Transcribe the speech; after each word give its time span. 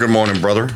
Good 0.00 0.08
morning, 0.08 0.40
brother. 0.40 0.68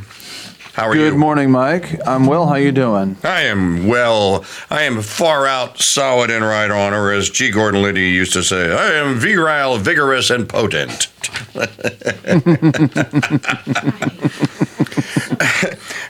How 0.75 0.87
are 0.87 0.93
Good 0.93 1.01
you? 1.01 1.11
Good 1.13 1.19
morning, 1.19 1.51
Mike. 1.51 1.99
I'm 2.07 2.27
well. 2.27 2.47
How 2.47 2.57
you 2.57 2.73
doing? 2.73 3.17
I 3.25 3.45
am 3.45 3.87
well. 3.87 4.45
I 4.69 4.83
am 4.83 5.01
far 5.01 5.47
out, 5.47 5.81
solid, 5.81 6.31
and 6.31 6.45
right 6.45 6.71
on, 6.71 6.93
or 6.93 7.11
as 7.11 7.31
G. 7.31 7.51
Gordon 7.51 7.81
Liddy 7.81 8.11
used 8.11 8.35
to 8.35 8.43
say, 8.43 8.71
I 8.71 8.93
am 8.93 9.15
virile, 9.15 9.79
vigorous, 9.79 10.29
and 10.29 10.47
potent. 10.47 11.09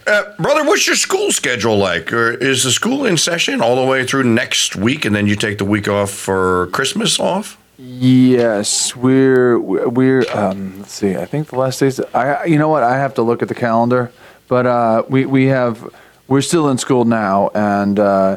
uh, 0.08 0.32
brother, 0.36 0.64
what's 0.64 0.88
your 0.88 0.96
school 0.96 1.30
schedule 1.30 1.78
like? 1.78 2.12
Or 2.12 2.32
is 2.32 2.64
the 2.64 2.72
school 2.72 3.06
in 3.06 3.16
session 3.16 3.62
all 3.62 3.76
the 3.76 3.88
way 3.88 4.04
through 4.04 4.24
next 4.24 4.74
week, 4.74 5.04
and 5.04 5.14
then 5.14 5.28
you 5.28 5.36
take 5.36 5.58
the 5.58 5.64
week 5.64 5.86
off 5.86 6.10
for 6.10 6.66
Christmas 6.72 7.20
off? 7.20 7.56
Yes, 7.76 8.94
we're 8.94 9.58
we're. 9.58 10.24
Um, 10.32 10.78
let's 10.78 10.92
see. 10.92 11.16
I 11.16 11.24
think 11.24 11.48
the 11.48 11.58
last 11.58 11.80
days. 11.80 11.98
I 12.14 12.44
you 12.44 12.58
know 12.58 12.68
what? 12.68 12.84
I 12.84 12.96
have 12.98 13.14
to 13.14 13.22
look 13.22 13.42
at 13.42 13.48
the 13.48 13.54
calendar, 13.54 14.12
but 14.46 14.66
uh, 14.66 15.02
we 15.08 15.26
we 15.26 15.46
have 15.46 15.92
we're 16.28 16.40
still 16.40 16.68
in 16.68 16.78
school 16.78 17.04
now, 17.04 17.50
and 17.54 17.98
uh, 17.98 18.36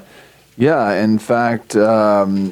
yeah, 0.58 0.94
in 0.94 1.20
fact, 1.20 1.76
um, 1.76 2.52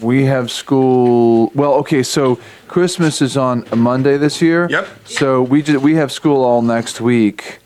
we 0.00 0.24
have 0.26 0.52
school. 0.52 1.50
Well, 1.54 1.74
okay, 1.74 2.04
so 2.04 2.38
Christmas 2.68 3.20
is 3.20 3.36
on 3.36 3.66
a 3.72 3.76
Monday 3.76 4.16
this 4.18 4.40
year. 4.40 4.68
Yep. 4.70 4.88
So 5.04 5.42
we 5.42 5.62
just, 5.62 5.82
we 5.82 5.94
have 5.96 6.12
school 6.12 6.44
all 6.44 6.62
next 6.62 7.00
week, 7.00 7.58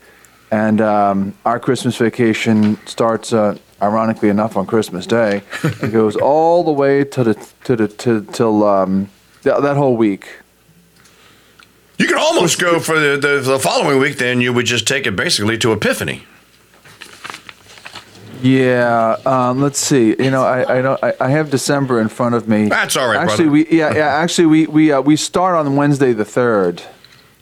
and 0.49 0.81
um, 0.81 1.37
our 1.45 1.59
Christmas 1.59 1.97
vacation 1.97 2.79
starts. 2.87 3.31
Uh, 3.31 3.59
ironically 3.81 4.29
enough, 4.29 4.55
on 4.57 4.65
Christmas 4.65 5.05
Day, 5.05 5.43
it 5.63 5.91
goes 5.91 6.15
all 6.31 6.63
the 6.63 6.71
way 6.71 7.03
to 7.03 7.23
the 7.23 7.47
to 7.65 7.75
the 7.75 7.87
to 7.87 8.25
till 8.31 8.63
um, 8.63 9.09
th- 9.43 9.61
that 9.61 9.77
whole 9.77 9.97
week. 9.97 10.27
You 11.97 12.07
could 12.07 12.17
almost 12.17 12.59
go 12.59 12.79
for 12.79 12.99
the, 12.99 13.15
the, 13.15 13.39
the 13.39 13.57
following 13.57 13.99
week, 13.99 14.17
then 14.17 14.41
you 14.41 14.51
would 14.51 14.65
just 14.65 14.85
take 14.85 15.07
it 15.07 15.15
basically 15.15 15.57
to 15.59 15.71
Epiphany. 15.71 16.23
Yeah, 18.41 19.15
um, 19.25 19.61
let's 19.61 19.79
see. 19.79 20.09
You 20.19 20.29
know, 20.29 20.43
I 20.43 20.77
I, 20.77 20.81
don't, 20.81 21.03
I 21.03 21.13
I 21.19 21.29
have 21.29 21.49
December 21.49 21.99
in 22.01 22.09
front 22.09 22.35
of 22.35 22.47
me. 22.47 22.67
That's 22.67 22.95
all 22.95 23.07
right, 23.07 23.17
Actually, 23.17 23.45
brother. 23.45 23.51
we 23.71 23.77
yeah 23.77 23.95
yeah. 23.95 24.07
Actually, 24.07 24.45
we 24.47 24.67
we 24.67 24.91
uh, 24.91 25.01
we 25.01 25.15
start 25.15 25.55
on 25.55 25.75
Wednesday 25.75 26.13
the 26.13 26.25
third. 26.25 26.83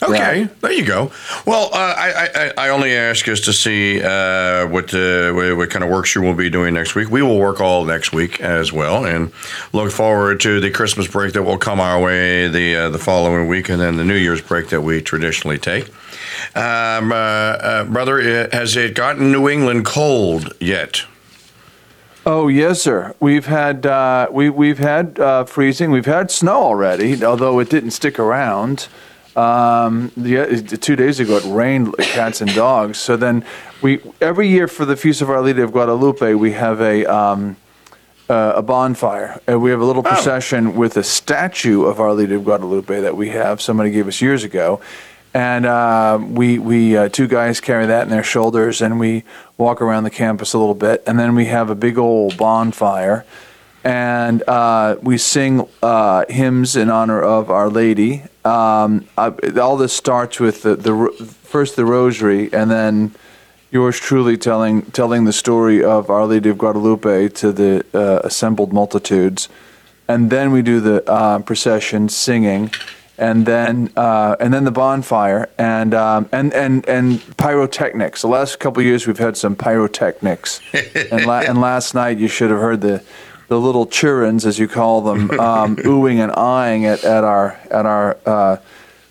Okay, 0.03 0.41
Yeah. 0.41 0.47
there 0.61 0.71
you 0.71 0.85
go. 0.85 1.11
Well, 1.45 1.69
uh, 1.73 1.77
I, 1.97 2.29
I 2.57 2.65
I 2.65 2.69
only 2.69 2.93
ask 2.93 3.27
us 3.27 3.39
to 3.41 3.53
see 3.53 4.01
uh, 4.01 4.67
what 4.67 4.93
uh, 4.93 5.31
what 5.55 5.69
kind 5.69 5.83
of 5.83 5.89
works 5.89 6.13
you 6.15 6.21
will 6.21 6.33
be 6.33 6.49
doing 6.49 6.73
next 6.73 6.95
week. 6.95 7.09
We 7.09 7.21
will 7.21 7.39
work 7.39 7.61
all 7.61 7.85
next 7.85 8.11
week 8.13 8.41
as 8.41 8.71
well, 8.73 9.05
and 9.05 9.31
look 9.71 9.91
forward 9.91 10.39
to 10.41 10.59
the 10.59 10.71
Christmas 10.71 11.07
break 11.07 11.33
that 11.33 11.43
will 11.43 11.57
come 11.57 11.79
our 11.79 12.01
way 12.01 12.47
the 12.47 12.75
uh, 12.75 12.89
the 12.89 12.99
following 12.99 13.47
week, 13.47 13.69
and 13.69 13.79
then 13.79 13.97
the 13.97 14.03
New 14.05 14.15
Year's 14.17 14.41
break 14.41 14.69
that 14.69 14.81
we 14.81 15.01
traditionally 15.01 15.57
take. 15.57 15.89
Um, 16.55 17.11
uh, 17.11 17.15
uh, 17.15 17.83
brother, 17.85 18.49
has 18.51 18.75
it 18.75 18.95
gotten 18.95 19.31
New 19.31 19.47
England 19.49 19.85
cold 19.85 20.53
yet? 20.59 21.03
Oh 22.25 22.47
yes, 22.47 22.81
sir. 22.81 23.13
We've 23.19 23.45
had 23.47 23.85
uh, 23.85 24.27
we 24.31 24.49
we've 24.49 24.79
had 24.79 25.19
uh, 25.19 25.43
freezing. 25.45 25.91
We've 25.91 26.05
had 26.05 26.31
snow 26.31 26.61
already, 26.63 27.23
although 27.23 27.59
it 27.59 27.69
didn't 27.69 27.91
stick 27.91 28.17
around. 28.17 28.87
Um, 29.35 30.11
the, 30.15 30.77
two 30.79 30.95
days 30.95 31.19
ago, 31.19 31.37
it 31.37 31.45
rained 31.45 31.95
cats 31.97 32.41
and 32.41 32.53
dogs. 32.53 32.99
So 32.99 33.17
then, 33.17 33.45
we 33.81 33.99
every 34.21 34.47
year 34.47 34.67
for 34.67 34.85
the 34.85 34.95
Feast 34.95 35.21
of 35.21 35.29
Our 35.29 35.41
Lady 35.41 35.61
of 35.61 35.71
Guadalupe, 35.71 36.35
we 36.35 36.51
have 36.51 36.79
a 36.81 37.05
um, 37.05 37.57
uh, 38.29 38.53
a 38.55 38.61
bonfire. 38.61 39.39
And 39.47 39.61
we 39.61 39.71
have 39.71 39.81
a 39.81 39.85
little 39.85 40.03
procession 40.03 40.75
with 40.75 40.97
a 40.97 41.03
statue 41.03 41.85
of 41.85 41.99
Our 41.99 42.13
Lady 42.13 42.35
of 42.35 42.43
Guadalupe 42.43 43.01
that 43.01 43.15
we 43.15 43.29
have. 43.29 43.61
Somebody 43.61 43.91
gave 43.91 44.07
us 44.07 44.21
years 44.21 44.43
ago, 44.43 44.81
and 45.33 45.65
uh, 45.65 46.19
we 46.21 46.59
we 46.59 46.95
uh, 46.95 47.09
two 47.09 47.27
guys 47.27 47.59
carry 47.59 47.85
that 47.87 48.03
in 48.03 48.09
their 48.09 48.23
shoulders, 48.23 48.81
and 48.81 48.99
we 48.99 49.23
walk 49.57 49.81
around 49.81 50.03
the 50.03 50.09
campus 50.09 50.53
a 50.53 50.57
little 50.57 50.75
bit, 50.75 51.03
and 51.05 51.19
then 51.19 51.35
we 51.35 51.45
have 51.45 51.69
a 51.69 51.75
big 51.75 51.97
old 51.97 52.37
bonfire, 52.37 53.25
and 53.83 54.43
uh, 54.47 54.95
we 55.01 55.17
sing 55.17 55.67
uh, 55.81 56.25
hymns 56.29 56.75
in 56.75 56.89
honor 56.89 57.21
of 57.21 57.51
Our 57.51 57.69
Lady. 57.69 58.23
Um, 58.45 59.07
uh, 59.17 59.31
all 59.61 59.77
this 59.77 59.93
starts 59.93 60.39
with 60.39 60.63
the, 60.63 60.75
the 60.75 61.09
first 61.43 61.75
the 61.75 61.85
Rosary, 61.85 62.51
and 62.53 62.71
then 62.71 63.13
yours 63.71 63.99
truly 63.99 64.37
telling 64.37 64.83
telling 64.91 65.25
the 65.25 65.33
story 65.33 65.83
of 65.83 66.09
Our 66.09 66.25
Lady 66.25 66.49
of 66.49 66.57
Guadalupe 66.57 67.29
to 67.29 67.51
the 67.51 67.85
uh, 67.93 68.21
assembled 68.23 68.71
multitudes, 68.71 69.49
and 70.07 70.29
then 70.29 70.51
we 70.51 70.61
do 70.61 70.79
the 70.79 71.09
uh, 71.09 71.39
procession 71.39 72.07
singing, 72.07 72.71
and 73.17 73.45
then 73.45 73.91
uh, 73.97 74.37
and 74.39 74.53
then 74.53 74.63
the 74.63 74.71
bonfire, 74.71 75.49
and 75.57 75.93
um, 75.93 76.29
and 76.31 76.53
and 76.53 76.87
and 76.87 77.21
pyrotechnics. 77.35 78.21
The 78.21 78.29
last 78.29 78.59
couple 78.59 78.79
of 78.79 78.85
years 78.85 79.07
we've 79.07 79.17
had 79.17 79.35
some 79.35 79.57
pyrotechnics, 79.57 80.61
and 81.11 81.25
la- 81.25 81.41
and 81.41 81.59
last 81.59 81.93
night 81.93 82.17
you 82.17 82.29
should 82.29 82.49
have 82.49 82.59
heard 82.59 82.79
the. 82.79 83.03
The 83.53 83.59
little 83.59 83.85
churins, 83.85 84.47
as 84.47 84.57
you 84.57 84.67
call 84.67 85.01
them, 85.01 85.29
um, 85.39 85.75
oohing 85.75 86.17
and 86.17 86.31
eyeing 86.31 86.85
at, 86.85 87.03
at 87.03 87.23
our 87.23 87.51
at 87.69 87.85
our 87.85 88.17
uh, 88.25 88.57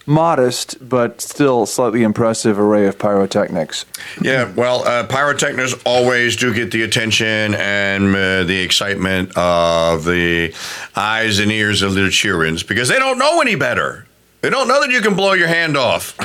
modest 0.05 0.89
but 0.89 1.21
still 1.21 1.65
slightly 1.65 2.03
impressive 2.03 2.59
array 2.59 2.89
of 2.89 2.99
pyrotechnics. 2.99 3.85
Yeah, 4.21 4.51
well, 4.57 4.83
uh, 4.83 5.07
pyrotechnics 5.07 5.75
always 5.87 6.35
do 6.35 6.53
get 6.53 6.73
the 6.73 6.83
attention 6.83 7.55
and 7.55 8.17
uh, 8.17 8.43
the 8.43 8.61
excitement 8.65 9.31
of 9.37 10.05
the 10.05 10.53
eyes 10.97 11.39
and 11.39 11.53
ears 11.53 11.83
of 11.83 11.95
the 11.95 12.01
cheerins 12.09 12.67
because 12.67 12.89
they 12.89 12.99
don't 12.99 13.19
know 13.19 13.41
any 13.41 13.55
better. 13.55 14.09
They 14.41 14.51
don't 14.51 14.67
know 14.67 14.81
that 14.81 14.91
you 14.91 15.03
can 15.03 15.15
blow 15.15 15.35
your 15.35 15.47
hand 15.47 15.77
off. 15.77 16.19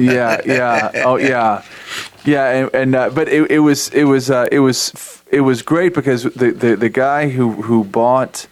yeah, 0.00 0.40
yeah, 0.46 0.92
oh 1.04 1.16
yeah, 1.16 1.64
yeah, 2.24 2.48
and, 2.50 2.74
and 2.74 2.94
uh, 2.94 3.10
but 3.10 3.28
it, 3.28 3.50
it 3.50 3.58
was 3.60 3.88
it 3.90 4.04
was 4.04 4.30
uh, 4.30 4.48
it 4.52 4.60
was 4.60 5.22
it 5.30 5.40
was 5.40 5.62
great 5.62 5.94
because 5.94 6.24
the, 6.24 6.50
the, 6.50 6.76
the 6.76 6.88
guy 6.88 7.28
who 7.30 7.62
who 7.62 7.84
bought 7.84 8.46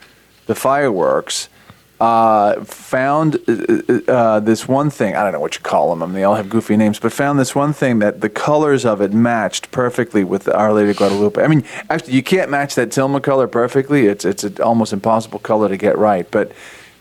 the 0.47 0.55
fireworks 0.55 1.49
uh, 2.01 2.63
found 2.65 3.37
uh, 3.49 4.01
uh, 4.09 4.41
this 4.41 4.69
one 4.69 4.89
thing. 4.89 5.17
I 5.17 5.25
don't 5.25 5.33
know 5.33 5.41
what 5.41 5.57
you 5.57 5.61
call 5.61 5.91
them. 5.91 6.03
I 6.03 6.07
mean, 6.07 6.15
they 6.15 6.25
all 6.25 6.37
have 6.37 6.49
goofy 6.49 6.77
names, 6.77 6.99
but 6.99 7.13
found 7.13 7.39
this 7.39 7.55
one 7.55 7.73
thing 7.73 7.99
that 7.99 8.21
the 8.21 8.29
colors 8.29 8.85
of 8.85 9.01
it 9.01 9.13
matched 9.13 9.71
perfectly 9.71 10.23
with 10.23 10.49
Our 10.49 10.73
Lady 10.73 10.91
of 10.91 10.97
Guadalupe. 10.97 11.43
I 11.43 11.49
mean, 11.49 11.65
actually, 11.91 12.15
you 12.15 12.23
can't 12.23 12.51
match 12.51 12.75
that 12.77 12.91
Tilma 12.91 13.23
color 13.23 13.49
perfectly. 13.49 14.07
It's 14.07 14.25
it's 14.25 14.45
an 14.45 14.59
almost 14.63 14.93
impossible 14.93 15.41
color 15.41 15.69
to 15.69 15.77
get 15.77 15.99
right, 15.99 16.31
but 16.31 16.53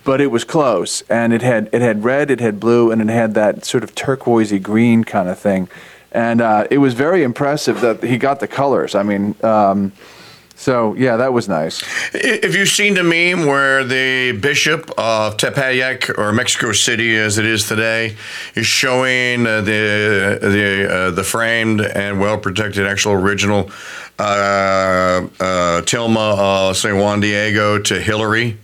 but 0.04 0.20
it 0.20 0.32
was 0.32 0.44
close, 0.44 1.02
and 1.10 1.32
it 1.32 1.42
had 1.42 1.70
it 1.72 1.82
had 1.82 2.04
red, 2.04 2.32
it 2.32 2.40
had 2.40 2.60
blue, 2.60 2.92
and 2.92 3.02
it 3.02 3.10
had 3.10 3.36
that 3.36 3.66
sort 3.66 3.84
of 3.84 3.94
turquoisey 3.94 4.58
green 4.58 5.04
kind 5.04 5.30
of 5.30 5.38
thing, 5.38 5.70
and 6.12 6.42
uh, 6.42 6.68
it 6.72 6.78
was 6.78 6.94
very 6.94 7.24
impressive 7.24 7.82
that 7.82 8.04
he 8.04 8.18
got 8.18 8.40
the 8.40 8.48
colors. 8.48 8.96
I 8.96 9.04
mean, 9.04 9.36
um, 9.44 9.92
so 10.56 10.96
yeah, 10.96 11.18
that 11.18 11.34
was 11.34 11.48
nice. 11.48 11.84
If 12.14 12.56
you've 12.56 12.70
seen 12.70 12.96
the 12.96 13.04
meme 13.04 13.46
where 13.46 13.84
the 13.84 14.32
bishop 14.40 14.90
of 14.98 15.38
Tepeyac, 15.38 16.18
or 16.18 16.32
Mexico 16.34 16.72
City 16.72 17.16
as 17.16 17.38
it 17.38 17.46
is 17.46 17.68
today, 17.68 18.16
is 18.56 18.66
showing 18.66 19.46
uh, 19.46 19.62
the 19.62 20.40
the 20.42 20.90
uh, 20.92 21.12
the 21.12 21.24
framed 21.24 21.82
and 21.82 22.20
well 22.20 22.38
protected 22.40 22.88
actual 22.88 23.14
original 23.14 23.70
uh, 24.18 24.24
uh, 25.40 25.82
Tilma 25.84 26.70
of 26.70 26.78
St. 26.78 26.96
Juan 26.98 27.20
Diego 27.20 27.78
to 27.80 28.00
Hillary. 28.02 28.58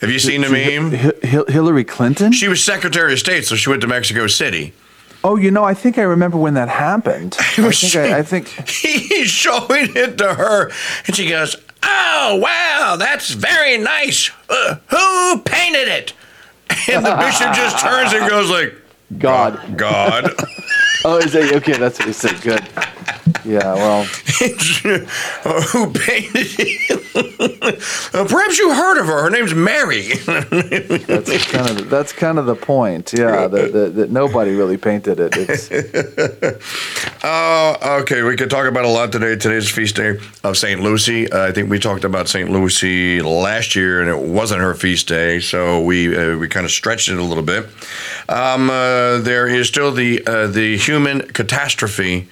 Have 0.00 0.10
you 0.10 0.18
seen 0.18 0.40
the 0.42 0.48
meme? 0.50 0.92
Hi- 0.92 1.12
Hi- 1.22 1.52
Hillary 1.52 1.84
Clinton? 1.84 2.32
She 2.32 2.48
was 2.48 2.62
Secretary 2.64 3.12
of 3.14 3.18
State, 3.18 3.44
so 3.44 3.56
she 3.56 3.68
went 3.68 3.82
to 3.82 3.88
Mexico 3.88 4.26
City. 4.26 4.72
Oh, 5.26 5.36
you 5.36 5.50
know, 5.50 5.64
I 5.64 5.74
think 5.74 5.98
I 5.98 6.02
remember 6.02 6.38
when 6.38 6.54
that 6.54 6.68
happened. 6.68 7.36
I 7.40 7.70
think 7.70 7.96
I, 7.96 8.18
I 8.18 8.22
think 8.22 8.48
He's 8.68 9.28
showing 9.28 9.96
it 9.96 10.18
to 10.18 10.34
her, 10.34 10.70
and 11.06 11.16
she 11.16 11.28
goes, 11.28 11.56
"Oh 11.82 12.40
wow, 12.42 12.96
that's 12.98 13.30
very 13.30 13.76
nice. 13.76 14.30
Uh, 14.48 14.76
who 14.88 15.40
painted 15.42 15.88
it?" 15.88 16.12
And 16.88 17.04
the 17.04 17.16
bishop 17.16 17.52
just 17.54 17.78
turns 17.80 18.12
and 18.12 18.28
goes 18.28 18.50
like, 18.50 18.74
God. 19.18 19.76
God." 19.76 20.30
Oh, 21.04 21.18
is 21.18 21.32
that 21.32 21.52
okay? 21.56 21.78
That's 21.78 21.98
what 21.98 22.08
he 22.08 22.12
said. 22.12 22.40
Good. 22.40 22.62
Yeah. 23.46 23.74
Well. 23.74 24.04
Who 25.72 25.92
painted 25.92 26.46
it? 26.58 27.02
Uh, 28.12 28.24
perhaps 28.28 28.58
you 28.58 28.72
heard 28.74 28.98
of 29.00 29.06
her. 29.06 29.22
Her 29.24 29.30
name's 29.30 29.54
Mary. 29.54 30.02
That's 30.26 31.46
kind 31.46 31.70
of 31.70 31.90
that's 31.90 32.12
kind 32.12 32.38
of 32.38 32.46
the 32.46 32.54
point. 32.54 33.12
Yeah, 33.12 33.46
that, 33.48 34.08
nobody 34.10 34.54
really 34.54 34.76
painted 34.76 35.18
it. 35.20 35.32
It's, 35.36 35.70
Oh, 37.24 37.98
okay. 38.02 38.22
We 38.22 38.36
could 38.36 38.50
talk 38.50 38.66
about 38.66 38.84
a 38.84 38.88
lot 38.88 39.12
today. 39.12 39.34
Today's 39.36 39.68
feast 39.70 39.96
day 39.96 40.18
of 40.44 40.56
St. 40.56 40.80
Lucy. 40.80 41.30
Uh, 41.30 41.48
I 41.48 41.52
think 41.52 41.70
we 41.70 41.78
talked 41.78 42.04
about 42.04 42.28
St. 42.28 42.50
Lucy 42.50 43.20
last 43.20 43.74
year, 43.74 44.00
and 44.00 44.08
it 44.08 44.18
wasn't 44.18 44.60
her 44.60 44.74
feast 44.74 45.08
day, 45.08 45.40
so 45.40 45.82
we 45.82 46.16
uh, 46.16 46.36
we 46.36 46.48
kind 46.48 46.64
of 46.64 46.70
stretched 46.70 47.08
it 47.08 47.18
a 47.18 47.22
little 47.22 47.42
bit. 47.42 47.66
Um, 48.28 48.70
uh, 48.70 49.18
there 49.18 49.48
is 49.48 49.68
still 49.68 49.90
the 49.92 50.24
uh, 50.26 50.46
the 50.46 50.76
human 50.76 51.22
catastrophe. 51.22 52.28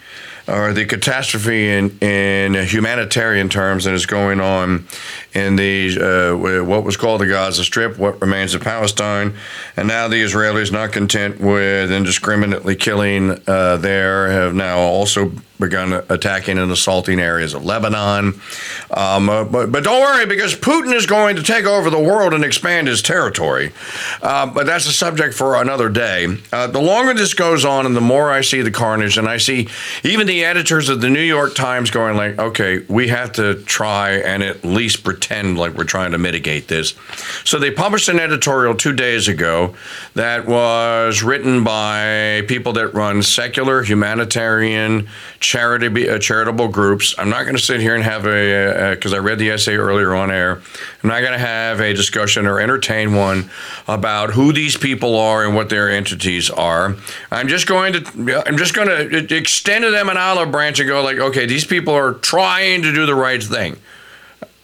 Or 0.47 0.75
the 0.75 0.85
catastrophe 0.85 1.71
in, 1.71 1.99
in 2.01 2.55
humanitarian 2.67 3.49
terms 3.49 3.85
that 3.85 3.95
is 3.95 4.05
going 4.05 4.41
on 4.41 4.87
in 5.35 5.57
the 5.57 5.99
uh, 6.01 6.65
what 6.65 6.85
was 6.85 6.97
called 6.97 7.21
the 7.21 7.27
Gaza 7.27 7.65
Strip, 7.65 7.99
what 7.99 8.21
remains 8.21 8.55
of 8.55 8.63
Palestine, 8.63 9.35
and 9.77 9.89
now 9.89 10.07
the 10.07 10.23
Israelis, 10.23 10.71
not 10.71 10.93
content 10.93 11.41
with 11.41 11.91
indiscriminately 11.91 12.77
killing 12.77 13.41
uh, 13.49 13.77
there, 13.77 14.31
have 14.31 14.55
now 14.55 14.79
also 14.79 15.33
begun 15.59 15.93
attacking 16.09 16.59
and 16.59 16.71
assaulting 16.71 17.21
areas 17.21 17.55
of 17.55 17.65
Lebanon. 17.65 18.35
Um, 18.91 19.29
uh, 19.29 19.45
but, 19.45 19.71
but 19.71 19.85
don't 19.85 20.01
worry, 20.01 20.27
because 20.27 20.55
Putin 20.55 20.93
is 20.93 21.07
going 21.07 21.37
to 21.37 21.43
take 21.43 21.65
over 21.65 21.91
the 21.91 21.99
world 21.99 22.35
and 22.35 22.45
expand 22.45 22.89
his 22.89 23.01
territory. 23.01 23.73
Uh, 24.21 24.47
but 24.47 24.67
that's 24.67 24.87
a 24.87 24.93
subject 24.93 25.33
for 25.33 25.55
another 25.55 25.89
day. 25.89 26.37
Uh, 26.53 26.67
the 26.67 26.81
longer 26.81 27.15
this 27.15 27.35
goes 27.35 27.65
on, 27.65 27.87
and 27.87 27.97
the 27.97 28.01
more 28.01 28.31
I 28.31 28.41
see 28.41 28.63
the 28.63 28.73
carnage, 28.73 29.17
and 29.17 29.29
I 29.29 29.37
see 29.37 29.69
even 30.03 30.27
the 30.27 30.45
editors 30.45 30.89
of 30.89 31.01
the 31.01 31.09
New 31.09 31.21
York 31.21 31.55
Times 31.55 31.91
going 31.91 32.17
like, 32.17 32.39
"Okay, 32.39 32.85
we 32.89 33.09
have 33.09 33.33
to 33.33 33.63
try 33.63 34.13
and 34.13 34.43
at 34.43 34.65
least 34.65 35.05
pretend 35.05 35.24
like 35.31 35.75
we're 35.75 35.85
trying 35.85 36.13
to 36.13 36.19
mitigate 36.19 36.69
this." 36.69 36.95
So 37.45 37.59
they 37.59 37.71
published 37.71 38.09
an 38.09 38.21
editorial 38.21 38.75
two 38.75 38.93
days 38.93 39.29
ago 39.29 39.75
that 40.15 40.47
was 40.47 41.23
written 41.23 41.65
by 41.65 42.43
people 42.49 42.73
that 42.75 42.95
run 42.95 43.23
secular, 43.23 43.83
humanitarian 43.83 45.09
charity 45.41 46.09
uh, 46.09 46.19
charitable 46.19 46.69
groups. 46.69 47.15
I'm 47.19 47.31
not 47.31 47.45
going 47.45 47.57
to 47.57 47.63
sit 47.63 47.81
here 47.81 47.95
and 47.95 48.05
have 48.05 48.27
a 48.27 48.95
because 48.95 49.13
uh, 49.13 49.17
I 49.17 49.19
read 49.21 49.39
the 49.39 49.51
essay 49.51 49.77
earlier 49.77 50.15
on 50.15 50.31
air. 50.31 50.61
I'm 51.03 51.11
not 51.11 51.21
going 51.21 51.33
to 51.33 51.39
have 51.39 51.81
a 51.81 51.93
discussion 51.93 52.47
or 52.47 52.61
entertain 52.61 53.15
one 53.15 53.51
about 53.89 54.31
who 54.31 54.53
these 54.53 54.77
people 54.77 55.17
are 55.17 55.45
and 55.45 55.55
what 55.55 55.69
their 55.69 55.91
entities 55.91 56.51
are. 56.51 56.97
I'm 57.31 57.49
just 57.49 57.67
going 57.67 57.93
to 57.93 58.43
I'm 58.47 58.57
just 58.57 58.75
going 58.75 58.89
to 58.89 59.37
extend 59.37 59.85
to 59.85 59.91
them 59.91 60.09
an 60.09 60.17
olive 60.17 60.51
branch 60.51 60.81
and 60.81 60.89
go 60.89 61.03
like, 61.03 61.19
okay, 61.19 61.47
these 61.47 61.65
people 61.65 61.95
are 61.95 62.15
trying 62.15 62.83
to 62.83 62.93
do 62.93 63.07
the 63.07 63.15
right 63.15 63.43
thing. 63.43 63.77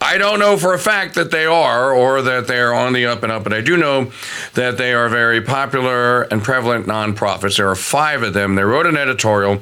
I 0.03 0.17
don't 0.17 0.39
know 0.39 0.57
for 0.57 0.73
a 0.73 0.79
fact 0.79 1.15
that 1.17 1.31
they 1.31 1.45
are 1.45 1.93
or 1.93 2.23
that 2.23 2.47
they 2.47 2.59
are 2.59 2.73
on 2.73 2.95
the 2.95 3.05
up 3.05 3.23
and 3.23 3.31
up, 3.31 3.45
but 3.45 3.53
I 3.53 3.61
do 3.61 3.77
know 3.77 4.11
that 4.55 4.79
they 4.79 4.95
are 4.95 5.11
very 5.11 5.43
popular 5.43 6.23
and 6.23 6.43
prevalent 6.43 6.87
nonprofits. 6.87 7.59
There 7.59 7.69
are 7.69 7.77
five 7.77 8.23
of 8.23 8.33
them. 8.33 8.55
They 8.55 8.63
wrote 8.63 8.87
an 8.87 8.97
editorial. 8.97 9.61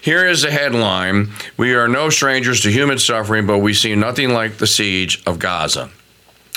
Here 0.00 0.24
is 0.24 0.42
the 0.42 0.50
headline 0.52 1.30
We 1.56 1.74
are 1.74 1.88
no 1.88 2.08
strangers 2.08 2.60
to 2.60 2.70
human 2.70 2.98
suffering, 3.00 3.46
but 3.46 3.58
we 3.58 3.74
see 3.74 3.96
nothing 3.96 4.30
like 4.30 4.58
the 4.58 4.66
siege 4.68 5.22
of 5.26 5.40
Gaza. 5.40 5.90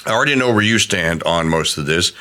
I 0.05 0.11
already 0.11 0.35
know 0.35 0.51
where 0.51 0.61
you 0.61 0.79
stand 0.79 1.23
on 1.23 1.47
most 1.47 1.77
of 1.77 1.85
this, 1.85 2.11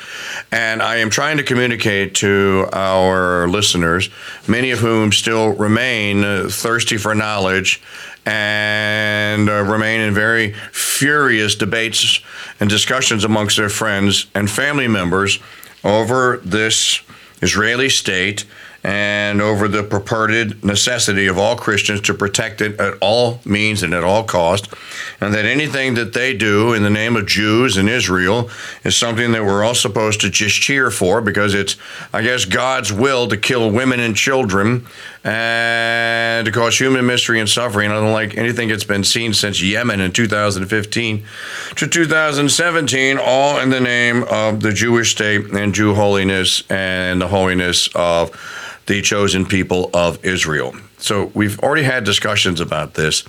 and 0.53 0.81
I 0.81 0.97
am 0.97 1.09
trying 1.09 1.35
to 1.37 1.43
communicate 1.43 2.15
to 2.15 2.69
our 2.71 3.47
listeners, 3.49 4.09
many 4.47 4.71
of 4.71 4.79
whom 4.79 5.11
still 5.11 5.49
remain 5.49 6.49
thirsty 6.49 6.97
for 6.97 7.13
knowledge 7.13 7.81
and 8.25 9.49
uh, 9.49 9.63
remain 9.63 10.01
in 10.01 10.13
very 10.13 10.53
furious 10.71 11.55
debates 11.55 12.21
and 12.59 12.69
discussions 12.69 13.23
amongst 13.23 13.57
their 13.57 13.69
friends 13.69 14.27
and 14.33 14.49
family 14.49 14.87
members 14.87 15.39
over 15.83 16.37
this 16.43 17.01
Israeli 17.41 17.89
state 17.89 18.45
and 18.83 19.41
over 19.41 19.69
the 19.69 19.81
purported 19.81 20.63
necessity 20.63 21.27
of 21.27 21.37
all 21.37 21.55
Christians 21.55 22.01
to 22.01 22.13
protect 22.13 22.59
it 22.59 22.79
at 22.79 22.95
all 22.99 23.39
means 23.45 23.81
and 23.81 23.93
at 23.93 24.03
all 24.03 24.25
cost, 24.25 24.73
and 25.21 25.33
that 25.33 25.45
anything 25.45 25.93
that 25.93 26.11
they 26.11 26.35
do 26.35 26.73
in 26.73 26.83
the 26.83 26.89
name 26.89 27.15
of 27.15 27.25
Jews 27.25 27.77
and 27.77 27.87
Israel 27.87 28.49
is 28.83 28.97
something 28.97 29.31
that 29.31 29.45
we're 29.45 29.63
all 29.63 29.75
supposed 29.75 30.19
to 30.21 30.29
just 30.29 30.59
cheer 30.59 30.91
for 30.91 31.21
because 31.21 31.53
it's, 31.53 31.77
I 32.11 32.23
guess, 32.23 32.43
God's 32.43 32.91
will 32.91 33.27
to 33.29 33.37
kill 33.37 33.71
women 33.71 34.01
and 34.01 34.15
children 34.17 34.85
and 35.23 36.45
to 36.45 36.51
cause 36.51 36.77
human 36.77 37.05
misery 37.05 37.39
and 37.39 37.47
suffering, 37.47 37.91
unlike 37.91 38.37
anything 38.37 38.67
that's 38.67 38.83
been 38.83 39.03
seen 39.03 39.33
since 39.33 39.61
Yemen 39.61 40.01
in 40.01 40.11
2015 40.11 41.25
to 41.75 41.87
2017, 41.87 43.17
all 43.17 43.59
in 43.59 43.69
the 43.69 43.79
name 43.79 44.23
of 44.29 44.61
the 44.61 44.73
Jewish 44.73 45.11
state 45.11 45.45
and 45.53 45.73
Jew 45.73 45.93
holiness 45.93 46.63
and 46.69 47.21
the 47.21 47.27
holiness 47.27 47.89
of 47.95 48.31
the 48.85 49.01
chosen 49.01 49.45
people 49.45 49.89
of 49.93 50.23
Israel. 50.25 50.75
So 50.97 51.31
we've 51.33 51.59
already 51.59 51.83
had 51.83 52.03
discussions 52.05 52.61
about 52.61 52.93
this. 52.93 53.23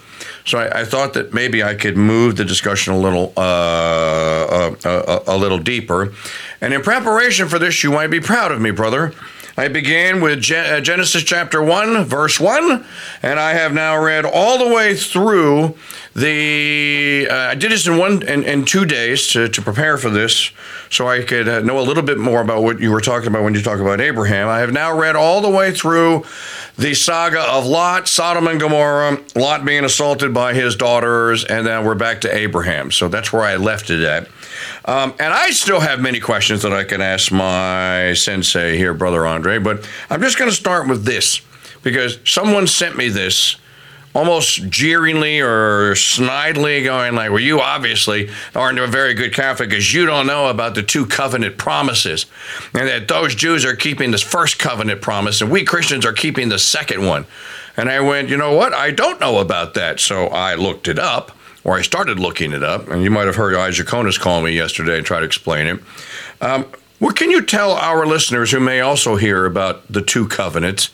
So 0.44 0.58
I, 0.58 0.80
I 0.80 0.84
thought 0.84 1.14
that 1.14 1.34
maybe 1.34 1.62
I 1.62 1.74
could 1.74 1.96
move 1.96 2.36
the 2.36 2.44
discussion 2.44 2.92
a 2.92 2.98
little, 2.98 3.32
uh, 3.36 3.40
uh, 3.40 4.74
uh, 4.84 5.20
a 5.26 5.36
little 5.36 5.58
deeper. 5.58 6.12
And 6.60 6.72
in 6.72 6.82
preparation 6.82 7.48
for 7.48 7.58
this, 7.58 7.82
you 7.82 7.90
might 7.90 8.08
be 8.08 8.20
proud 8.20 8.52
of 8.52 8.60
me, 8.60 8.70
brother. 8.70 9.12
I 9.56 9.68
began 9.68 10.20
with 10.20 10.40
Genesis 10.40 11.22
chapter 11.22 11.62
1, 11.62 12.06
verse 12.06 12.40
1, 12.40 12.84
and 13.22 13.38
I 13.38 13.52
have 13.52 13.72
now 13.72 14.02
read 14.02 14.24
all 14.24 14.58
the 14.58 14.74
way 14.74 14.96
through 14.96 15.76
the. 16.12 17.28
Uh, 17.30 17.34
I 17.34 17.54
did 17.54 17.70
this 17.70 17.86
in 17.86 17.96
one 17.96 18.26
in, 18.26 18.42
in 18.42 18.64
two 18.64 18.84
days 18.84 19.28
to, 19.28 19.48
to 19.48 19.62
prepare 19.62 19.96
for 19.96 20.10
this 20.10 20.50
so 20.90 21.06
I 21.06 21.22
could 21.22 21.48
uh, 21.48 21.60
know 21.60 21.78
a 21.78 21.82
little 21.82 22.02
bit 22.02 22.18
more 22.18 22.40
about 22.40 22.64
what 22.64 22.80
you 22.80 22.90
were 22.90 23.00
talking 23.00 23.28
about 23.28 23.44
when 23.44 23.54
you 23.54 23.62
talk 23.62 23.78
about 23.78 24.00
Abraham. 24.00 24.48
I 24.48 24.58
have 24.58 24.72
now 24.72 24.98
read 24.98 25.14
all 25.14 25.40
the 25.40 25.50
way 25.50 25.70
through 25.70 26.24
the 26.76 26.94
saga 26.94 27.42
of 27.42 27.64
Lot, 27.64 28.08
Sodom 28.08 28.48
and 28.48 28.58
Gomorrah, 28.58 29.20
Lot 29.36 29.64
being 29.64 29.84
assaulted 29.84 30.34
by 30.34 30.54
his 30.54 30.74
daughters, 30.74 31.44
and 31.44 31.64
then 31.64 31.84
we're 31.84 31.94
back 31.94 32.22
to 32.22 32.36
Abraham. 32.36 32.90
So 32.90 33.06
that's 33.06 33.32
where 33.32 33.42
I 33.42 33.54
left 33.54 33.88
it 33.90 34.02
at. 34.02 34.26
Um, 34.86 35.14
and 35.18 35.32
I 35.32 35.50
still 35.50 35.80
have 35.80 36.00
many 36.00 36.20
questions 36.20 36.62
that 36.62 36.72
I 36.72 36.84
can 36.84 37.00
ask 37.00 37.32
my 37.32 38.12
sensei 38.12 38.76
here, 38.76 38.92
Brother 38.92 39.26
Andre, 39.26 39.58
but 39.58 39.88
I'm 40.10 40.20
just 40.20 40.38
going 40.38 40.50
to 40.50 40.56
start 40.56 40.88
with 40.88 41.04
this 41.04 41.40
because 41.82 42.18
someone 42.24 42.66
sent 42.66 42.96
me 42.96 43.08
this 43.08 43.56
almost 44.14 44.68
jeeringly 44.68 45.40
or 45.40 45.92
snidely 45.94 46.84
going 46.84 47.14
like, 47.14 47.30
well, 47.30 47.40
you 47.40 47.60
obviously 47.60 48.30
aren't 48.54 48.78
a 48.78 48.86
very 48.86 49.14
good 49.14 49.34
Catholic 49.34 49.70
because 49.70 49.92
you 49.92 50.06
don't 50.06 50.26
know 50.26 50.48
about 50.48 50.74
the 50.74 50.82
two 50.82 51.04
covenant 51.06 51.58
promises 51.58 52.26
and 52.74 52.86
that 52.86 53.08
those 53.08 53.34
Jews 53.34 53.64
are 53.64 53.74
keeping 53.74 54.10
this 54.12 54.22
first 54.22 54.58
covenant 54.58 55.02
promise 55.02 55.40
and 55.40 55.50
we 55.50 55.64
Christians 55.64 56.06
are 56.06 56.12
keeping 56.12 56.48
the 56.48 56.58
second 56.58 57.04
one. 57.04 57.26
And 57.76 57.90
I 57.90 58.00
went, 58.00 58.28
you 58.28 58.36
know 58.36 58.54
what? 58.54 58.72
I 58.72 58.92
don't 58.92 59.18
know 59.18 59.38
about 59.38 59.74
that. 59.74 59.98
So 59.98 60.26
I 60.26 60.54
looked 60.54 60.86
it 60.86 60.98
up 60.98 61.32
or 61.64 61.76
I 61.78 61.82
started 61.82 62.20
looking 62.20 62.52
it 62.52 62.62
up, 62.62 62.88
and 62.88 63.02
you 63.02 63.10
might 63.10 63.26
have 63.26 63.36
heard 63.36 63.54
Isaac 63.54 63.88
Jonas 63.88 64.18
call 64.18 64.42
me 64.42 64.52
yesterday 64.52 64.98
and 64.98 65.06
try 65.06 65.18
to 65.18 65.26
explain 65.26 65.66
it. 65.66 65.80
Um, 66.40 66.66
what 66.98 67.16
can 67.16 67.30
you 67.30 67.42
tell 67.42 67.72
our 67.72 68.06
listeners 68.06 68.50
who 68.52 68.60
may 68.60 68.80
also 68.80 69.16
hear 69.16 69.46
about 69.46 69.90
the 69.90 70.02
two 70.02 70.28
covenants? 70.28 70.90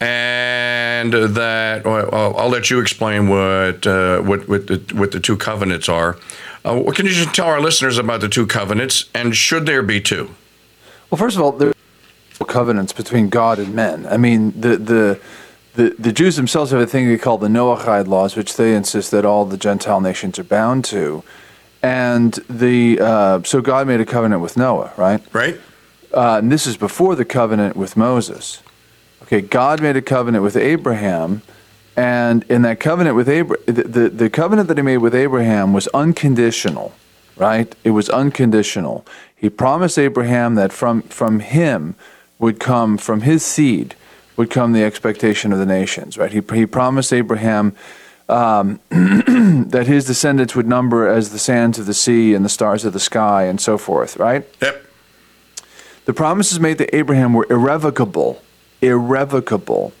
And 0.00 1.12
that 1.12 1.84
well, 1.84 2.36
I'll 2.36 2.48
let 2.48 2.70
you 2.70 2.80
explain 2.80 3.28
what 3.28 3.86
uh, 3.86 4.20
what 4.20 4.48
what 4.48 4.66
the, 4.66 4.82
what 4.94 5.12
the 5.12 5.20
two 5.20 5.36
covenants 5.36 5.88
are. 5.88 6.18
Uh, 6.64 6.76
what 6.80 6.96
can 6.96 7.06
you 7.06 7.12
just 7.12 7.34
tell 7.34 7.46
our 7.46 7.60
listeners 7.60 7.98
about 7.98 8.20
the 8.20 8.28
two 8.28 8.46
covenants, 8.46 9.08
and 9.14 9.36
should 9.36 9.64
there 9.64 9.82
be 9.82 10.00
two? 10.00 10.34
Well, 11.08 11.18
first 11.18 11.36
of 11.36 11.42
all, 11.42 11.52
there 11.52 11.72
are 12.40 12.46
covenants 12.46 12.92
between 12.92 13.28
God 13.28 13.60
and 13.60 13.74
men. 13.74 14.06
I 14.06 14.16
mean, 14.16 14.60
the 14.60 14.76
the 14.76 15.20
the, 15.74 15.94
the 15.98 16.12
Jews 16.12 16.36
themselves 16.36 16.70
have 16.70 16.80
a 16.80 16.86
thing 16.86 17.08
they 17.08 17.16
call 17.18 17.38
the 17.38 17.48
Noahide 17.48 18.06
laws, 18.06 18.36
which 18.36 18.56
they 18.56 18.74
insist 18.74 19.10
that 19.10 19.24
all 19.24 19.44
the 19.44 19.56
Gentile 19.56 20.00
nations 20.00 20.38
are 20.38 20.44
bound 20.44 20.84
to. 20.86 21.24
And 21.82 22.34
the 22.48 23.00
uh, 23.00 23.42
so 23.42 23.60
God 23.60 23.86
made 23.86 24.00
a 24.00 24.06
covenant 24.06 24.42
with 24.42 24.56
Noah, 24.56 24.92
right? 24.96 25.22
Right. 25.32 25.60
Uh, 26.12 26.38
and 26.38 26.52
this 26.52 26.66
is 26.66 26.76
before 26.76 27.16
the 27.16 27.24
covenant 27.24 27.74
with 27.74 27.96
Moses. 27.96 28.62
Okay, 29.22 29.40
God 29.40 29.80
made 29.80 29.96
a 29.96 30.02
covenant 30.02 30.44
with 30.44 30.56
Abraham, 30.56 31.42
and 31.96 32.44
in 32.48 32.62
that 32.62 32.78
covenant 32.78 33.16
with 33.16 33.28
Abraham, 33.28 33.64
the, 33.66 33.82
the, 33.84 34.08
the 34.10 34.30
covenant 34.30 34.68
that 34.68 34.76
he 34.76 34.82
made 34.82 34.98
with 34.98 35.14
Abraham 35.14 35.72
was 35.72 35.88
unconditional, 35.88 36.92
right? 37.36 37.74
It 37.82 37.90
was 37.90 38.10
unconditional. 38.10 39.06
He 39.34 39.48
promised 39.48 39.98
Abraham 39.98 40.54
that 40.56 40.70
from 40.70 41.02
from 41.02 41.40
him 41.40 41.96
would 42.38 42.60
come 42.60 42.98
from 42.98 43.22
his 43.22 43.42
seed 43.42 43.96
would 44.36 44.50
come 44.50 44.72
the 44.72 44.84
expectation 44.84 45.52
of 45.52 45.58
the 45.58 45.66
nations, 45.66 46.16
right? 46.18 46.32
He, 46.32 46.42
he 46.54 46.66
promised 46.66 47.12
Abraham 47.12 47.74
um, 48.28 48.80
that 48.90 49.84
his 49.86 50.04
descendants 50.04 50.54
would 50.54 50.66
number 50.66 51.08
as 51.08 51.30
the 51.30 51.38
sands 51.38 51.78
of 51.78 51.86
the 51.86 51.94
sea 51.94 52.34
and 52.34 52.44
the 52.44 52.48
stars 52.48 52.84
of 52.84 52.92
the 52.92 53.00
sky 53.00 53.44
and 53.44 53.60
so 53.60 53.76
forth, 53.76 54.16
right? 54.16 54.46
Yep. 54.60 54.86
The 56.04 56.12
promises 56.12 56.58
made 56.58 56.78
to 56.78 56.96
Abraham 56.96 57.32
were 57.32 57.46
irrevocable. 57.48 58.42
Irrevocable. 58.80 59.92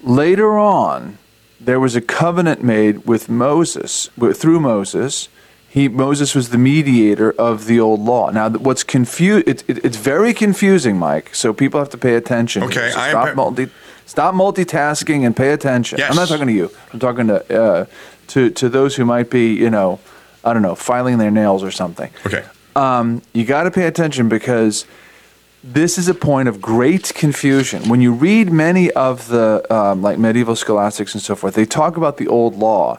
Later 0.00 0.58
on, 0.58 1.18
there 1.58 1.80
was 1.80 1.96
a 1.96 2.00
covenant 2.00 2.62
made 2.62 3.06
with 3.06 3.28
Moses, 3.28 4.10
through 4.34 4.60
Moses, 4.60 5.28
he 5.76 5.88
Moses 5.88 6.34
was 6.34 6.48
the 6.48 6.58
mediator 6.58 7.32
of 7.32 7.66
the 7.66 7.78
old 7.78 8.00
law. 8.00 8.30
Now, 8.30 8.48
what's 8.48 8.82
confused? 8.82 9.46
It, 9.46 9.62
it, 9.68 9.84
it's 9.84 9.98
very 9.98 10.32
confusing, 10.32 10.96
Mike. 10.96 11.34
So 11.34 11.52
people 11.52 11.78
have 11.78 11.90
to 11.90 11.98
pay 11.98 12.14
attention. 12.14 12.62
Okay, 12.62 12.90
so 12.90 12.98
I 12.98 13.10
stop, 13.10 13.36
multi, 13.36 13.68
stop 14.06 14.34
multitasking 14.34 15.26
and 15.26 15.36
pay 15.36 15.52
attention. 15.52 15.98
Yes. 15.98 16.08
I'm 16.08 16.16
not 16.16 16.28
talking 16.28 16.46
to 16.46 16.52
you. 16.54 16.70
I'm 16.94 16.98
talking 16.98 17.26
to 17.26 17.62
uh, 17.62 17.86
to 18.28 18.48
to 18.52 18.70
those 18.70 18.96
who 18.96 19.04
might 19.04 19.28
be, 19.28 19.52
you 19.52 19.68
know, 19.68 20.00
I 20.42 20.54
don't 20.54 20.62
know, 20.62 20.74
filing 20.74 21.18
their 21.18 21.30
nails 21.30 21.62
or 21.62 21.70
something. 21.70 22.10
Okay. 22.24 22.42
Um, 22.74 23.20
you 23.34 23.44
got 23.44 23.64
to 23.64 23.70
pay 23.70 23.86
attention 23.86 24.30
because 24.30 24.86
this 25.62 25.98
is 25.98 26.08
a 26.08 26.14
point 26.14 26.48
of 26.48 26.58
great 26.58 27.12
confusion. 27.14 27.90
When 27.90 28.00
you 28.00 28.14
read 28.14 28.50
many 28.50 28.90
of 28.92 29.28
the 29.28 29.66
um, 29.68 30.00
like 30.00 30.18
medieval 30.18 30.56
scholastics 30.56 31.12
and 31.12 31.22
so 31.22 31.36
forth, 31.36 31.52
they 31.52 31.66
talk 31.66 31.98
about 31.98 32.16
the 32.16 32.28
old 32.28 32.56
law 32.56 32.98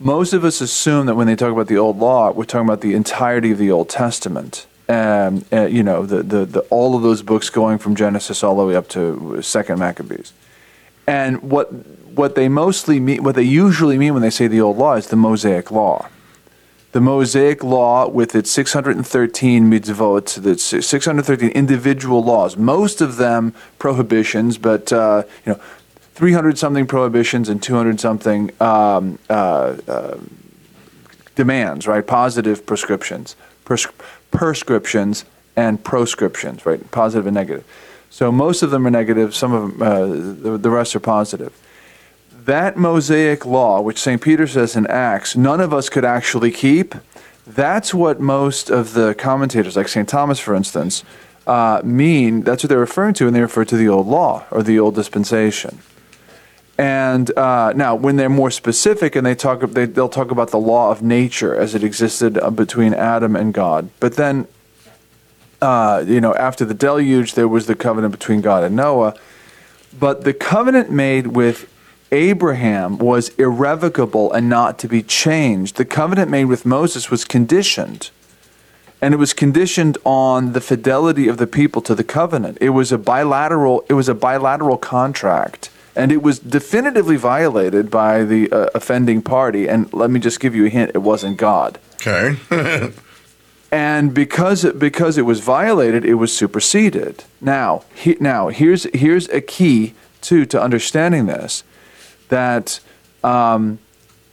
most 0.00 0.32
of 0.32 0.44
us 0.44 0.60
assume 0.60 1.06
that 1.06 1.14
when 1.16 1.26
they 1.26 1.36
talk 1.36 1.52
about 1.52 1.66
the 1.66 1.78
old 1.78 1.98
law, 1.98 2.30
we're 2.30 2.44
talking 2.44 2.66
about 2.66 2.80
the 2.80 2.94
entirety 2.94 3.50
of 3.50 3.58
the 3.58 3.70
Old 3.70 3.88
Testament. 3.88 4.66
Um, 4.88 5.44
uh, 5.52 5.66
you 5.66 5.82
know, 5.82 6.06
the, 6.06 6.22
the, 6.22 6.44
the, 6.46 6.60
all 6.70 6.96
of 6.96 7.02
those 7.02 7.22
books 7.22 7.50
going 7.50 7.78
from 7.78 7.94
Genesis 7.94 8.42
all 8.42 8.56
the 8.56 8.64
way 8.64 8.74
up 8.74 8.88
to 8.90 9.42
Second 9.42 9.78
Maccabees. 9.78 10.32
And 11.06 11.42
what, 11.42 11.72
what 12.14 12.36
they 12.36 12.48
mostly 12.48 13.00
mean, 13.00 13.22
what 13.22 13.34
they 13.34 13.42
usually 13.42 13.98
mean 13.98 14.14
when 14.14 14.22
they 14.22 14.30
say 14.30 14.46
the 14.46 14.60
old 14.60 14.78
law 14.78 14.94
is 14.94 15.08
the 15.08 15.16
Mosaic 15.16 15.70
law. 15.70 16.08
The 16.92 17.00
Mosaic 17.02 17.62
law 17.62 18.08
with 18.08 18.34
its 18.34 18.50
613 18.50 19.70
mitzvot, 19.70 20.42
the 20.42 20.56
613 20.56 21.50
individual 21.50 22.24
laws, 22.24 22.56
most 22.56 23.02
of 23.02 23.16
them 23.16 23.52
prohibitions, 23.78 24.56
but, 24.56 24.90
uh, 24.90 25.24
you 25.44 25.52
know, 25.52 25.60
300 26.18 26.58
something 26.58 26.84
prohibitions 26.84 27.48
and 27.48 27.62
200 27.62 28.00
something 28.00 28.50
um, 28.60 29.20
uh, 29.30 29.76
uh, 29.86 30.18
demands, 31.36 31.86
right? 31.86 32.04
Positive 32.04 32.66
prescriptions, 32.66 33.36
pres- 33.64 33.86
prescriptions 34.32 35.24
and 35.54 35.84
proscriptions, 35.84 36.66
right? 36.66 36.90
Positive 36.90 37.28
and 37.28 37.34
negative. 37.34 37.64
So 38.10 38.32
most 38.32 38.64
of 38.64 38.72
them 38.72 38.84
are 38.84 38.90
negative, 38.90 39.32
some 39.32 39.52
of 39.52 39.78
them, 39.78 39.80
uh, 39.80 40.06
the, 40.50 40.58
the 40.58 40.70
rest 40.70 40.96
are 40.96 41.00
positive. 41.00 41.56
That 42.32 42.76
Mosaic 42.76 43.46
law, 43.46 43.80
which 43.80 43.98
St. 43.98 44.20
Peter 44.20 44.48
says 44.48 44.74
in 44.74 44.88
Acts, 44.88 45.36
none 45.36 45.60
of 45.60 45.72
us 45.72 45.88
could 45.88 46.04
actually 46.04 46.50
keep, 46.50 46.96
that's 47.46 47.94
what 47.94 48.18
most 48.18 48.70
of 48.70 48.94
the 48.94 49.14
commentators, 49.14 49.76
like 49.76 49.86
St. 49.86 50.08
Thomas, 50.08 50.40
for 50.40 50.56
instance, 50.56 51.04
uh, 51.46 51.80
mean. 51.84 52.42
That's 52.42 52.64
what 52.64 52.70
they're 52.70 52.78
referring 52.80 53.14
to, 53.14 53.28
and 53.28 53.36
they 53.36 53.40
refer 53.40 53.64
to 53.66 53.76
the 53.76 53.88
old 53.88 54.08
law 54.08 54.46
or 54.50 54.64
the 54.64 54.80
old 54.80 54.96
dispensation. 54.96 55.78
And 56.78 57.36
uh, 57.36 57.72
now, 57.74 57.96
when 57.96 58.14
they're 58.14 58.28
more 58.28 58.52
specific, 58.52 59.16
and 59.16 59.26
they 59.26 59.34
talk, 59.34 59.60
they, 59.72 59.84
they'll 59.84 60.08
talk 60.08 60.30
about 60.30 60.52
the 60.52 60.60
law 60.60 60.92
of 60.92 61.02
nature 61.02 61.54
as 61.54 61.74
it 61.74 61.82
existed 61.82 62.38
uh, 62.38 62.50
between 62.50 62.94
Adam 62.94 63.34
and 63.34 63.52
God. 63.52 63.90
But 63.98 64.14
then, 64.14 64.46
uh, 65.60 66.04
you 66.06 66.20
know, 66.20 66.36
after 66.36 66.64
the 66.64 66.74
deluge, 66.74 67.34
there 67.34 67.48
was 67.48 67.66
the 67.66 67.74
covenant 67.74 68.12
between 68.12 68.40
God 68.42 68.62
and 68.62 68.76
Noah. 68.76 69.16
But 69.98 70.22
the 70.22 70.32
covenant 70.32 70.88
made 70.88 71.28
with 71.28 71.68
Abraham 72.12 72.98
was 72.98 73.30
irrevocable 73.30 74.32
and 74.32 74.48
not 74.48 74.78
to 74.78 74.88
be 74.88 75.02
changed. 75.02 75.76
The 75.76 75.84
covenant 75.84 76.30
made 76.30 76.44
with 76.44 76.64
Moses 76.64 77.10
was 77.10 77.24
conditioned. 77.24 78.10
And 79.02 79.14
it 79.14 79.16
was 79.16 79.32
conditioned 79.32 79.98
on 80.04 80.52
the 80.52 80.60
fidelity 80.60 81.26
of 81.26 81.38
the 81.38 81.46
people 81.46 81.82
to 81.82 81.94
the 81.94 82.04
covenant. 82.04 82.58
It 82.60 82.70
was 82.70 82.92
a 82.92 82.98
bilateral 82.98 83.84
it 83.88 83.94
was 83.94 84.08
a 84.08 84.14
bilateral 84.14 84.76
contract 84.76 85.70
and 85.98 86.12
it 86.12 86.22
was 86.22 86.38
definitively 86.38 87.16
violated 87.16 87.90
by 87.90 88.22
the 88.22 88.50
uh, 88.52 88.68
offending 88.74 89.20
party. 89.20 89.68
And 89.68 89.92
let 89.92 90.10
me 90.10 90.20
just 90.20 90.38
give 90.38 90.54
you 90.54 90.66
a 90.66 90.68
hint: 90.68 90.92
it 90.94 90.98
wasn't 91.02 91.36
God. 91.36 91.78
Okay. 91.94 92.36
and 93.72 94.14
because 94.14 94.64
it, 94.64 94.78
because 94.78 95.18
it 95.18 95.22
was 95.22 95.40
violated, 95.40 96.04
it 96.04 96.14
was 96.14 96.34
superseded. 96.34 97.24
Now, 97.40 97.82
he, 97.94 98.16
now 98.20 98.48
here's 98.48 98.84
here's 98.94 99.28
a 99.30 99.40
key 99.40 99.94
too 100.22 100.46
to 100.46 100.62
understanding 100.62 101.26
this, 101.26 101.64
that. 102.28 102.80
Um, 103.24 103.80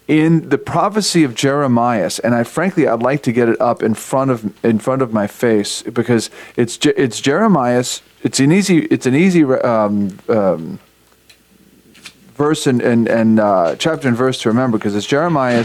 in 0.07 0.49
the 0.49 0.59
prophecy 0.59 1.23
of 1.23 1.33
Jeremiah, 1.33 2.11
and 2.23 2.35
I 2.35 2.43
frankly 2.43 2.87
I'd 2.87 3.01
like 3.01 3.23
to 3.23 3.31
get 3.31 3.49
it 3.49 3.59
up 3.59 3.81
in 3.81 3.95
front 3.95 4.29
of 4.29 4.63
in 4.63 4.77
front 4.77 5.01
of 5.01 5.11
my 5.11 5.25
face 5.25 5.81
because 5.81 6.29
it's 6.55 6.77
it's 6.85 7.19
Jeremiah. 7.19 7.83
It's 8.21 8.39
an 8.39 8.51
easy 8.51 8.85
it's 8.85 9.07
an 9.07 9.15
easy 9.15 9.43
um, 9.43 10.19
um, 10.29 10.79
verse 12.35 12.67
and, 12.67 12.81
and, 12.81 13.07
and 13.07 13.39
uh, 13.39 13.75
chapter 13.77 14.07
and 14.07 14.15
verse 14.15 14.41
to 14.41 14.49
remember 14.49 14.77
because 14.77 14.95
it's 14.95 15.07
Jeremiah 15.07 15.63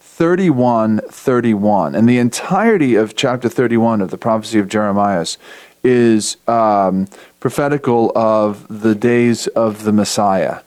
31 0.00 1.00
31. 1.10 1.94
And 1.94 2.08
the 2.08 2.18
entirety 2.18 2.94
of 2.94 3.16
chapter 3.16 3.48
31 3.48 4.00
of 4.00 4.10
the 4.10 4.16
prophecy 4.16 4.58
of 4.58 4.68
Jeremiah 4.68 5.26
is 5.84 6.36
um, 6.48 7.06
prophetical 7.38 8.12
of 8.16 8.66
the 8.68 8.94
days 8.94 9.46
of 9.48 9.84
the 9.84 9.92
Messiah. 9.92 10.60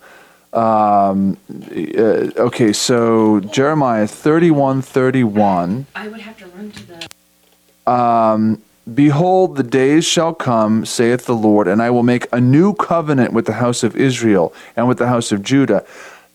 Um, 0.53 1.37
uh, 1.51 2.31
okay, 2.37 2.73
so 2.73 3.39
Jeremiah 3.39 4.07
31 4.07 4.81
31. 4.81 5.85
I 5.95 6.07
would 6.07 6.21
have 6.21 6.37
to 6.37 6.47
run 6.47 6.71
to 6.71 6.87
the. 6.87 7.91
Um, 7.91 8.61
Behold, 8.93 9.55
the 9.55 9.63
days 9.63 10.05
shall 10.05 10.33
come, 10.33 10.85
saith 10.85 11.25
the 11.25 11.35
Lord, 11.35 11.67
and 11.67 11.81
I 11.81 11.89
will 11.89 12.03
make 12.03 12.27
a 12.31 12.39
new 12.39 12.73
covenant 12.73 13.33
with 13.33 13.45
the 13.45 13.53
house 13.53 13.83
of 13.83 13.95
Israel 13.95 14.53
and 14.75 14.87
with 14.87 14.97
the 14.97 15.07
house 15.07 15.31
of 15.31 15.43
Judah, 15.43 15.85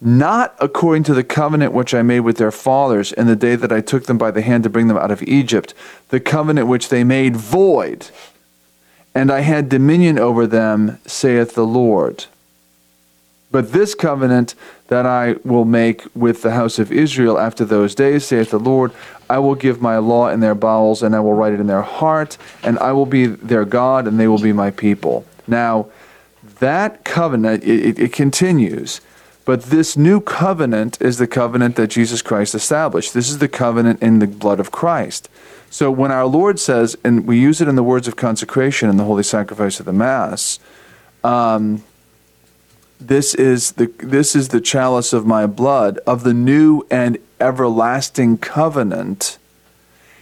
not 0.01 0.55
according 0.61 1.05
to 1.05 1.15
the 1.15 1.25
covenant 1.25 1.73
which 1.73 1.95
I 1.95 2.03
made 2.03 2.21
with 2.21 2.37
their 2.37 2.51
fathers 2.51 3.13
in 3.13 3.27
the 3.27 3.37
day 3.37 3.57
that 3.57 3.73
I 3.73 3.81
took 3.81 4.05
them 4.05 4.19
by 4.19 4.31
the 4.31 4.43
hand 4.43 4.65
to 4.65 4.71
bring 4.71 4.89
them 4.89 4.99
out 4.99 5.11
of 5.11 5.23
Egypt, 5.23 5.73
the 6.11 6.21
covenant 6.21 6.69
which 6.69 6.91
they 6.91 7.05
made 7.05 7.37
void. 7.37 8.09
And 9.15 9.31
I 9.31 9.41
had 9.41 9.69
dominion 9.69 10.19
over 10.19 10.47
them, 10.47 10.99
saith 11.07 11.55
the 11.55 11.67
Lord. 11.67 12.27
But 13.55 13.71
this 13.71 13.95
covenant 13.95 14.57
that 14.89 15.07
I 15.07 15.37
will 15.45 15.65
make 15.65 16.03
with 16.13 16.43
the 16.43 16.51
house 16.51 16.81
of 16.81 16.91
Israel 16.91 17.39
after 17.39 17.65
those 17.65 17.95
days, 17.95 18.25
saith 18.25 18.51
the 18.51 18.59
Lord, 18.59 18.91
I 19.31 19.39
will 19.39 19.55
give 19.55 19.81
my 19.81 19.99
law 19.99 20.29
in 20.29 20.41
their 20.41 20.57
bowels, 20.57 21.05
and 21.05 21.15
I 21.15 21.21
will 21.21 21.35
write 21.35 21.53
it 21.53 21.61
in 21.61 21.69
their 21.69 21.83
heart, 21.83 22.37
and 22.65 22.81
I 22.81 22.91
will 22.91 23.07
be 23.07 23.27
their 23.27 23.65
God, 23.65 24.09
and 24.09 24.19
they 24.19 24.27
will 24.27 24.41
be 24.41 24.53
my 24.53 24.73
people. 24.73 25.25
Now, 25.47 25.87
that 26.59 27.05
covenant, 27.05 27.63
it, 27.63 27.97
it 27.97 28.13
continues, 28.13 29.01
but 29.45 29.63
this 29.63 29.97
new 29.97 30.21
covenant 30.21 31.01
is 31.01 31.19
the 31.19 31.29
covenant 31.29 31.77
that 31.77 31.91
Jesus 31.91 32.23
Christ 32.23 32.57
established. 32.57 33.15
This 33.15 33.31
is 33.31 33.39
the 33.39 33.47
covenant 33.47 34.03
in 34.03 34.19
the 34.19 34.27
blood 34.27 34.59
of 34.59 34.73
Christ. 34.73 35.29
So 35.71 35.93
when 35.93 36.11
our 36.11 36.27
Lord 36.27 36.59
says, 36.59 36.97
and 37.05 37.25
we 37.25 37.39
use 37.39 37.61
it 37.61 37.69
in 37.69 37.77
the 37.77 37.85
words 37.85 38.09
of 38.09 38.17
consecration 38.17 38.91
in 38.91 38.97
the 38.97 39.05
holy 39.05 39.23
sacrifice 39.23 39.79
of 39.79 39.87
the 39.87 39.93
Mass, 39.93 40.59
um, 41.23 41.85
this 43.01 43.35
is 43.35 43.73
the 43.73 43.87
this 43.99 44.35
is 44.35 44.49
the 44.49 44.61
chalice 44.61 45.13
of 45.13 45.27
my 45.27 45.47
blood 45.47 45.99
of 46.07 46.25
the 46.25 46.35
new 46.35 46.87
and 46.91 47.19
everlasting 47.41 48.39
covenant. 48.39 49.39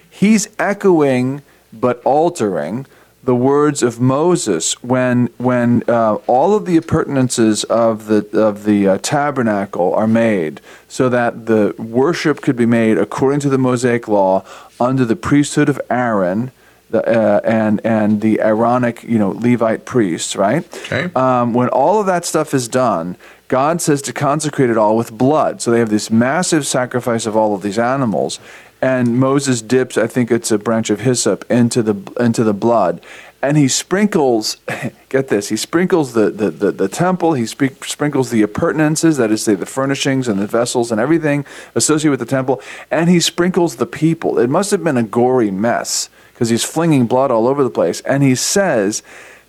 He's 0.08 0.48
echoing 0.58 1.42
but 1.72 2.02
altering 2.04 2.86
the 3.24 3.34
words 3.36 3.82
of 3.82 4.00
Moses 4.00 4.82
when 4.82 5.28
when 5.38 5.84
uh, 5.86 6.14
all 6.26 6.54
of 6.54 6.66
the 6.66 6.76
appurtenances 6.76 7.62
of 7.64 8.06
the 8.06 8.26
of 8.38 8.64
the 8.64 8.88
uh, 8.88 8.98
tabernacle 9.00 9.94
are 9.94 10.08
made 10.08 10.60
so 10.88 11.08
that 11.08 11.46
the 11.46 11.74
worship 11.78 12.40
could 12.40 12.56
be 12.56 12.66
made 12.66 12.98
according 12.98 13.40
to 13.40 13.48
the 13.48 13.58
Mosaic 13.58 14.08
law 14.08 14.44
under 14.80 15.04
the 15.04 15.16
priesthood 15.16 15.68
of 15.68 15.80
Aaron 15.88 16.50
the, 16.92 17.06
uh, 17.06 17.40
and 17.44 17.80
and 17.84 18.20
the 18.20 18.40
Aaronic, 18.40 19.02
you 19.02 19.18
know, 19.18 19.30
Levite 19.30 19.84
priests, 19.84 20.36
right? 20.36 20.64
Okay. 20.84 21.10
Um, 21.14 21.54
when 21.54 21.68
all 21.68 22.00
of 22.00 22.06
that 22.06 22.24
stuff 22.24 22.54
is 22.54 22.68
done, 22.68 23.16
God 23.48 23.82
says 23.82 24.00
to 24.02 24.12
consecrate 24.12 24.70
it 24.70 24.78
all 24.78 24.96
with 24.96 25.12
blood. 25.12 25.60
So 25.60 25.70
they 25.70 25.78
have 25.78 25.90
this 25.90 26.10
massive 26.10 26.66
sacrifice 26.66 27.26
of 27.26 27.36
all 27.36 27.54
of 27.54 27.62
these 27.62 27.78
animals, 27.78 28.38
and 28.82 29.18
Moses 29.18 29.62
dips, 29.62 29.96
I 29.96 30.08
think 30.08 30.32
it's 30.32 30.50
a 30.50 30.58
branch 30.58 30.90
of 30.90 31.00
hyssop, 31.00 31.48
into 31.50 31.82
the 31.82 31.94
into 32.18 32.42
the 32.42 32.52
blood, 32.52 33.00
and 33.40 33.56
he 33.56 33.68
sprinkles. 33.68 34.56
Get 35.08 35.28
this, 35.28 35.50
he 35.50 35.56
sprinkles 35.56 36.14
the 36.14 36.30
the, 36.30 36.50
the, 36.50 36.72
the 36.72 36.88
temple. 36.88 37.34
He 37.34 37.46
sp- 37.46 37.78
sprinkles 37.84 38.30
the 38.30 38.42
appurtenances, 38.42 39.18
that 39.18 39.30
is, 39.30 39.44
say, 39.44 39.54
the 39.54 39.66
furnishings 39.66 40.26
and 40.26 40.40
the 40.40 40.46
vessels 40.46 40.90
and 40.90 41.00
everything 41.00 41.44
associated 41.74 42.10
with 42.10 42.20
the 42.20 42.26
temple, 42.26 42.60
and 42.90 43.08
he 43.08 43.20
sprinkles 43.20 43.76
the 43.76 43.86
people. 43.86 44.38
It 44.38 44.50
must 44.50 44.70
have 44.70 44.82
been 44.82 44.96
a 44.96 45.02
gory 45.02 45.50
mess 45.50 46.08
because 46.32 46.48
he's 46.48 46.64
flinging 46.64 47.06
blood 47.06 47.30
all 47.30 47.46
over 47.46 47.62
the 47.62 47.70
place. 47.70 48.00
And 48.02 48.22
he 48.22 48.34
says, 48.34 49.02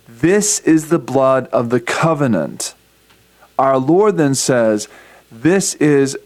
This 0.08 0.60
is 0.60 0.88
the 0.88 0.98
blood 0.98 1.48
of 1.48 1.70
the 1.70 1.80
covenant. 1.80 2.74
Our 3.58 3.78
Lord 3.78 4.16
then 4.16 4.34
says, 4.34 4.88
This 5.30 5.74
is 5.74 6.16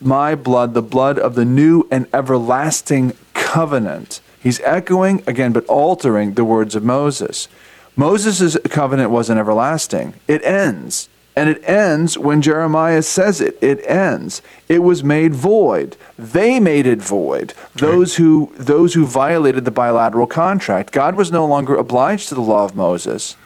my 0.00 0.34
blood, 0.34 0.74
the 0.74 0.82
blood 0.82 1.18
of 1.18 1.34
the 1.34 1.44
new 1.44 1.86
and 1.90 2.06
everlasting 2.12 3.16
covenant. 3.34 4.20
He's 4.42 4.60
echoing, 4.60 5.22
again, 5.26 5.52
but 5.52 5.66
altering 5.66 6.34
the 6.34 6.44
words 6.44 6.74
of 6.74 6.84
Moses. 6.84 7.48
Moses' 7.96 8.56
covenant 8.68 9.10
wasn't 9.10 9.40
everlasting, 9.40 10.14
it 10.28 10.44
ends. 10.44 11.08
And 11.36 11.50
it 11.50 11.62
ends 11.68 12.16
when 12.16 12.40
Jeremiah 12.40 13.02
says 13.02 13.42
it. 13.42 13.58
It 13.60 13.84
ends. 13.86 14.40
It 14.70 14.78
was 14.78 15.04
made 15.04 15.34
void. 15.34 15.96
They 16.18 16.58
made 16.58 16.86
it 16.86 17.00
void. 17.00 17.52
Those 17.74 18.16
who 18.16 18.52
those 18.56 18.94
who 18.94 19.04
violated 19.04 19.66
the 19.66 19.70
bilateral 19.70 20.26
contract. 20.26 20.92
God 20.92 21.14
was 21.14 21.30
no 21.30 21.44
longer 21.44 21.76
obliged 21.76 22.30
to 22.30 22.34
the 22.34 22.40
law 22.40 22.64
of 22.64 22.74
Moses. 22.74 23.36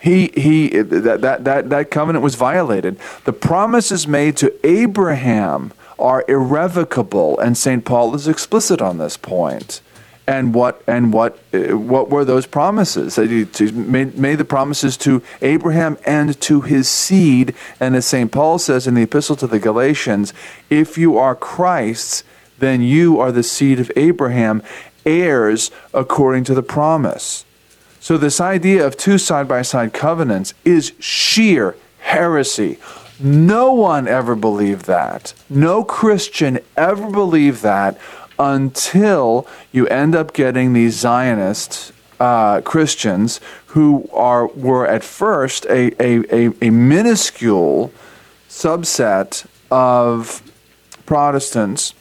He 0.00 0.28
he 0.34 0.68
that 0.68 1.20
that 1.20 1.44
that, 1.44 1.70
that 1.70 1.90
covenant 1.90 2.22
was 2.22 2.36
violated. 2.36 2.98
The 3.24 3.32
promises 3.32 4.06
made 4.06 4.36
to 4.36 4.54
Abraham 4.64 5.72
are 5.98 6.24
irrevocable, 6.28 7.38
and 7.40 7.58
St. 7.58 7.84
Paul 7.84 8.14
is 8.14 8.26
explicit 8.26 8.80
on 8.80 8.98
this 8.98 9.16
point. 9.16 9.82
And 10.26 10.54
what 10.54 10.82
and 10.86 11.12
what 11.12 11.40
uh, 11.52 11.76
what 11.76 12.08
were 12.08 12.24
those 12.24 12.46
promises? 12.46 13.16
That 13.16 13.30
he 13.30 13.72
made, 13.72 14.16
made 14.16 14.36
the 14.36 14.44
promises 14.44 14.96
to 14.98 15.22
Abraham 15.42 15.98
and 16.04 16.40
to 16.42 16.60
his 16.60 16.88
seed. 16.88 17.54
And 17.80 17.96
as 17.96 18.06
St. 18.06 18.30
Paul 18.30 18.58
says 18.58 18.86
in 18.86 18.94
the 18.94 19.02
Epistle 19.02 19.36
to 19.36 19.46
the 19.48 19.58
Galatians, 19.58 20.32
if 20.68 20.96
you 20.96 21.18
are 21.18 21.34
Christ's, 21.34 22.22
then 22.58 22.80
you 22.82 23.18
are 23.18 23.32
the 23.32 23.42
seed 23.42 23.80
of 23.80 23.90
Abraham, 23.96 24.62
heirs 25.04 25.70
according 25.92 26.44
to 26.44 26.54
the 26.54 26.62
promise. 26.62 27.44
So, 27.98 28.16
this 28.16 28.40
idea 28.40 28.86
of 28.86 28.96
two 28.96 29.18
side 29.18 29.46
by 29.46 29.62
side 29.62 29.92
covenants 29.92 30.54
is 30.64 30.92
sheer 30.98 31.76
heresy. 31.98 32.78
No 33.18 33.72
one 33.72 34.08
ever 34.08 34.34
believed 34.34 34.86
that. 34.86 35.34
No 35.50 35.84
Christian 35.84 36.60
ever 36.76 37.10
believed 37.10 37.62
that 37.62 37.98
until 38.40 39.46
you 39.70 39.86
end 39.88 40.16
up 40.16 40.32
getting 40.32 40.72
these 40.72 40.94
Zionist 40.98 41.92
uh, 42.18 42.62
Christians 42.62 43.40
who 43.66 44.08
are 44.12 44.46
were 44.48 44.86
at 44.86 45.04
first 45.04 45.66
a, 45.66 45.92
a, 46.02 46.24
a, 46.34 46.52
a 46.62 46.70
minuscule 46.70 47.92
subset 48.48 49.46
of 49.70 50.42
Protestants 51.06 51.94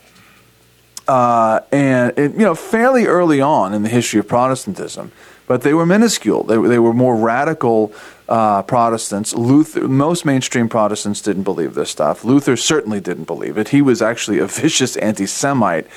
uh, 1.09 1.61
and 1.71 2.17
it, 2.17 2.33
you 2.33 2.39
know, 2.39 2.55
fairly 2.55 3.07
early 3.07 3.41
on 3.41 3.73
in 3.73 3.81
the 3.81 3.89
history 3.89 4.19
of 4.19 4.27
Protestantism, 4.27 5.11
but 5.47 5.63
they 5.63 5.73
were 5.73 5.85
minuscule. 5.85 6.43
They, 6.43 6.55
they 6.55 6.77
were 6.77 6.93
more 6.93 7.15
radical 7.15 7.91
uh, 8.29 8.61
Protestants. 8.61 9.33
Luther, 9.33 9.87
most 9.87 10.23
mainstream 10.23 10.69
Protestants 10.69 11.21
didn't 11.21 11.43
believe 11.43 11.73
this 11.73 11.89
stuff. 11.89 12.23
Luther 12.23 12.55
certainly 12.55 13.01
didn't 13.01 13.23
believe 13.23 13.57
it. 13.57 13.69
He 13.69 13.81
was 13.81 14.03
actually 14.03 14.37
a 14.37 14.45
vicious 14.45 14.95
anti-Semite, 14.97 15.87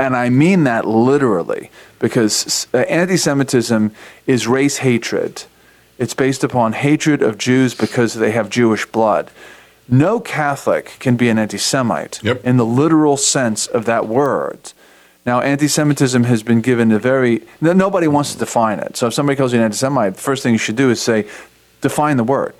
and 0.00 0.16
I 0.16 0.30
mean 0.30 0.64
that 0.64 0.86
literally 0.86 1.70
because 1.98 2.66
uh, 2.72 2.78
anti-Semitism 2.78 3.92
is 4.26 4.46
race 4.48 4.78
hatred. 4.78 5.44
It's 5.98 6.14
based 6.14 6.42
upon 6.42 6.72
hatred 6.72 7.20
of 7.20 7.36
Jews 7.36 7.74
because 7.74 8.14
they 8.14 8.30
have 8.30 8.48
Jewish 8.48 8.86
blood. 8.86 9.30
No 9.88 10.18
Catholic 10.18 10.96
can 11.00 11.16
be 11.16 11.28
an 11.28 11.38
anti 11.38 11.58
Semite 11.58 12.20
Yep. 12.22 12.44
in 12.44 12.56
the 12.56 12.64
literal 12.64 13.18
sense 13.18 13.66
of 13.66 13.84
that 13.84 14.06
word. 14.06 14.72
Now, 15.26 15.40
anti 15.42 15.68
Semitism 15.68 16.24
has 16.24 16.42
been 16.42 16.62
given 16.62 16.90
a 16.92 16.98
very, 16.98 17.42
nobody 17.60 18.08
wants 18.08 18.32
to 18.32 18.38
define 18.38 18.78
it. 18.78 18.96
So 18.96 19.08
if 19.08 19.14
somebody 19.14 19.36
calls 19.36 19.52
you 19.52 19.58
an 19.58 19.66
anti 19.66 19.76
Semite, 19.76 20.14
the 20.14 20.20
first 20.22 20.42
thing 20.42 20.52
you 20.52 20.58
should 20.58 20.76
do 20.76 20.88
is 20.90 21.02
say, 21.02 21.28
define 21.82 22.16
the 22.16 22.24
word. 22.24 22.54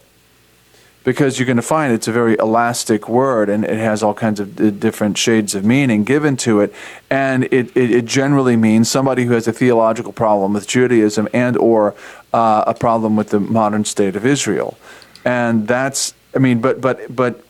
Because 1.02 1.38
you're 1.38 1.46
going 1.46 1.56
to 1.56 1.62
find 1.62 1.94
it's 1.94 2.08
a 2.08 2.12
very 2.12 2.36
elastic 2.38 3.08
word 3.08 3.48
and 3.48 3.64
it 3.64 3.78
has 3.78 4.02
all 4.02 4.12
kinds 4.12 4.38
of 4.38 4.80
different 4.80 5.16
shades 5.16 5.54
of 5.54 5.64
meaning 5.64 6.04
given 6.04 6.36
to 6.38 6.60
it. 6.60 6.74
And 7.08 7.44
it, 7.44 7.74
it, 7.74 7.90
it 7.90 8.04
generally 8.04 8.56
means 8.56 8.90
somebody 8.90 9.24
who 9.24 9.32
has 9.32 9.48
a 9.48 9.52
theological 9.52 10.12
problem 10.12 10.52
with 10.52 10.66
Judaism 10.66 11.26
and 11.32 11.56
or 11.56 11.94
uh, 12.34 12.64
a 12.66 12.74
problem 12.74 13.16
with 13.16 13.30
the 13.30 13.40
modern 13.40 13.86
state 13.86 14.14
of 14.14 14.26
Israel. 14.26 14.76
And 15.24 15.66
that's, 15.66 16.12
I 16.34 16.38
mean, 16.38 16.60
but, 16.60 16.80
but, 16.82 17.14
but 17.14 17.44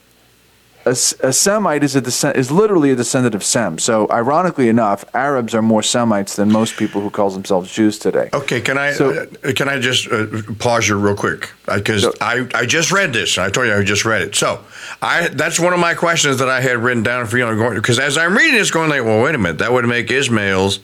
a, 0.85 0.91
a 0.91 1.33
Semite 1.33 1.83
is 1.83 1.95
a 1.95 2.01
descend, 2.01 2.37
is 2.37 2.51
literally 2.51 2.91
a 2.91 2.95
descendant 2.95 3.35
of 3.35 3.43
Sem. 3.43 3.77
So, 3.79 4.07
ironically 4.09 4.69
enough, 4.69 5.05
Arabs 5.13 5.53
are 5.55 5.61
more 5.61 5.83
Semites 5.83 6.35
than 6.35 6.51
most 6.51 6.77
people 6.77 7.01
who 7.01 7.09
call 7.09 7.29
themselves 7.29 7.71
Jews 7.71 7.99
today. 7.99 8.29
Okay, 8.33 8.61
can 8.61 8.77
I 8.77 8.93
So- 8.93 9.27
uh, 9.43 9.51
can 9.53 9.69
I 9.69 9.79
just 9.79 10.07
uh, 10.11 10.25
pause 10.59 10.87
you 10.87 10.95
real 10.97 11.15
quick 11.15 11.49
because 11.65 12.01
Sure. 12.01 12.13
I, 12.21 12.47
I 12.53 12.65
just 12.65 12.91
read 12.91 13.13
this 13.13 13.37
and 13.37 13.45
I 13.45 13.49
told 13.49 13.67
you 13.67 13.73
I 13.75 13.83
just 13.83 14.05
read 14.05 14.21
it. 14.21 14.35
So 14.35 14.59
I 15.01 15.27
that's 15.29 15.59
one 15.59 15.73
of 15.73 15.79
my 15.79 15.93
questions 15.93 16.39
that 16.39 16.49
I 16.49 16.61
had 16.61 16.77
written 16.77 17.03
down 17.03 17.25
for 17.27 17.37
you 17.37 17.73
because 17.75 17.99
as 17.99 18.17
I'm 18.17 18.35
reading 18.37 18.55
this 18.55 18.71
going 18.71 18.89
like 18.89 19.03
well 19.03 19.21
wait 19.23 19.35
a 19.35 19.37
minute 19.37 19.59
that 19.59 19.71
would 19.71 19.85
make 19.85 20.09
Ismail's 20.11 20.79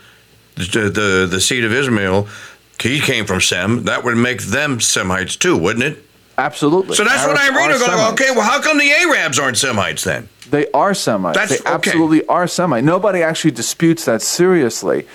the 0.55 0.89
the, 0.89 1.27
the 1.29 1.39
seed 1.41 1.63
of 1.63 1.71
Ismail 1.73 2.27
he 2.79 2.99
came 2.99 3.25
from 3.25 3.41
Sem 3.41 3.83
that 3.85 4.03
would 4.03 4.17
make 4.17 4.41
them 4.43 4.79
Semites 4.79 5.35
too 5.35 5.57
wouldn't 5.57 5.83
it? 5.83 6.03
Absolutely. 6.37 6.95
So 6.95 7.03
that's 7.03 7.25
what 7.25 7.37
Arabs 7.37 7.81
I'm 7.81 7.89
Going 7.89 8.13
okay, 8.13 8.31
well 8.31 8.41
how 8.41 8.61
come 8.61 8.77
the 8.77 8.91
Arabs 8.91 9.39
aren't 9.39 9.57
Semites 9.57 10.03
then? 10.03 10.29
They 10.49 10.69
are 10.71 10.93
Semites. 10.93 11.37
That's- 11.37 11.61
they 11.61 11.65
okay. 11.69 11.73
absolutely 11.73 12.25
are 12.27 12.47
Semite. 12.47 12.83
Nobody 12.83 13.21
actually 13.23 13.51
disputes 13.51 14.05
that 14.05 14.21
seriously. 14.21 15.07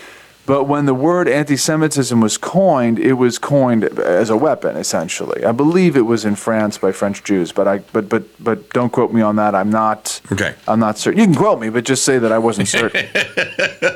But 0.44 0.64
when 0.64 0.86
the 0.86 0.94
word 0.94 1.28
anti 1.28 1.56
Semitism 1.56 2.20
was 2.20 2.36
coined, 2.36 2.98
it 2.98 3.12
was 3.12 3.38
coined 3.38 3.84
as 3.84 4.28
a 4.28 4.36
weapon, 4.36 4.76
essentially. 4.76 5.44
I 5.44 5.52
believe 5.52 5.96
it 5.96 6.00
was 6.02 6.24
in 6.24 6.34
France 6.34 6.78
by 6.78 6.90
French 6.90 7.22
Jews, 7.22 7.52
but 7.52 7.68
I 7.68 7.78
but 7.92 8.08
but 8.08 8.24
but 8.42 8.68
don't 8.70 8.90
quote 8.90 9.12
me 9.12 9.22
on 9.22 9.36
that. 9.36 9.54
I'm 9.54 9.70
not 9.70 10.20
Okay. 10.32 10.56
I'm 10.66 10.80
not 10.80 10.98
certain. 10.98 11.20
You 11.20 11.26
can 11.26 11.36
quote 11.36 11.60
me, 11.60 11.68
but 11.70 11.84
just 11.84 12.04
say 12.04 12.18
that 12.18 12.32
I 12.32 12.38
wasn't 12.38 12.68
certain. 12.68 13.06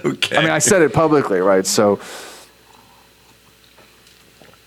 Okay. 0.06 0.36
I 0.36 0.40
mean, 0.40 0.50
I 0.50 0.58
said 0.60 0.82
it 0.82 0.92
publicly, 0.92 1.40
right? 1.40 1.66
So, 1.66 1.98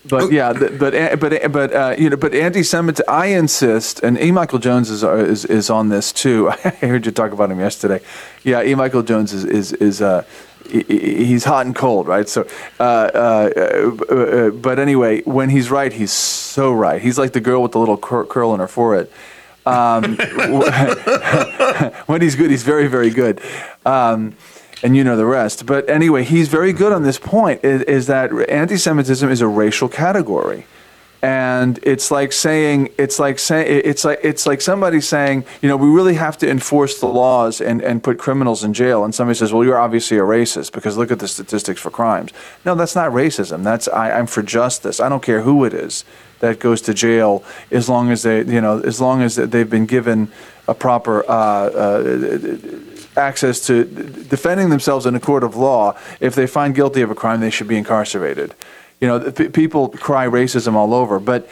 but 0.08 0.32
yeah, 0.32 0.52
but 0.52 0.78
but 1.20 1.52
but 1.52 1.72
uh, 1.74 1.94
you 1.98 2.08
know, 2.10 2.16
but 2.16 2.34
anti-Semitism. 2.34 3.04
I 3.08 3.26
insist, 3.26 4.00
and 4.02 4.18
E. 4.20 4.30
Michael 4.32 4.58
Jones 4.58 4.88
is 4.90 5.02
is, 5.02 5.44
is 5.44 5.68
on 5.70 5.88
this 5.90 6.12
too. 6.12 6.48
I 6.64 6.70
heard 6.86 7.04
you 7.06 7.12
talk 7.12 7.32
about 7.32 7.50
him 7.50 7.60
yesterday. 7.60 8.00
Yeah, 8.42 8.62
E. 8.62 8.74
Michael 8.74 9.02
Jones 9.02 9.32
is 9.32 9.44
is 9.44 9.72
is. 9.74 10.00
Uh, 10.02 10.24
he- 10.70 10.84
he- 10.88 11.24
He's 11.30 11.44
hot 11.44 11.66
and 11.66 11.74
cold, 11.74 12.06
right? 12.08 12.28
So, 12.28 12.46
uh, 12.78 12.82
uh, 12.82 13.50
uh, 13.56 14.14
uh, 14.14 14.50
but 14.50 14.78
anyway, 14.78 15.22
when 15.22 15.48
he's 15.50 15.70
right, 15.70 15.92
he's 15.92 16.12
so 16.12 16.72
right. 16.72 17.00
He's 17.02 17.18
like 17.18 17.32
the 17.32 17.40
girl 17.40 17.62
with 17.62 17.72
the 17.72 17.78
little 17.78 17.96
cur- 17.96 18.24
curl 18.24 18.52
in 18.54 18.60
her 18.60 18.68
forehead. 18.68 19.08
Um, 19.66 20.16
when 22.06 22.22
he's 22.22 22.34
good, 22.36 22.50
he's 22.50 22.62
very, 22.62 22.86
very 22.88 23.10
good. 23.10 23.40
Um, 23.84 24.34
and 24.82 24.96
you 24.96 25.04
know 25.04 25.16
the 25.16 25.26
rest. 25.26 25.66
But 25.66 25.88
anyway, 25.88 26.24
he's 26.24 26.48
very 26.48 26.72
good 26.72 26.92
on 26.92 27.02
this 27.02 27.18
point 27.18 27.64
is, 27.64 27.82
is 27.82 28.06
that 28.06 28.32
anti 28.48 28.76
Semitism 28.76 29.30
is 29.30 29.40
a 29.40 29.48
racial 29.48 29.88
category. 29.88 30.66
And 31.22 31.78
it's 31.82 32.10
like 32.10 32.32
saying 32.32 32.88
it's 32.96 33.18
like 33.18 33.38
saying 33.38 33.82
it's 33.84 34.06
like 34.06 34.20
it's 34.22 34.46
like 34.46 34.62
somebody 34.62 35.02
saying, 35.02 35.44
you 35.60 35.68
know, 35.68 35.76
we 35.76 35.88
really 35.88 36.14
have 36.14 36.38
to 36.38 36.48
enforce 36.48 36.98
the 36.98 37.08
laws 37.08 37.60
and, 37.60 37.82
and 37.82 38.02
put 38.02 38.18
criminals 38.18 38.64
in 38.64 38.72
jail. 38.72 39.04
And 39.04 39.14
somebody 39.14 39.36
says, 39.36 39.52
well, 39.52 39.62
you're 39.62 39.78
obviously 39.78 40.16
a 40.16 40.22
racist 40.22 40.72
because 40.72 40.96
look 40.96 41.10
at 41.10 41.18
the 41.18 41.28
statistics 41.28 41.78
for 41.78 41.90
crimes. 41.90 42.32
No, 42.64 42.74
that's 42.74 42.96
not 42.96 43.12
racism. 43.12 43.64
That's 43.64 43.86
I, 43.86 44.12
I'm 44.12 44.26
for 44.26 44.42
justice. 44.42 44.98
I 44.98 45.10
don't 45.10 45.22
care 45.22 45.42
who 45.42 45.66
it 45.66 45.74
is 45.74 46.06
that 46.38 46.58
goes 46.58 46.80
to 46.82 46.94
jail 46.94 47.44
as 47.70 47.86
long 47.86 48.10
as 48.10 48.22
they, 48.22 48.38
you 48.38 48.62
know, 48.62 48.80
as 48.80 48.98
long 48.98 49.20
as 49.20 49.36
they've 49.36 49.68
been 49.68 49.84
given 49.84 50.32
a 50.66 50.74
proper 50.74 51.28
uh, 51.28 51.32
uh, 51.32 51.98
access 53.16 53.66
to 53.66 53.84
defending 53.84 54.70
themselves 54.70 55.06
in 55.06 55.14
a 55.14 55.20
court 55.20 55.44
of 55.44 55.56
law. 55.56 55.96
If 56.20 56.34
they 56.34 56.46
find 56.46 56.74
guilty 56.74 57.02
of 57.02 57.10
a 57.10 57.14
crime, 57.14 57.40
they 57.40 57.50
should 57.50 57.68
be 57.68 57.76
incarcerated. 57.76 58.54
You 59.00 59.08
know, 59.08 59.30
p- 59.32 59.48
people 59.48 59.88
cry 59.88 60.26
racism 60.26 60.74
all 60.74 60.94
over, 60.94 61.18
but 61.18 61.48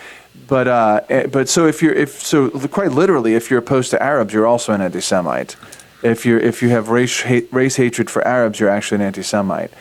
but 0.46 0.68
uh, 0.68 1.00
eh, 1.08 1.26
but 1.26 1.48
so 1.48 1.66
if 1.66 1.82
you're 1.82 1.94
if 1.94 2.20
so 2.20 2.50
quite 2.68 2.92
literally, 2.92 3.34
if 3.34 3.50
you're 3.50 3.58
opposed 3.58 3.90
to 3.90 4.02
Arabs, 4.02 4.32
you're 4.32 4.46
also 4.46 4.72
an 4.72 4.80
anti-Semite. 4.80 5.56
If 6.02 6.24
you 6.24 6.38
if 6.38 6.62
you 6.62 6.68
have 6.70 6.88
race 6.88 7.22
hate, 7.22 7.52
race 7.52 7.76
hatred 7.76 8.10
for 8.10 8.26
Arabs, 8.26 8.60
you're 8.60 8.68
actually 8.68 8.96
an 8.96 9.02
anti-Semite. 9.02 9.72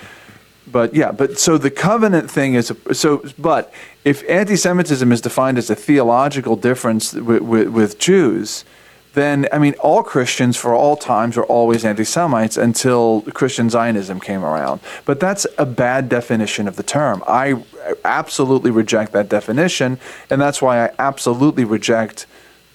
But 0.70 0.94
yeah, 0.94 1.12
but 1.12 1.40
so 1.40 1.58
the 1.58 1.72
covenant 1.72 2.30
thing 2.30 2.56
is 2.56 2.74
so. 2.92 3.24
But 3.38 3.74
if 4.04 4.28
anti-Semitism 4.30 5.12
is 5.12 5.22
defined 5.22 5.58
as 5.58 5.70
a 5.70 5.76
theological 5.76 6.56
difference 6.56 7.13
with, 7.13 7.42
with, 7.42 7.68
with 7.70 8.00
Jews, 8.00 8.66
then 9.18 9.48
I 9.52 9.58
mean, 9.58 9.74
all 9.80 10.04
Christians 10.04 10.56
for 10.56 10.76
all 10.76 10.96
times 10.96 11.36
were 11.38 11.46
always 11.46 11.84
anti-Semites 11.84 12.56
until 12.56 13.24
Christian 13.34 13.70
Zionism 13.70 14.20
came 14.20 14.44
around. 14.44 14.80
But 15.06 15.20
that's 15.20 15.48
a 15.58 15.66
bad 15.66 16.08
definition 16.08 16.68
of 16.68 16.76
the 16.76 16.84
term. 16.84 17.24
I 17.28 17.64
absolutely 18.06 18.72
reject 18.72 19.12
that 19.14 19.28
definition, 19.28 20.00
and 20.30 20.40
that's 20.40 20.62
why 20.62 20.86
I 20.86 20.92
absolutely 21.00 21.66
reject 21.66 22.28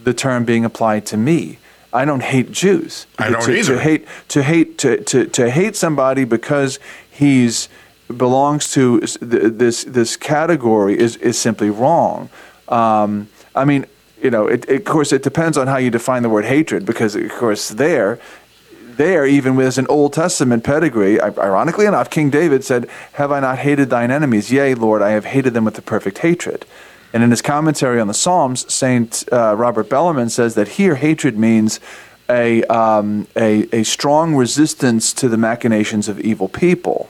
the 0.02 0.12
term 0.12 0.44
being 0.44 0.64
applied 0.64 1.06
to 1.06 1.16
me. 1.16 1.58
I 1.92 2.04
don't 2.04 2.22
hate 2.22 2.50
Jews. 2.50 3.06
I 3.18 3.30
don't 3.30 3.42
to, 3.42 3.54
either. 3.54 3.74
To 3.76 3.80
hate 3.80 4.06
to 4.28 4.42
hate 4.42 4.78
to, 4.78 5.02
to, 5.04 5.26
to 5.26 5.50
hate 5.50 5.76
somebody 5.76 6.24
because 6.24 6.78
he's 7.10 7.68
belongs 8.08 8.72
to 8.72 9.00
this 9.00 9.84
this 9.84 10.16
category 10.16 10.98
is 10.98 11.16
is 11.16 11.38
simply 11.38 11.70
wrong. 11.70 12.30
Um, 12.68 13.28
I 13.54 13.64
mean, 13.64 13.86
you 14.22 14.30
know, 14.30 14.46
it, 14.46 14.64
it- 14.68 14.76
of 14.76 14.84
course, 14.84 15.12
it 15.12 15.22
depends 15.22 15.56
on 15.58 15.66
how 15.66 15.76
you 15.76 15.90
define 15.90 16.22
the 16.22 16.28
word 16.28 16.44
hatred, 16.44 16.84
because 16.86 17.14
of 17.16 17.30
course 17.32 17.68
there. 17.68 18.18
There, 18.94 19.24
even 19.24 19.56
with 19.56 19.78
an 19.78 19.86
Old 19.88 20.12
Testament 20.12 20.64
pedigree, 20.64 21.18
ironically 21.18 21.86
enough, 21.86 22.10
King 22.10 22.28
David 22.28 22.62
said, 22.62 22.88
Have 23.14 23.32
I 23.32 23.40
not 23.40 23.58
hated 23.58 23.88
thine 23.88 24.10
enemies? 24.10 24.52
Yea, 24.52 24.74
Lord, 24.74 25.00
I 25.00 25.10
have 25.12 25.24
hated 25.24 25.54
them 25.54 25.64
with 25.64 25.74
the 25.76 25.82
perfect 25.82 26.18
hatred. 26.18 26.66
And 27.14 27.22
in 27.22 27.30
his 27.30 27.40
commentary 27.40 28.00
on 28.00 28.06
the 28.06 28.14
Psalms, 28.14 28.70
Saint 28.72 29.24
uh, 29.32 29.54
Robert 29.56 29.88
Bellarmine 29.88 30.28
says 30.28 30.54
that 30.56 30.68
here 30.68 30.96
hatred 30.96 31.38
means 31.38 31.80
a, 32.28 32.62
um, 32.64 33.26
a, 33.34 33.66
a 33.74 33.82
strong 33.82 34.34
resistance 34.34 35.14
to 35.14 35.28
the 35.28 35.38
machinations 35.38 36.06
of 36.06 36.20
evil 36.20 36.48
people. 36.48 37.08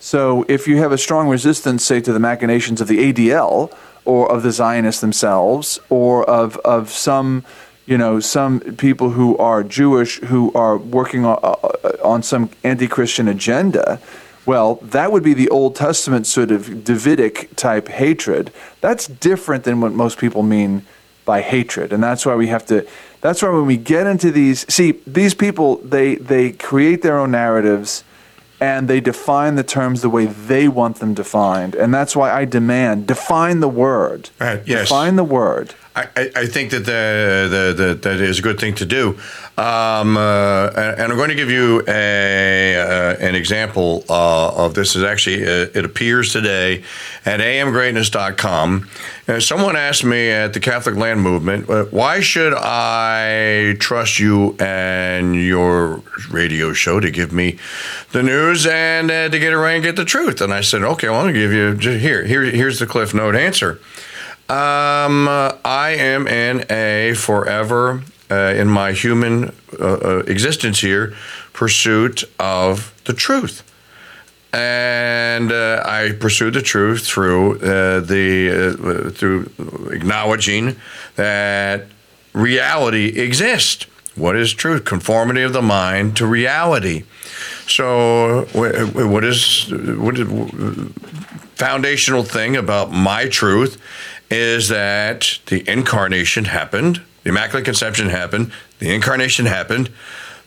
So 0.00 0.44
if 0.46 0.68
you 0.68 0.76
have 0.76 0.92
a 0.92 0.98
strong 0.98 1.28
resistance, 1.28 1.84
say, 1.86 2.00
to 2.02 2.12
the 2.12 2.20
machinations 2.20 2.82
of 2.82 2.88
the 2.88 3.12
ADL 3.12 3.74
or 4.04 4.30
of 4.30 4.42
the 4.42 4.52
Zionists 4.52 5.00
themselves 5.00 5.80
or 5.88 6.28
of, 6.28 6.56
of 6.58 6.90
some, 6.90 7.44
you 7.86 7.98
know, 7.98 8.20
some 8.20 8.60
people 8.60 9.10
who 9.10 9.36
are 9.38 9.62
Jewish 9.62 10.20
who 10.20 10.52
are 10.54 10.76
working 10.76 11.24
on, 11.24 11.38
uh, 11.42 11.96
on 12.02 12.22
some 12.22 12.50
anti-Christian 12.62 13.28
agenda, 13.28 14.00
Well, 14.46 14.76
that 14.76 15.10
would 15.10 15.22
be 15.22 15.34
the 15.34 15.48
Old 15.48 15.74
Testament 15.74 16.26
sort 16.26 16.50
of 16.50 16.84
Davidic 16.84 17.56
type 17.56 17.88
hatred. 17.88 18.52
That's 18.80 19.06
different 19.06 19.64
than 19.64 19.80
what 19.80 19.92
most 19.92 20.18
people 20.18 20.42
mean 20.42 20.84
by 21.24 21.40
hatred. 21.40 21.92
And 21.92 22.02
that's 22.02 22.26
why 22.26 22.34
we 22.34 22.48
have 22.48 22.66
to 22.66 22.86
that's 23.22 23.42
why 23.42 23.48
when 23.48 23.64
we 23.64 23.78
get 23.78 24.06
into 24.06 24.30
these 24.30 24.70
see 24.72 25.00
these 25.06 25.32
people 25.32 25.76
they 25.76 26.16
they 26.16 26.52
create 26.52 27.00
their 27.00 27.18
own 27.18 27.30
narratives 27.30 28.04
and 28.64 28.88
they 28.88 29.00
define 29.00 29.56
the 29.56 29.62
terms 29.62 30.00
the 30.00 30.08
way 30.08 30.24
they 30.24 30.68
want 30.68 30.96
them 30.96 31.12
defined. 31.12 31.74
And 31.74 31.92
that's 31.92 32.16
why 32.16 32.32
I 32.32 32.46
demand 32.46 33.06
define 33.06 33.60
the 33.60 33.68
word. 33.68 34.30
Right, 34.40 34.62
yes. 34.66 34.88
Define 34.88 35.16
the 35.16 35.24
word. 35.24 35.74
I, 35.96 36.30
I 36.34 36.46
think 36.46 36.72
that 36.72 36.80
the, 36.80 37.48
the, 37.48 37.84
the, 37.84 37.94
that 37.94 38.20
is 38.20 38.40
a 38.40 38.42
good 38.42 38.58
thing 38.58 38.74
to 38.76 38.86
do. 38.86 39.16
Um, 39.56 40.16
uh, 40.16 40.70
and 40.74 41.12
I'm 41.12 41.16
going 41.16 41.28
to 41.28 41.36
give 41.36 41.50
you 41.50 41.84
a, 41.86 42.76
uh, 42.76 43.16
an 43.20 43.36
example 43.36 44.04
uh, 44.08 44.64
of 44.64 44.74
this. 44.74 44.96
Is 44.96 45.04
actually 45.04 45.44
uh, 45.44 45.68
it 45.72 45.84
appears 45.84 46.32
today 46.32 46.82
at 47.24 47.38
amgreatness.com. 47.38 48.88
Uh, 49.28 49.38
someone 49.38 49.76
asked 49.76 50.04
me 50.04 50.30
at 50.30 50.52
the 50.52 50.60
Catholic 50.60 50.96
Land 50.96 51.22
Movement, 51.22 51.70
uh, 51.70 51.84
why 51.84 52.20
should 52.20 52.54
I 52.54 53.76
trust 53.78 54.18
you 54.18 54.56
and 54.58 55.36
your 55.36 56.02
radio 56.30 56.72
show 56.72 56.98
to 56.98 57.10
give 57.10 57.32
me 57.32 57.58
the 58.10 58.24
news 58.24 58.66
and 58.66 59.08
to 59.08 59.38
get 59.38 59.52
it 59.52 59.56
and 59.56 59.82
get 59.82 59.94
the 59.94 60.04
truth? 60.04 60.40
And 60.40 60.52
I 60.52 60.60
said, 60.60 60.82
okay, 60.82 61.08
well, 61.08 61.20
I'm 61.20 61.32
going 61.32 61.34
to 61.34 61.40
give 61.40 61.52
you 61.52 61.98
here, 61.98 62.24
here. 62.24 62.42
Here's 62.42 62.80
the 62.80 62.86
Cliff 62.86 63.14
Note 63.14 63.36
answer. 63.36 63.80
Um, 64.48 65.26
I 65.28 65.96
am 65.98 66.26
in 66.26 66.66
a 66.70 67.14
forever 67.14 68.02
uh, 68.30 68.34
in 68.54 68.68
my 68.68 68.92
human 68.92 69.54
uh, 69.80 69.84
uh, 69.84 70.22
existence 70.26 70.80
here 70.80 71.14
pursuit 71.54 72.24
of 72.38 72.92
the 73.06 73.14
truth. 73.14 73.62
And 74.52 75.50
uh, 75.50 75.82
I 75.84 76.12
pursue 76.20 76.50
the 76.50 76.60
truth 76.60 77.06
through 77.06 77.58
uh, 77.60 78.00
the 78.00 79.12
through 79.14 79.50
acknowledging 79.90 80.76
that 81.16 81.86
reality 82.34 83.18
exists. 83.18 83.86
What 84.14 84.36
is 84.36 84.52
truth? 84.52 84.84
Conformity 84.84 85.42
of 85.42 85.54
the 85.54 85.62
mind 85.62 86.16
to 86.18 86.26
reality. 86.26 87.04
So, 87.66 88.44
what 88.52 89.24
is 89.24 89.72
what 89.72 90.18
is 90.18 90.28
foundational 91.56 92.22
thing 92.24 92.56
about 92.56 92.92
my 92.92 93.28
truth 93.28 93.80
is 94.34 94.68
that 94.68 95.38
the 95.46 95.68
incarnation 95.70 96.46
happened, 96.46 97.00
the 97.22 97.30
Immaculate 97.30 97.64
Conception 97.64 98.08
happened, 98.08 98.52
the 98.80 98.92
incarnation 98.92 99.46
happened, 99.46 99.90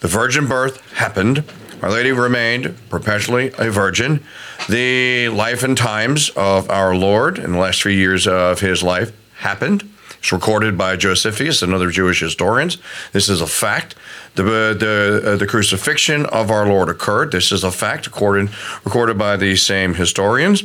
the 0.01 0.09
virgin 0.09 0.45
birth 0.45 0.91
happened. 0.93 1.43
Our 1.81 1.91
Lady 1.91 2.11
remained 2.11 2.75
perpetually 2.89 3.53
a 3.57 3.71
virgin. 3.71 4.23
The 4.67 5.29
life 5.29 5.63
and 5.63 5.77
times 5.77 6.29
of 6.31 6.69
our 6.69 6.95
Lord 6.95 7.39
in 7.39 7.53
the 7.53 7.59
last 7.59 7.81
three 7.81 7.95
years 7.95 8.27
of 8.27 8.59
his 8.59 8.83
life 8.83 9.13
happened. 9.37 9.89
It's 10.19 10.31
recorded 10.31 10.77
by 10.77 10.97
Josephus 10.97 11.61
and 11.61 11.73
other 11.73 11.89
Jewish 11.89 12.19
historians. 12.19 12.79
This 13.13 13.29
is 13.29 13.39
a 13.39 13.47
fact. 13.47 13.95
The, 14.37 14.43
the, 14.43 15.21
uh, 15.33 15.35
the 15.35 15.47
crucifixion 15.47 16.25
of 16.27 16.51
our 16.51 16.67
Lord 16.67 16.89
occurred. 16.89 17.31
This 17.31 17.51
is 17.51 17.63
a 17.63 17.71
fact 17.71 18.07
according, 18.07 18.49
recorded 18.85 19.17
by 19.17 19.35
these 19.35 19.63
same 19.63 19.95
historians. 19.95 20.63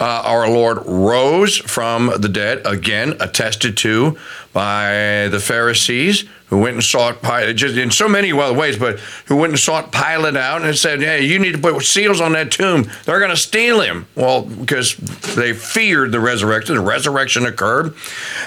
Uh, 0.00 0.22
our 0.24 0.50
Lord 0.50 0.78
rose 0.84 1.56
from 1.56 2.10
the 2.18 2.28
dead, 2.28 2.66
again 2.66 3.14
attested 3.20 3.76
to 3.78 4.18
by 4.52 5.28
the 5.30 5.40
Pharisees 5.40 6.24
who 6.52 6.58
went 6.58 6.74
and 6.74 6.84
sought 6.84 7.22
Pilate, 7.22 7.56
just 7.56 7.78
in 7.78 7.90
so 7.90 8.06
many 8.06 8.30
other 8.30 8.52
ways, 8.52 8.76
but 8.76 9.00
who 9.24 9.36
went 9.36 9.52
and 9.52 9.58
sought 9.58 9.90
Pilate 9.90 10.36
out 10.36 10.60
and 10.60 10.76
said, 10.76 11.00
Hey, 11.00 11.24
you 11.24 11.38
need 11.38 11.52
to 11.52 11.58
put 11.58 11.82
seals 11.82 12.20
on 12.20 12.32
that 12.32 12.50
tomb. 12.50 12.90
They're 13.06 13.20
going 13.20 13.30
to 13.30 13.38
steal 13.38 13.80
him. 13.80 14.04
Well, 14.14 14.42
because 14.42 14.94
they 15.34 15.54
feared 15.54 16.12
the 16.12 16.20
resurrection. 16.20 16.74
The 16.74 16.82
resurrection 16.82 17.46
occurred, 17.46 17.94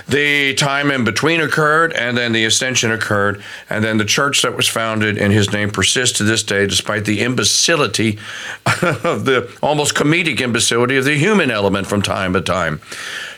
the 0.07 0.53
time 0.53 0.91
in 0.91 1.03
between 1.03 1.41
occurred, 1.41 1.93
and 1.93 2.15
then 2.15 2.31
the 2.31 2.45
ascension 2.45 2.91
occurred. 2.91 3.43
And 3.71 3.83
then 3.83 3.97
the 3.97 4.05
church 4.05 4.43
that 4.43 4.55
was 4.55 4.67
founded 4.67 5.17
in 5.17 5.31
his 5.31 5.51
name 5.51 5.71
persists 5.71 6.19
to 6.19 6.23
this 6.23 6.43
day, 6.43 6.67
despite 6.67 7.05
the 7.05 7.21
imbecility 7.21 8.19
of 8.83 9.25
the 9.25 9.51
almost 9.63 9.95
comedic 9.95 10.41
imbecility 10.41 10.97
of 10.97 11.05
the 11.05 11.17
human 11.17 11.49
element 11.49 11.87
from 11.87 12.03
time 12.03 12.33
to 12.33 12.41
time. 12.41 12.81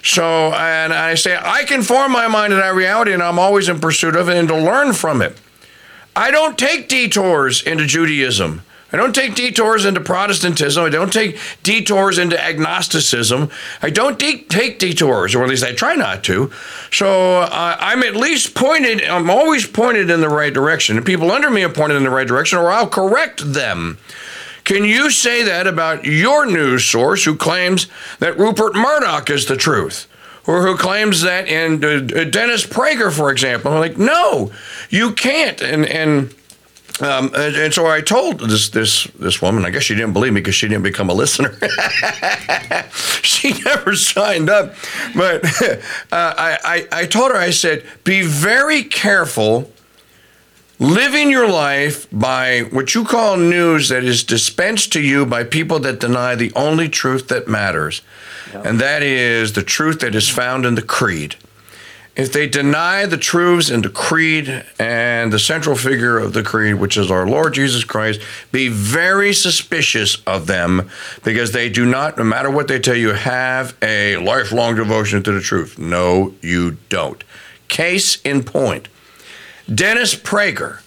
So, 0.08 0.54
and 0.54 0.94
I 0.94 1.16
say, 1.16 1.38
I 1.38 1.66
can 1.66 1.84
form 1.84 2.14
my 2.14 2.30
mind 2.30 2.52
to 2.52 2.56
that 2.56 2.74
reality, 2.74 3.12
and 3.12 3.22
I'm 3.22 3.38
always 3.38 3.68
in 3.68 3.82
pursuit 3.82 4.16
of 4.16 4.30
it 4.30 4.38
and 4.38 4.48
to 4.48 4.56
learn 4.56 4.94
from 4.94 5.22
it. 5.22 5.38
I 6.16 6.32
don't 6.32 6.58
take 6.58 6.88
detours 6.88 7.62
into 7.62 7.86
Judaism. 7.86 8.62
I 8.94 8.96
don't 8.96 9.14
take 9.14 9.36
detours 9.36 9.84
into 9.84 10.00
Protestantism. 10.00 10.86
I 10.86 10.90
don't 10.90 11.12
take 11.12 11.38
detours 11.62 12.18
into 12.18 12.42
agnosticism. 12.42 13.50
I 13.82 13.90
don't 13.90 14.18
de- 14.18 14.44
take 14.44 14.80
detours, 14.80 15.36
or 15.36 15.44
at 15.44 15.50
least 15.50 15.66
I 15.66 15.74
try 15.74 15.96
not 15.96 16.24
to. 16.24 16.54
So 16.90 17.42
uh, 17.42 17.76
I'm 17.78 18.02
at 18.02 18.16
least 18.16 18.56
pointed, 18.56 19.04
I'm 19.04 19.30
always 19.30 19.68
pointed 19.68 20.10
in 20.10 20.22
the 20.22 20.30
right 20.30 20.54
direction. 20.54 20.96
And 20.96 21.06
people 21.06 21.32
under 21.32 21.50
me 21.50 21.64
are 21.64 21.70
pointed 21.70 21.98
in 21.98 22.04
the 22.04 22.10
right 22.10 22.28
direction, 22.28 22.60
or 22.60 22.72
I'll 22.72 22.88
correct 22.88 23.54
them. 23.54 23.98
Can 24.68 24.84
you 24.84 25.10
say 25.12 25.44
that 25.44 25.66
about 25.66 26.04
your 26.04 26.46
news 26.46 26.84
source 26.84 27.24
who 27.24 27.38
claims 27.38 27.88
that 28.20 28.38
Rupert 28.38 28.76
Murdoch 28.76 29.30
is 29.30 29.46
the 29.46 29.56
truth? 29.56 30.10
Or 30.46 30.62
who 30.62 30.76
claims 30.76 31.22
that 31.22 31.48
in 31.48 31.76
uh, 31.82 32.26
Dennis 32.26 32.66
Prager, 32.66 33.10
for 33.10 33.32
example? 33.32 33.72
I'm 33.72 33.80
like, 33.80 33.98
no, 33.98 34.52
you 34.90 35.14
can't. 35.14 35.62
And, 35.62 35.86
and 35.86 36.36
um, 37.00 37.32
and, 37.34 37.56
and, 37.56 37.74
so 37.74 37.88
I 37.88 38.02
told 38.02 38.42
this 38.42 38.68
this 38.70 39.06
this 39.18 39.42
woman. 39.42 39.64
I 39.64 39.70
guess 39.70 39.84
she 39.84 39.96
didn't 39.96 40.12
believe 40.12 40.34
me 40.34 40.42
because 40.42 40.56
she 40.56 40.68
didn't 40.68 40.84
become 40.84 41.10
a 41.10 41.14
listener. 41.14 41.58
she 43.22 43.54
never 43.64 43.96
signed 43.96 44.50
up. 44.50 44.74
But 45.16 45.46
uh, 45.62 45.80
I, 46.12 46.58
I 46.64 46.88
I 47.04 47.06
told 47.06 47.32
her 47.32 47.38
I 47.38 47.52
said, 47.52 47.86
be 48.04 48.22
very 48.24 48.84
careful 48.84 49.72
living 50.80 51.32
your 51.32 51.50
life 51.50 52.08
by 52.12 52.62
what 52.72 52.94
you 52.94 53.04
call 53.04 53.38
news 53.38 53.90
that 53.90 54.04
is 54.04 54.24
dispensed 54.24 54.94
to 54.94 55.02
you 55.02 55.26
by 55.26 55.44
people 55.44 55.80
that 55.80 56.00
deny 56.00 56.36
the 56.36 56.52
only 56.56 56.88
truth 56.88 57.28
that 57.30 57.48
matters, 57.48 58.02
yep. 58.54 58.66
and 58.66 58.80
that 58.80 59.02
is 59.02 59.54
the 59.54 59.64
truth 59.64 60.00
that 60.00 60.16
is 60.16 60.30
found 60.30 60.66
in 60.66 60.76
the 60.76 60.82
creed. 60.82 61.36
If 62.16 62.34
they 62.34 62.48
deny 62.48 63.06
the 63.06 63.18
truths 63.18 63.70
in 63.70 63.84
the 63.84 63.90
creed 63.90 64.66
and 64.80 65.32
the 65.32 65.38
central 65.38 65.76
figure 65.76 66.18
of 66.18 66.34
the 66.34 66.42
creed, 66.42 66.76
which 66.76 66.98
is 66.98 67.12
our 67.12 67.28
Lord 67.28 67.54
Jesus 67.54 67.84
Christ, 67.84 68.22
be 68.52 68.70
very 68.70 69.34
suspicious 69.34 70.18
of 70.26 70.48
them 70.48 70.90
because 71.24 71.52
they 71.52 71.70
do 71.70 71.86
not, 71.86 72.18
no 72.18 72.24
matter 72.24 72.50
what 72.50 72.68
they 72.68 72.80
tell 72.80 72.96
you, 72.96 73.10
have 73.10 73.78
a 73.84 74.18
lifelong 74.18 74.76
devotion 74.76 75.22
to 75.22 75.32
the 75.32 75.42
truth. 75.42 75.78
No, 75.78 76.34
you 76.42 76.78
don't. 76.90 77.24
Case 77.68 78.20
in 78.24 78.44
point 78.44 78.88
Dennis 79.74 80.16
Prager. 80.16 80.82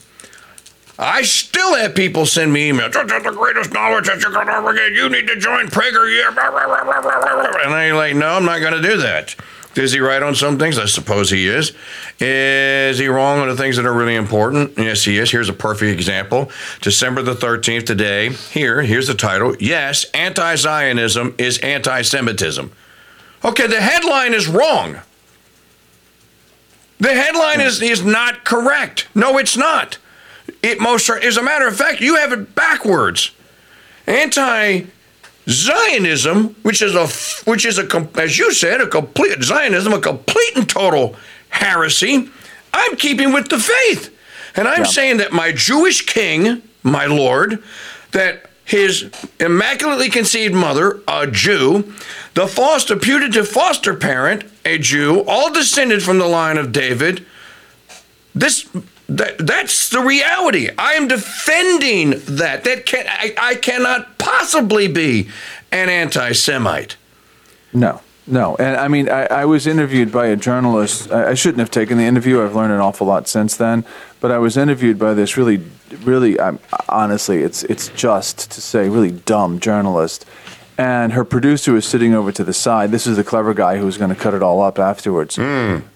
I 0.98 1.22
still 1.22 1.76
have 1.76 1.94
people 1.94 2.26
send 2.26 2.52
me 2.52 2.70
emails. 2.70 2.92
That's 2.92 3.24
the 3.24 3.32
greatest 3.32 3.72
knowledge 3.72 4.06
that 4.06 4.20
you're 4.20 4.32
going 4.32 4.46
to 4.48 4.52
ever 4.52 4.74
get. 4.74 4.92
You 4.92 5.08
need 5.08 5.26
to 5.28 5.36
join 5.36 5.68
Prager. 5.68 6.06
And 6.28 7.74
I'm 7.74 7.94
like, 7.96 8.14
no, 8.14 8.28
I'm 8.28 8.44
not 8.44 8.60
going 8.60 8.74
to 8.74 8.86
do 8.86 8.98
that. 8.98 9.34
Is 9.76 9.92
he 9.92 10.00
right 10.00 10.22
on 10.22 10.34
some 10.34 10.58
things? 10.58 10.78
I 10.78 10.86
suppose 10.86 11.30
he 11.30 11.46
is. 11.46 11.72
Is 12.18 12.98
he 12.98 13.06
wrong 13.06 13.38
on 13.38 13.48
the 13.48 13.56
things 13.56 13.76
that 13.76 13.86
are 13.86 13.92
really 13.94 14.16
important? 14.16 14.76
Yes, 14.76 15.04
he 15.04 15.16
is. 15.16 15.30
Here's 15.30 15.48
a 15.48 15.54
perfect 15.54 15.92
example. 15.92 16.50
December 16.80 17.22
the 17.22 17.34
13th 17.34 17.86
today. 17.86 18.30
Here, 18.30 18.82
here's 18.82 19.06
the 19.06 19.14
title. 19.14 19.56
Yes, 19.60 20.04
anti 20.12 20.56
Zionism 20.56 21.34
is 21.38 21.58
anti 21.58 22.02
Semitism. 22.02 22.72
Okay, 23.44 23.66
the 23.68 23.80
headline 23.80 24.34
is 24.34 24.48
wrong. 24.48 24.98
The 27.00 27.14
headline 27.14 27.60
is, 27.60 27.80
is 27.80 28.04
not 28.04 28.44
correct. 28.44 29.08
No, 29.14 29.38
it's 29.38 29.56
not. 29.56 29.98
It 30.62 30.80
most 30.80 31.08
as 31.08 31.36
a 31.36 31.42
matter 31.42 31.66
of 31.66 31.76
fact, 31.76 32.00
you 32.00 32.16
have 32.16 32.32
it 32.32 32.54
backwards. 32.54 33.32
Anti 34.06 34.82
Zionism, 35.48 36.56
which 36.62 36.82
is 36.82 36.94
a 36.94 37.06
which 37.48 37.64
is 37.64 37.78
a 37.78 38.08
as 38.16 38.38
you 38.38 38.52
said, 38.52 38.80
a 38.80 38.86
complete 38.86 39.42
Zionism, 39.42 39.92
a 39.92 40.00
complete 40.00 40.56
and 40.56 40.68
total 40.68 41.16
heresy. 41.48 42.28
I'm 42.72 42.96
keeping 42.96 43.32
with 43.32 43.48
the 43.48 43.58
faith, 43.58 44.14
and 44.54 44.68
I'm 44.68 44.82
yeah. 44.82 44.86
saying 44.86 45.16
that 45.18 45.32
my 45.32 45.52
Jewish 45.52 46.02
king, 46.02 46.62
my 46.82 47.06
Lord, 47.06 47.62
that 48.12 48.50
his 48.64 49.10
immaculately 49.40 50.08
conceived 50.10 50.54
mother, 50.54 51.00
a 51.08 51.26
Jew, 51.26 51.92
the 52.34 52.46
foster 52.46 52.96
putative 52.96 53.48
foster 53.48 53.94
parent, 53.94 54.44
a 54.64 54.78
Jew, 54.78 55.24
all 55.26 55.52
descended 55.52 56.02
from 56.02 56.18
the 56.18 56.26
line 56.26 56.58
of 56.58 56.72
David. 56.72 57.24
This 58.34 58.68
that, 59.08 59.38
that's 59.38 59.88
the 59.88 60.00
reality. 60.00 60.70
I 60.78 60.92
am 60.92 61.08
defending 61.08 62.10
that. 62.36 62.64
That 62.64 62.86
can 62.86 63.06
I, 63.08 63.34
I 63.36 63.54
cannot 63.56 64.18
possibly 64.18 64.86
be 64.86 65.28
an 65.72 65.88
anti-Semite. 65.88 66.96
No. 67.72 68.00
No, 68.26 68.54
and 68.56 68.76
I 68.76 68.86
mean, 68.86 69.08
I, 69.08 69.24
I 69.26 69.44
was 69.44 69.66
interviewed 69.66 70.12
by 70.12 70.26
a 70.26 70.36
journalist. 70.36 71.10
I, 71.10 71.30
I 71.30 71.34
shouldn't 71.34 71.58
have 71.58 71.70
taken 71.70 71.98
the 71.98 72.04
interview. 72.04 72.40
I've 72.44 72.54
learned 72.54 72.72
an 72.72 72.78
awful 72.78 73.04
lot 73.04 73.26
since 73.26 73.56
then. 73.56 73.84
But 74.20 74.30
I 74.30 74.38
was 74.38 74.56
interviewed 74.56 75.00
by 75.00 75.14
this 75.14 75.36
really, 75.36 75.64
really, 76.04 76.38
um, 76.38 76.60
honestly, 76.88 77.42
it's 77.42 77.64
it's 77.64 77.88
just 77.88 78.52
to 78.52 78.60
say, 78.60 78.88
really 78.88 79.10
dumb 79.10 79.58
journalist. 79.58 80.26
And 80.80 81.12
her 81.12 81.24
producer 81.24 81.72
was 81.72 81.84
sitting 81.84 82.14
over 82.14 82.32
to 82.32 82.42
the 82.42 82.54
side. 82.54 82.90
This 82.90 83.06
is 83.06 83.16
the 83.16 83.24
clever 83.24 83.52
guy 83.52 83.76
who 83.76 83.84
was 83.84 83.98
going 83.98 84.08
to 84.16 84.20
cut 84.24 84.32
it 84.32 84.42
all 84.42 84.62
up 84.62 84.78
afterwards. 84.78 85.36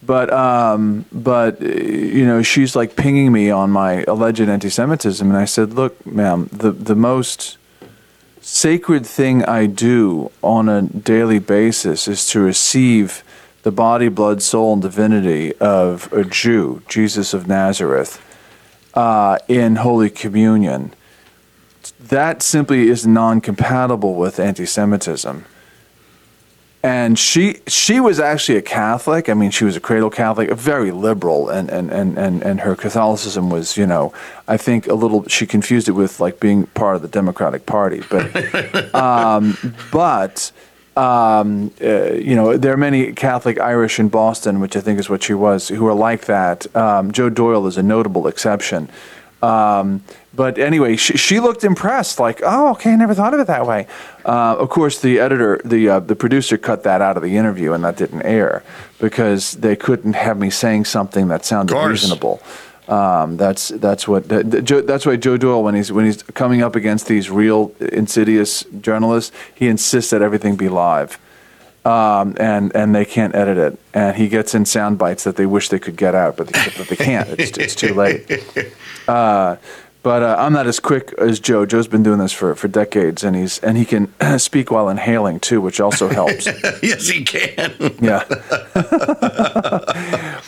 But 0.02 0.28
um, 0.30 1.06
but 1.10 1.52
you 1.62 2.26
know, 2.26 2.42
she's 2.42 2.76
like 2.76 2.94
pinging 2.94 3.32
me 3.32 3.50
on 3.50 3.70
my 3.70 4.04
alleged 4.06 4.48
anti-Semitism, 4.56 5.26
and 5.26 5.38
I 5.38 5.46
said, 5.46 5.72
"Look, 5.72 6.04
ma'am, 6.04 6.48
the 6.52 6.70
the 6.70 6.94
most." 6.94 7.56
sacred 8.46 9.06
thing 9.06 9.42
I 9.42 9.64
do 9.64 10.30
on 10.42 10.68
a 10.68 10.82
daily 10.82 11.38
basis 11.38 12.06
is 12.06 12.28
to 12.28 12.40
receive 12.40 13.24
the 13.62 13.72
body, 13.72 14.08
blood, 14.08 14.42
soul, 14.42 14.74
and 14.74 14.82
divinity 14.82 15.54
of 15.56 16.12
a 16.12 16.24
Jew, 16.24 16.82
Jesus 16.86 17.32
of 17.32 17.48
Nazareth, 17.48 18.20
uh, 18.92 19.38
in 19.48 19.76
Holy 19.76 20.10
Communion. 20.10 20.92
That 21.92 22.42
simply 22.42 22.88
is 22.88 23.06
non 23.06 23.40
compatible 23.40 24.14
with 24.14 24.38
anti 24.38 24.66
Semitism. 24.66 25.44
And 26.82 27.18
she 27.18 27.60
she 27.66 27.98
was 27.98 28.20
actually 28.20 28.58
a 28.58 28.62
Catholic. 28.62 29.30
I 29.30 29.34
mean, 29.34 29.50
she 29.50 29.64
was 29.64 29.74
a 29.74 29.80
cradle 29.80 30.10
Catholic, 30.10 30.50
a 30.50 30.54
very 30.54 30.90
liberal, 30.90 31.48
and, 31.48 31.70
and, 31.70 31.90
and, 31.90 32.18
and, 32.18 32.42
and 32.42 32.60
her 32.60 32.76
Catholicism 32.76 33.48
was, 33.48 33.78
you 33.78 33.86
know, 33.86 34.12
I 34.46 34.58
think 34.58 34.86
a 34.86 34.92
little. 34.92 35.26
She 35.26 35.46
confused 35.46 35.88
it 35.88 35.92
with 35.92 36.20
like 36.20 36.40
being 36.40 36.66
part 36.66 36.96
of 36.96 37.00
the 37.00 37.08
Democratic 37.08 37.64
Party, 37.64 38.02
but 38.10 38.94
um, 38.94 39.56
but 39.90 40.52
um, 40.96 41.72
uh, 41.82 42.12
you 42.12 42.36
know, 42.36 42.56
there 42.56 42.72
are 42.72 42.76
many 42.76 43.12
Catholic 43.12 43.58
Irish 43.58 43.98
in 43.98 44.08
Boston, 44.08 44.60
which 44.60 44.76
I 44.76 44.80
think 44.80 44.98
is 44.98 45.08
what 45.08 45.22
she 45.22 45.34
was, 45.34 45.68
who 45.68 45.86
are 45.86 45.94
like 45.94 46.26
that. 46.26 46.74
Um, 46.76 47.12
Joe 47.12 47.30
Doyle 47.30 47.66
is 47.66 47.76
a 47.76 47.82
notable 47.82 48.26
exception. 48.26 48.88
Um, 49.42 50.02
but 50.34 50.58
anyway, 50.58 50.96
she, 50.96 51.16
she 51.16 51.38
looked 51.38 51.64
impressed, 51.64 52.18
like, 52.18 52.40
oh, 52.44 52.70
okay, 52.72 52.92
I 52.92 52.96
never 52.96 53.14
thought 53.14 53.34
of 53.34 53.40
it 53.40 53.46
that 53.46 53.66
way. 53.66 53.86
Uh, 54.24 54.56
of 54.58 54.68
course, 54.70 55.00
the 55.00 55.20
editor, 55.20 55.60
the 55.64 55.88
uh, 55.88 56.00
the 56.00 56.16
producer, 56.16 56.56
cut 56.58 56.82
that 56.84 57.00
out 57.02 57.16
of 57.16 57.22
the 57.22 57.36
interview, 57.36 57.72
and 57.72 57.84
that 57.84 57.96
didn't 57.96 58.22
air 58.22 58.62
because 58.98 59.52
they 59.52 59.76
couldn't 59.76 60.14
have 60.14 60.38
me 60.38 60.50
saying 60.50 60.86
something 60.86 61.28
that 61.28 61.44
sounded 61.44 61.74
reasonable. 62.02 62.42
Um, 62.88 63.36
that's 63.36 63.68
that's 63.68 64.08
what 64.08 64.28
that- 64.28 64.50
that 64.50 64.86
that's 64.86 65.06
why 65.06 65.16
Joe 65.16 65.36
Doyle, 65.36 65.62
when 65.62 65.74
he's 65.74 65.92
when 65.92 66.04
he's 66.06 66.22
coming 66.22 66.62
up 66.62 66.74
against 66.74 67.06
these 67.06 67.30
real 67.30 67.72
insidious 67.80 68.64
journalists, 68.80 69.30
he 69.54 69.68
insists 69.68 70.10
that 70.10 70.20
everything 70.22 70.56
be 70.56 70.68
live 70.68 71.18
um, 71.86 72.34
and 72.38 72.74
and 72.74 72.94
they 72.94 73.04
can't 73.04 73.34
edit 73.34 73.56
it. 73.58 73.78
And 73.94 74.16
he 74.16 74.28
gets 74.28 74.54
in 74.54 74.64
sound 74.64 74.98
bites 74.98 75.24
that 75.24 75.36
they 75.36 75.46
wish 75.46 75.68
they 75.68 75.78
could 75.78 75.96
get 75.96 76.14
out, 76.14 76.36
but 76.36 76.48
they, 76.48 76.64
but 76.76 76.88
they 76.88 76.96
can't. 76.96 77.28
It's, 77.38 77.56
it's 77.56 77.74
too 77.74 77.94
late. 77.94 78.26
Uh, 79.08 79.56
but 80.04 80.22
uh, 80.22 80.36
I'm 80.38 80.52
not 80.52 80.66
as 80.66 80.80
quick 80.80 81.14
as 81.14 81.40
Joe. 81.40 81.64
Joe's 81.64 81.88
been 81.88 82.02
doing 82.02 82.18
this 82.18 82.30
for, 82.30 82.54
for 82.54 82.68
decades, 82.68 83.24
and 83.24 83.34
he's 83.34 83.58
and 83.60 83.78
he 83.78 83.86
can 83.86 84.12
speak 84.38 84.70
while 84.70 84.90
inhaling 84.90 85.40
too, 85.40 85.62
which 85.62 85.80
also 85.80 86.08
helps. 86.08 86.44
yes, 86.82 87.08
he 87.08 87.24
can. 87.24 87.72
Yeah. 88.02 88.22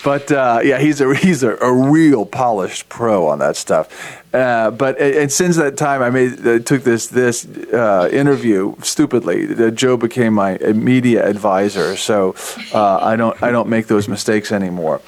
but 0.04 0.30
uh, 0.30 0.60
yeah, 0.62 0.78
he's 0.78 1.00
a 1.00 1.14
he's 1.14 1.42
a, 1.42 1.56
a 1.56 1.72
real 1.72 2.26
polished 2.26 2.90
pro 2.90 3.28
on 3.28 3.38
that 3.38 3.56
stuff. 3.56 4.22
Uh, 4.34 4.70
but 4.72 5.00
and 5.00 5.14
and 5.14 5.32
since 5.32 5.56
that 5.56 5.78
time, 5.78 6.02
I 6.02 6.10
made 6.10 6.46
uh, 6.46 6.58
took 6.58 6.82
this 6.82 7.06
this 7.06 7.46
uh, 7.72 8.10
interview 8.12 8.76
stupidly. 8.82 9.54
Uh, 9.54 9.70
Joe 9.70 9.96
became 9.96 10.34
my 10.34 10.58
media 10.58 11.26
advisor, 11.26 11.96
so 11.96 12.34
uh, 12.74 12.98
I 12.98 13.16
don't 13.16 13.42
I 13.42 13.50
don't 13.52 13.70
make 13.70 13.86
those 13.86 14.06
mistakes 14.06 14.52
anymore. 14.52 15.00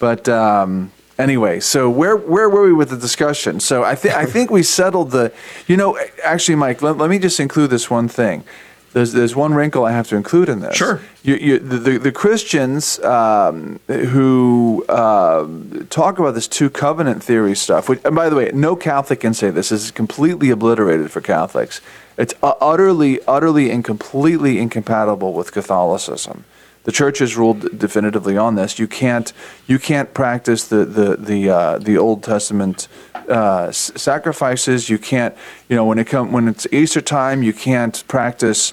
But 0.00 0.28
um, 0.28 0.90
anyway, 1.18 1.60
so 1.60 1.90
where 1.90 2.16
where 2.16 2.48
were 2.48 2.64
we 2.64 2.72
with 2.72 2.90
the 2.90 2.96
discussion? 2.96 3.60
So 3.60 3.84
I 3.84 3.94
think 3.94 4.14
I 4.14 4.26
think 4.26 4.50
we 4.50 4.62
settled 4.78 5.10
the. 5.10 5.32
You 5.66 5.76
know, 5.76 5.98
actually, 6.24 6.56
Mike, 6.56 6.82
let, 6.82 6.98
let 6.98 7.10
me 7.10 7.18
just 7.18 7.40
include 7.40 7.70
this 7.70 7.90
one 7.90 8.08
thing. 8.08 8.44
There's 8.92 9.12
there's 9.12 9.34
one 9.34 9.54
wrinkle 9.54 9.86
I 9.86 9.92
have 9.92 10.08
to 10.08 10.16
include 10.16 10.48
in 10.48 10.60
this. 10.60 10.76
Sure. 10.76 11.00
You, 11.22 11.36
you, 11.36 11.58
the, 11.58 11.78
the, 11.78 11.98
the 11.98 12.12
Christians 12.12 12.98
um, 13.00 13.80
who 13.86 14.84
um 14.88 15.86
talk 15.88 16.18
about 16.18 16.34
this 16.34 16.46
two 16.46 16.68
covenant 16.68 17.22
theory 17.22 17.56
stuff, 17.56 17.88
which, 17.88 18.00
and 18.04 18.14
by 18.14 18.28
the 18.28 18.36
way, 18.36 18.50
no 18.52 18.76
Catholic 18.76 19.20
can 19.20 19.32
say 19.32 19.50
this. 19.50 19.70
This 19.70 19.84
is 19.84 19.90
completely 19.90 20.50
obliterated 20.50 21.10
for 21.10 21.20
Catholics. 21.20 21.80
It's 22.18 22.34
utterly, 22.42 23.20
utterly, 23.26 23.70
and 23.70 23.82
completely 23.82 24.58
incompatible 24.58 25.32
with 25.32 25.52
Catholicism. 25.52 26.44
The 26.84 26.92
Church 26.92 27.20
has 27.20 27.36
ruled 27.36 27.78
definitively 27.78 28.36
on 28.36 28.56
this. 28.56 28.78
You 28.78 28.88
can't, 28.88 29.32
you 29.66 29.78
can't 29.78 30.12
practice 30.12 30.66
the 30.66 30.84
the 30.84 31.16
the 31.16 31.50
uh, 31.50 31.78
the 31.78 31.96
Old 31.96 32.22
Testament 32.22 32.88
uh, 33.28 33.66
s- 33.68 33.92
sacrifices. 33.94 34.88
You 34.88 34.98
can't, 34.98 35.34
you 35.68 35.76
know, 35.76 35.84
when 35.84 35.98
it 35.98 36.06
come 36.06 36.32
when 36.32 36.48
it's 36.48 36.66
Easter 36.72 37.00
time, 37.00 37.42
you 37.42 37.52
can't 37.52 38.02
practice 38.08 38.72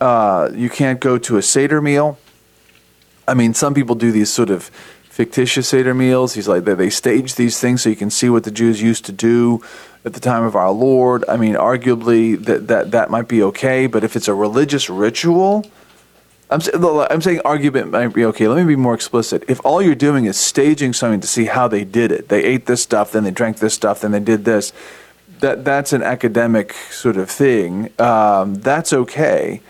uh, 0.00 0.50
you 0.54 0.70
can't 0.70 1.00
go 1.00 1.18
to 1.18 1.36
a 1.36 1.42
Seder 1.42 1.80
meal. 1.80 2.18
I 3.26 3.34
mean, 3.34 3.54
some 3.54 3.74
people 3.74 3.94
do 3.94 4.12
these 4.12 4.30
sort 4.30 4.50
of 4.50 4.70
fictitious 5.08 5.68
Seder 5.68 5.94
meals. 5.94 6.34
He's 6.34 6.48
like, 6.48 6.64
they, 6.64 6.74
they 6.74 6.90
stage 6.90 7.36
these 7.36 7.58
things 7.58 7.82
so 7.82 7.88
you 7.88 7.96
can 7.96 8.10
see 8.10 8.28
what 8.28 8.44
the 8.44 8.50
Jews 8.50 8.82
used 8.82 9.04
to 9.06 9.12
do 9.12 9.62
at 10.04 10.12
the 10.12 10.20
time 10.20 10.42
of 10.42 10.54
our 10.54 10.70
Lord. 10.70 11.24
I 11.28 11.36
mean, 11.36 11.54
arguably 11.54 12.42
that, 12.44 12.68
that, 12.68 12.90
that 12.90 13.10
might 13.10 13.28
be 13.28 13.42
okay, 13.44 13.86
but 13.86 14.04
if 14.04 14.16
it's 14.16 14.28
a 14.28 14.34
religious 14.34 14.90
ritual, 14.90 15.64
I'm, 16.54 16.60
I'm 17.10 17.20
saying 17.20 17.40
argument 17.44 17.90
might 17.90 18.14
be 18.14 18.24
okay. 18.26 18.46
Let 18.46 18.64
me 18.64 18.74
be 18.74 18.76
more 18.76 18.94
explicit. 18.94 19.42
If 19.48 19.60
all 19.64 19.82
you're 19.82 19.94
doing 19.94 20.26
is 20.26 20.36
staging 20.36 20.92
something 20.92 21.20
to 21.20 21.26
see 21.26 21.46
how 21.46 21.66
they 21.68 21.84
did 21.84 22.12
it, 22.12 22.28
they 22.28 22.44
ate 22.44 22.66
this 22.66 22.82
stuff, 22.82 23.10
then 23.12 23.24
they 23.24 23.32
drank 23.32 23.58
this 23.58 23.74
stuff, 23.74 24.00
then 24.00 24.12
they 24.12 24.20
did 24.20 24.44
this, 24.44 24.72
that, 25.40 25.64
that's 25.64 25.92
an 25.92 26.02
academic 26.02 26.72
sort 26.72 27.16
of 27.16 27.28
thing. 27.28 27.90
Um, 28.00 28.54
that's 28.56 28.92
okay. 28.92 29.60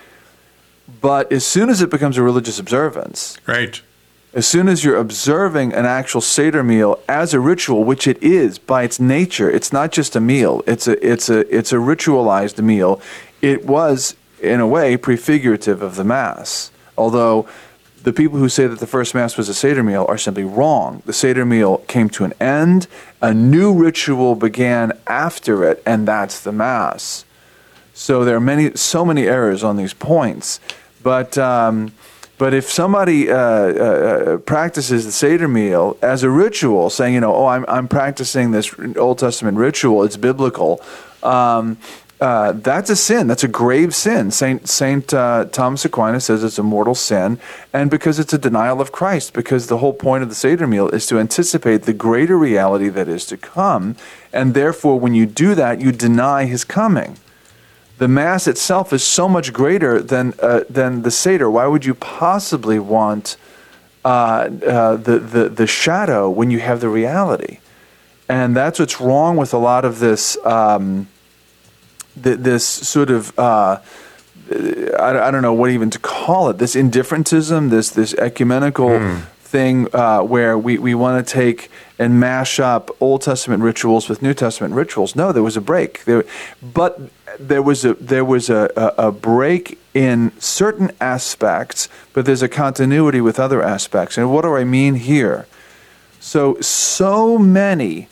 But 1.01 1.33
as 1.33 1.47
soon 1.47 1.71
as 1.71 1.81
it 1.81 1.89
becomes 1.91 2.19
a 2.19 2.23
religious 2.23 2.59
observance, 2.59 3.39
Right. 3.47 3.81
as 4.35 4.47
soon 4.47 4.69
as 4.69 4.85
you're 4.85 4.97
observing 4.99 5.73
an 5.73 5.87
actual 5.87 6.21
Seder 6.21 6.63
meal 6.63 6.99
as 7.09 7.33
a 7.33 7.41
ritual, 7.41 7.85
which 7.85 8.07
it 8.07 8.23
is 8.23 8.59
by 8.59 8.83
its 8.83 9.01
nature, 9.01 9.51
it's 9.51 9.73
not 9.73 9.91
just 9.91 10.15
a 10.15 10.21
meal. 10.21 10.63
It's 10.67 10.87
a 10.87 10.95
it's 11.07 11.31
a 11.31 11.41
it's 11.57 11.73
a 11.73 11.77
ritualized 11.77 12.63
meal. 12.63 13.01
It 13.41 13.65
was 13.65 14.17
in 14.43 14.61
a 14.61 14.67
way 14.67 14.97
prefigurative 14.99 15.81
of 15.81 15.97
the 15.97 16.05
Mass. 16.05 16.71
Although 16.97 17.49
the 18.03 18.13
people 18.13 18.39
who 18.39 18.49
say 18.49 18.67
that 18.67 18.81
the 18.81 18.87
first 18.87 19.15
Mass 19.15 19.37
was 19.37 19.49
a 19.49 19.55
Seder 19.55 19.83
meal 19.83 20.05
are 20.09 20.19
simply 20.19 20.45
wrong. 20.45 21.03
The 21.07 21.13
Seder 21.13 21.47
meal 21.47 21.79
came 21.89 22.11
to 22.11 22.25
an 22.25 22.35
end, 22.39 22.87
a 23.23 23.33
new 23.33 23.73
ritual 23.73 24.35
began 24.35 24.93
after 25.07 25.65
it, 25.65 25.83
and 25.87 26.07
that's 26.07 26.41
the 26.41 26.53
Mass. 26.53 27.25
So 27.95 28.25
there 28.25 28.37
are 28.37 28.41
many, 28.41 28.77
so 28.77 29.05
many 29.05 29.27
errors 29.27 29.65
on 29.65 29.77
these 29.77 29.95
points. 29.95 30.61
But 31.03 31.39
um, 31.39 31.93
but 32.37 32.53
if 32.53 32.71
somebody 32.71 33.31
uh, 33.31 33.37
uh, 33.37 34.37
practices 34.39 35.05
the 35.05 35.13
Seder 35.13 35.49
meal 35.49 35.97
as 36.03 36.25
a 36.25 36.31
ritual, 36.31 36.91
saying, 36.91 37.15
you 37.15 37.21
know, 37.21 37.35
oh, 37.35 37.47
I'm 37.47 37.65
I'm 37.69 37.89
practicing 37.89 38.51
this 38.51 38.75
Old 38.97 39.19
Testament 39.19 39.57
ritual, 39.57 40.03
it's 40.03 40.17
biblical. 40.17 40.83
Um, 41.23 41.79
uh, 42.21 42.53
that's 42.53 42.91
a 42.91 42.97
sin. 42.97 43.27
That's 43.27 43.45
a 43.45 43.49
grave 43.49 43.95
sin. 43.95 44.31
Saint 44.31 44.69
Saint 44.69 45.13
uh, 45.13 45.47
Thomas 45.47 45.85
Aquinas 45.85 46.25
says 46.25 46.45
it's 46.45 46.59
a 46.59 46.63
mortal 46.63 46.95
sin, 46.95 47.39
and 47.73 47.91
because 47.91 48.19
it's 48.19 48.33
a 48.33 48.39
denial 48.39 48.81
of 48.81 48.93
Christ. 48.93 49.33
Because 49.33 49.67
the 49.67 49.79
whole 49.79 49.93
point 49.93 50.23
of 50.23 50.29
the 50.29 50.35
Seder 50.35 50.67
meal 50.67 50.89
is 50.89 51.07
to 51.07 51.19
anticipate 51.19 51.83
the 51.83 51.93
greater 51.93 52.39
reality 52.39 52.89
that 52.89 53.09
is 53.09 53.27
to 53.27 53.37
come, 53.37 53.97
and 54.33 54.55
therefore, 54.55 54.99
when 54.99 55.15
you 55.15 55.27
do 55.27 55.55
that, 55.55 55.81
you 55.81 55.93
deny 55.93 56.47
His 56.47 56.65
coming 56.65 57.19
the 57.99 58.09
mass 58.09 58.47
itself 58.47 58.93
is 58.93 59.05
so 59.05 59.29
much 59.29 59.53
greater 59.53 60.03
than 60.03 60.35
uh, 60.41 60.65
than 60.69 61.03
the 61.03 61.11
seder. 61.11 61.49
Why 61.51 61.67
would 61.67 61.85
you 61.85 61.95
possibly 61.95 62.79
want 62.79 63.37
uh, 64.05 64.09
uh, 64.67 64.97
the, 64.97 65.19
the 65.19 65.49
the 65.49 65.67
shadow 65.67 66.29
when 66.29 66.51
you 66.51 66.59
have 66.61 66.81
the 66.81 66.89
reality? 66.89 67.59
And 68.29 68.57
that's 68.57 68.79
what's 68.79 69.01
wrong 69.01 69.37
with 69.37 69.53
a 69.53 69.59
lot 69.59 69.85
of 69.85 69.99
this 69.99 70.37
um, 70.45 71.09
th- 72.23 72.39
this 72.39 72.67
sort 72.67 73.11
of. 73.11 73.39
Uh, 73.39 73.81
I, 74.51 75.29
I 75.29 75.31
don't 75.31 75.43
know 75.43 75.55
what 75.55 75.71
even 75.71 75.91
to 75.91 75.99
call 75.99 76.51
it. 76.51 76.59
This 76.59 76.75
indifferentism, 76.77 77.71
this 77.71 77.91
this 77.91 78.15
ecumenical 78.15 79.19
thing, 79.41 79.89
uh, 79.95 80.21
where 80.23 80.59
we, 80.59 80.79
we 80.79 80.95
want 80.95 81.27
to 81.27 81.33
take 81.33 81.71
and 81.99 82.19
mash 82.19 82.59
up 82.61 82.91
Old 83.01 83.23
Testament 83.23 83.63
rituals 83.63 84.09
with 84.09 84.21
New 84.21 84.35
Testament 84.35 84.75
rituals. 84.75 85.15
No, 85.17 85.33
there 85.33 85.43
was 85.43 85.57
a 85.57 85.61
break. 85.61 86.05
There, 86.05 86.25
but 86.61 87.01
there 87.39 87.63
was 87.63 87.85
a 87.85 87.95
there 87.95 88.25
was 88.25 88.51
a, 88.51 88.71
a, 88.77 89.09
a 89.09 89.13
break 89.13 89.79
in 89.95 90.33
certain 90.41 90.91
aspects, 91.01 91.89
but 92.13 92.27
there's 92.27 92.43
a 92.43 92.49
continuity 92.49 93.21
with 93.21 93.39
other 93.41 93.63
aspects. 93.63 94.19
And 94.19 94.31
what 94.31 94.43
do 94.43 94.55
I 94.57 94.65
mean 94.65 94.97
here? 94.97 95.47
So 96.21 96.61
so 96.61 97.39
many 97.39 98.09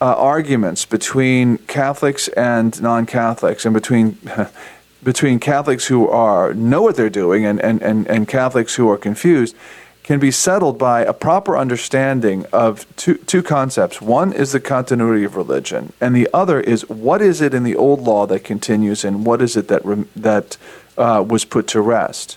uh, 0.00 0.14
arguments 0.16 0.84
between 0.84 1.58
Catholics 1.58 2.28
and 2.28 2.80
non-Catholics, 2.80 3.64
and 3.64 3.74
between 3.74 4.18
between 5.02 5.38
Catholics 5.40 5.86
who 5.86 6.08
are 6.08 6.52
know 6.52 6.82
what 6.82 6.96
they're 6.96 7.08
doing 7.08 7.46
and, 7.46 7.58
and, 7.60 7.82
and, 7.82 8.06
and 8.06 8.28
Catholics 8.28 8.74
who 8.74 8.90
are 8.90 8.98
confused 8.98 9.56
can 10.02 10.18
be 10.18 10.30
settled 10.30 10.78
by 10.78 11.02
a 11.02 11.12
proper 11.12 11.56
understanding 11.56 12.44
of 12.52 12.84
two, 12.96 13.14
two 13.14 13.42
concepts. 13.42 14.00
One 14.00 14.32
is 14.32 14.52
the 14.52 14.60
continuity 14.60 15.24
of 15.24 15.36
religion, 15.36 15.92
and 16.00 16.16
the 16.16 16.28
other 16.34 16.60
is 16.60 16.88
what 16.88 17.22
is 17.22 17.40
it 17.40 17.54
in 17.54 17.62
the 17.62 17.76
old 17.76 18.00
law 18.00 18.26
that 18.26 18.40
continues, 18.40 19.04
and 19.04 19.24
what 19.24 19.40
is 19.40 19.56
it 19.56 19.68
that 19.68 19.82
that 20.16 20.56
uh, 20.98 21.24
was 21.26 21.44
put 21.44 21.66
to 21.68 21.80
rest. 21.80 22.36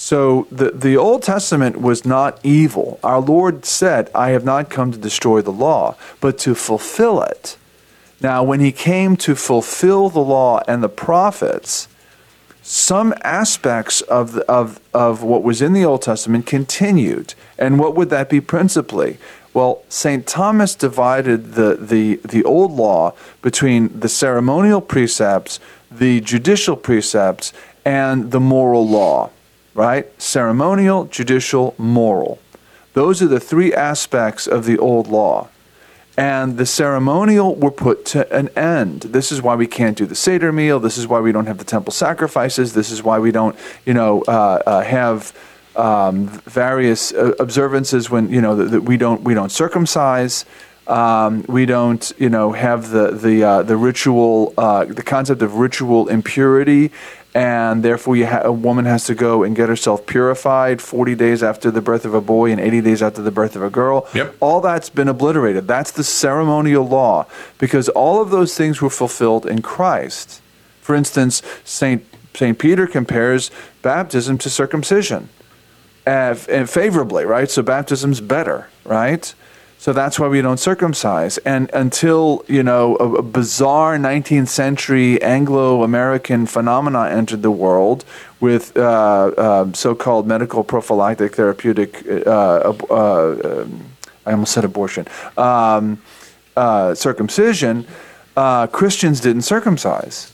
So 0.00 0.46
the 0.52 0.70
the 0.70 0.96
Old 0.96 1.24
Testament 1.24 1.80
was 1.80 2.04
not 2.04 2.38
evil. 2.44 3.00
Our 3.02 3.20
Lord 3.20 3.64
said, 3.64 4.12
"I 4.14 4.30
have 4.30 4.44
not 4.44 4.70
come 4.70 4.92
to 4.92 4.98
destroy 4.98 5.42
the 5.42 5.50
law, 5.50 5.96
but 6.20 6.38
to 6.38 6.54
fulfill 6.54 7.20
it." 7.20 7.56
Now, 8.20 8.44
when 8.44 8.60
he 8.60 8.70
came 8.70 9.16
to 9.16 9.34
fulfill 9.34 10.08
the 10.08 10.20
law 10.20 10.62
and 10.68 10.84
the 10.84 10.88
prophets, 10.88 11.88
some 12.62 13.12
aspects 13.24 14.00
of, 14.02 14.32
the, 14.34 14.48
of, 14.48 14.78
of 14.94 15.24
what 15.24 15.42
was 15.42 15.60
in 15.60 15.72
the 15.72 15.84
Old 15.84 16.02
Testament 16.02 16.46
continued. 16.46 17.34
And 17.58 17.80
what 17.80 17.96
would 17.96 18.10
that 18.10 18.28
be 18.28 18.40
principally? 18.40 19.18
Well, 19.52 19.82
St. 19.88 20.26
Thomas 20.26 20.74
divided 20.76 21.54
the, 21.54 21.76
the, 21.76 22.20
the 22.24 22.44
old 22.44 22.72
law 22.72 23.14
between 23.42 23.98
the 23.98 24.08
ceremonial 24.08 24.80
precepts, 24.80 25.58
the 25.90 26.20
judicial 26.20 26.76
precepts, 26.76 27.52
and 27.84 28.30
the 28.30 28.40
moral 28.40 28.86
law, 28.86 29.30
right? 29.78 30.20
Ceremonial, 30.20 31.04
judicial, 31.04 31.74
moral. 31.78 32.40
Those 32.94 33.22
are 33.22 33.28
the 33.28 33.38
three 33.38 33.72
aspects 33.72 34.48
of 34.48 34.64
the 34.64 34.76
old 34.76 35.06
law 35.06 35.48
and 36.18 36.58
the 36.58 36.66
ceremonial 36.66 37.54
were 37.54 37.70
put 37.70 38.04
to 38.04 38.36
an 38.36 38.48
end. 38.56 39.02
This 39.02 39.30
is 39.30 39.40
why 39.40 39.54
we 39.54 39.68
can't 39.68 39.96
do 39.96 40.04
the 40.04 40.16
Seder 40.16 40.50
meal. 40.50 40.80
This 40.80 40.98
is 40.98 41.06
why 41.06 41.20
we 41.20 41.30
don't 41.30 41.46
have 41.46 41.58
the 41.58 41.64
temple 41.64 41.92
sacrifices. 41.92 42.74
This 42.74 42.90
is 42.90 43.04
why 43.04 43.20
we 43.20 43.30
don't, 43.30 43.56
you 43.86 43.94
know, 43.94 44.22
uh, 44.22 44.60
uh, 44.66 44.82
have 44.82 45.32
um, 45.76 46.26
various 46.26 47.12
uh, 47.12 47.34
observances 47.38 48.10
when 48.10 48.30
you 48.30 48.40
know 48.40 48.56
that 48.56 48.80
we 48.80 48.96
don't 48.96 49.22
we 49.22 49.32
don't 49.32 49.52
circumcise. 49.52 50.44
Um, 50.88 51.44
we 51.46 51.66
don't, 51.66 52.10
you 52.18 52.30
know, 52.30 52.50
have 52.50 52.90
the 52.90 53.12
the 53.12 53.44
uh, 53.44 53.62
the 53.62 53.76
ritual, 53.76 54.54
uh, 54.58 54.86
the 54.86 55.04
concept 55.04 55.42
of 55.42 55.54
ritual 55.54 56.08
impurity 56.08 56.90
and 57.34 57.82
therefore 57.82 58.16
ha- 58.16 58.42
a 58.44 58.52
woman 58.52 58.84
has 58.84 59.04
to 59.04 59.14
go 59.14 59.42
and 59.42 59.54
get 59.54 59.68
herself 59.68 60.06
purified 60.06 60.80
40 60.80 61.14
days 61.14 61.42
after 61.42 61.70
the 61.70 61.80
birth 61.80 62.04
of 62.04 62.14
a 62.14 62.20
boy 62.20 62.50
and 62.50 62.60
80 62.60 62.80
days 62.80 63.02
after 63.02 63.22
the 63.22 63.30
birth 63.30 63.54
of 63.54 63.62
a 63.62 63.70
girl. 63.70 64.08
Yep. 64.14 64.36
All 64.40 64.60
that's 64.60 64.88
been 64.88 65.08
obliterated. 65.08 65.66
That's 65.66 65.90
the 65.90 66.04
ceremonial 66.04 66.86
law 66.86 67.26
because 67.58 67.88
all 67.90 68.20
of 68.22 68.30
those 68.30 68.56
things 68.56 68.80
were 68.80 68.90
fulfilled 68.90 69.46
in 69.46 69.62
Christ. 69.62 70.40
For 70.80 70.94
instance, 70.94 71.42
Saint 71.64 72.04
Saint 72.34 72.58
Peter 72.58 72.86
compares 72.86 73.50
baptism 73.82 74.38
to 74.38 74.48
circumcision, 74.48 75.28
uh, 76.06 76.36
and 76.48 76.70
favorably, 76.70 77.24
right? 77.24 77.50
So 77.50 77.62
baptism's 77.62 78.20
better, 78.20 78.68
right? 78.84 79.34
So 79.80 79.92
that's 79.92 80.18
why 80.18 80.26
we 80.26 80.42
don't 80.42 80.58
circumcise. 80.58 81.38
And 81.38 81.70
until, 81.72 82.44
you 82.48 82.64
know, 82.64 82.96
a, 82.98 83.14
a 83.14 83.22
bizarre 83.22 83.96
19th 83.96 84.48
century 84.48 85.22
Anglo 85.22 85.84
American 85.84 86.46
phenomena 86.46 87.08
entered 87.08 87.42
the 87.42 87.52
world 87.52 88.04
with 88.40 88.76
uh, 88.76 88.80
uh, 88.80 89.72
so 89.72 89.94
called 89.94 90.26
medical 90.26 90.64
prophylactic 90.64 91.36
therapeutic, 91.36 92.04
uh, 92.08 92.74
uh 92.90 93.62
um, 93.62 93.84
I 94.26 94.32
almost 94.32 94.52
said 94.52 94.64
abortion, 94.64 95.06
um, 95.36 96.02
uh, 96.56 96.94
circumcision, 96.94 97.86
uh, 98.36 98.66
Christians 98.66 99.20
didn't 99.20 99.42
circumcise. 99.42 100.32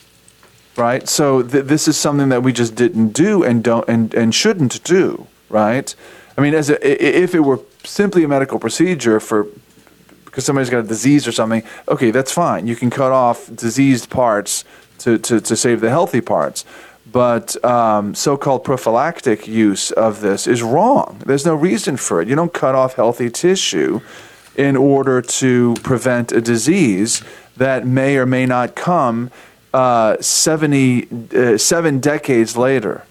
Right? 0.77 1.07
So 1.07 1.43
th- 1.43 1.67
this 1.67 1.87
is 1.87 1.99
something 1.99 2.31
that 2.31 2.43
we 2.43 2.53
just 2.53 2.75
didn't 2.75 3.11
do 3.11 3.45
and, 3.45 3.63
don't, 3.63 3.87
and, 3.89 4.13
and 4.15 4.35
shouldn't 4.35 4.83
do. 4.85 5.27
Right? 5.51 5.95
I 6.37 6.41
mean, 6.41 6.55
as 6.55 6.71
a, 6.71 7.23
if 7.23 7.35
it 7.35 7.41
were 7.41 7.61
simply 7.85 8.25
a 8.25 8.29
medical 8.29 8.59
procedure 8.59 9.21
for 9.21 9.47
because 10.35 10.45
somebody's 10.45 10.71
got 10.71 10.81
a 10.81 10.89
disease 10.89 11.29
or 11.29 11.33
something, 11.33 11.63
okay, 11.87 12.11
that's 12.11 12.33
fine. 12.33 12.67
You 12.67 12.75
can 12.75 12.91
cut 12.91 13.13
off 13.13 13.49
diseased 13.55 14.11
parts 14.11 14.65
to, 14.99 15.17
to, 15.17 15.41
to 15.41 15.55
save 15.55 15.81
the 15.81 15.91
healthy 15.91 16.21
parts. 16.21 16.65
But 17.11 17.63
um, 17.65 18.17
so 18.17 18.37
called 18.37 18.65
prophylactic 18.65 19.47
use 19.47 19.93
of 19.93 20.23
this 20.23 20.49
is 20.49 20.61
wrong. 20.61 21.23
There's 21.25 21.47
no 21.47 21.55
reason 21.55 21.97
for 21.97 22.21
it. 22.21 22.27
You 22.27 22.35
don't 22.35 22.53
cut 22.53 22.75
off 22.75 22.95
healthy 22.95 23.31
tissue 23.31 24.01
in 24.57 24.77
order 24.77 25.23
to 25.23 25.77
prevent 25.85 26.33
a 26.33 26.41
disease 26.41 27.23
that 27.57 27.87
may 27.87 28.17
or 28.17 28.27
may 28.27 28.45
not 28.45 28.75
come 28.75 29.31
uh, 29.73 30.17
70, 30.21 31.09
uh, 31.33 31.59
seven 31.59 32.01
decades 32.01 32.57
later 32.57 33.05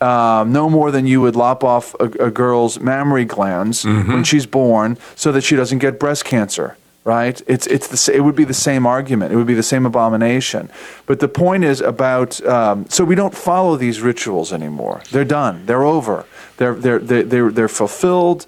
um, 0.00 0.52
no 0.52 0.70
more 0.70 0.90
than 0.90 1.06
you 1.06 1.20
would 1.20 1.36
lop 1.36 1.64
off 1.64 1.94
a, 2.00 2.04
a 2.26 2.30
girl's 2.30 2.78
mammary 2.80 3.24
glands 3.24 3.84
mm-hmm. 3.84 4.12
when 4.12 4.24
she's 4.24 4.46
born 4.46 4.96
so 5.16 5.32
that 5.32 5.42
she 5.42 5.56
doesn't 5.56 5.78
get 5.78 5.98
breast 5.98 6.24
cancer 6.24 6.76
right? 7.08 7.40
It's 7.46 7.66
it's 7.68 7.88
the 7.88 8.14
it 8.14 8.20
would 8.20 8.36
be 8.36 8.44
the 8.44 8.52
same 8.52 8.84
argument. 8.84 9.32
It 9.32 9.36
would 9.36 9.46
be 9.46 9.54
the 9.54 9.62
same 9.62 9.86
abomination. 9.86 10.68
But 11.06 11.20
the 11.20 11.28
point 11.28 11.64
is 11.64 11.80
about 11.80 12.44
um, 12.44 12.86
so 12.90 13.02
we 13.02 13.14
don't 13.14 13.34
follow 13.34 13.76
these 13.76 14.02
rituals 14.02 14.52
anymore. 14.52 15.00
They're 15.10 15.24
done. 15.24 15.64
They're 15.64 15.84
over. 15.84 16.26
They're 16.58 16.74
they're 16.74 16.98
they're 16.98 17.22
they're, 17.22 17.50
they're 17.50 17.68
fulfilled 17.68 18.44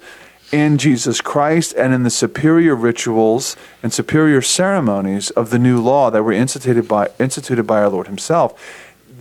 in 0.51 0.77
Jesus 0.77 1.21
Christ 1.21 1.73
and 1.75 1.91
in 1.91 2.03
the 2.03 2.11
superior 2.11 2.75
rituals 2.75 3.55
and 3.81 3.91
superior 3.91 4.43
ceremonies 4.43 5.31
of 5.31 5.49
the 5.49 5.57
new 5.57 5.81
law 5.81 6.11
that 6.11 6.21
were 6.21 6.31
instituted 6.31 6.87
by 6.87 7.09
instituted 7.19 7.63
by 7.63 7.81
our 7.81 7.89
Lord 7.89 8.05
Himself 8.05 8.53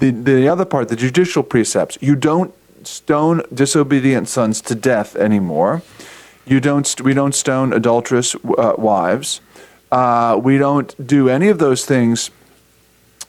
the, 0.01 0.11
the 0.11 0.49
other 0.49 0.65
part, 0.65 0.89
the 0.89 0.97
judicial 0.97 1.43
precepts, 1.43 1.99
you 2.01 2.17
don't 2.17 2.55
stone 2.85 3.43
disobedient 3.53 4.29
sons 4.29 4.61
to 4.63 4.75
death 4.75 5.15
anymore. 5.17 5.83
You 6.47 6.61
don't, 6.61 7.01
we 7.03 7.15
don't 7.15 7.35
stone 7.35 7.73
adulterous 7.73 8.35
uh, 8.35 8.75
wives. 8.77 9.41
Uh, 9.93 10.41
we 10.43 10.59
don't 10.59 11.07
do 11.07 11.29
any 11.29 11.49
of 11.49 11.59
those 11.59 11.85
things 11.85 12.31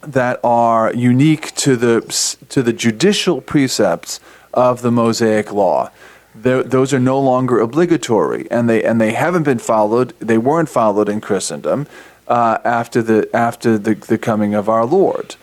that 0.02 0.40
are 0.44 0.94
unique 0.94 1.54
to 1.56 1.76
the, 1.76 2.02
to 2.50 2.64
the 2.64 2.74
judicial 2.74 3.42
precepts 3.42 4.20
of 4.54 4.82
the 4.82 4.92
Mosaic 4.92 5.52
Law. 5.52 5.92
They're, 6.34 6.64
those 6.64 6.94
are 6.94 7.00
no 7.00 7.20
longer 7.20 7.60
obligatory, 7.60 8.50
and 8.50 8.70
they 8.70 8.86
and 8.86 9.02
they 9.02 9.12
haven't 9.12 9.44
been 9.44 9.60
followed. 9.60 10.14
They 10.20 10.38
weren't 10.38 10.70
followed 10.70 11.10
in 11.10 11.20
Christendom 11.20 11.88
uh, 12.26 12.58
after 12.64 13.02
the 13.02 13.30
after 13.36 13.78
the, 13.78 13.96
the 13.96 14.18
coming 14.18 14.54
of 14.54 14.70
our 14.70 14.86
Lord 14.86 15.36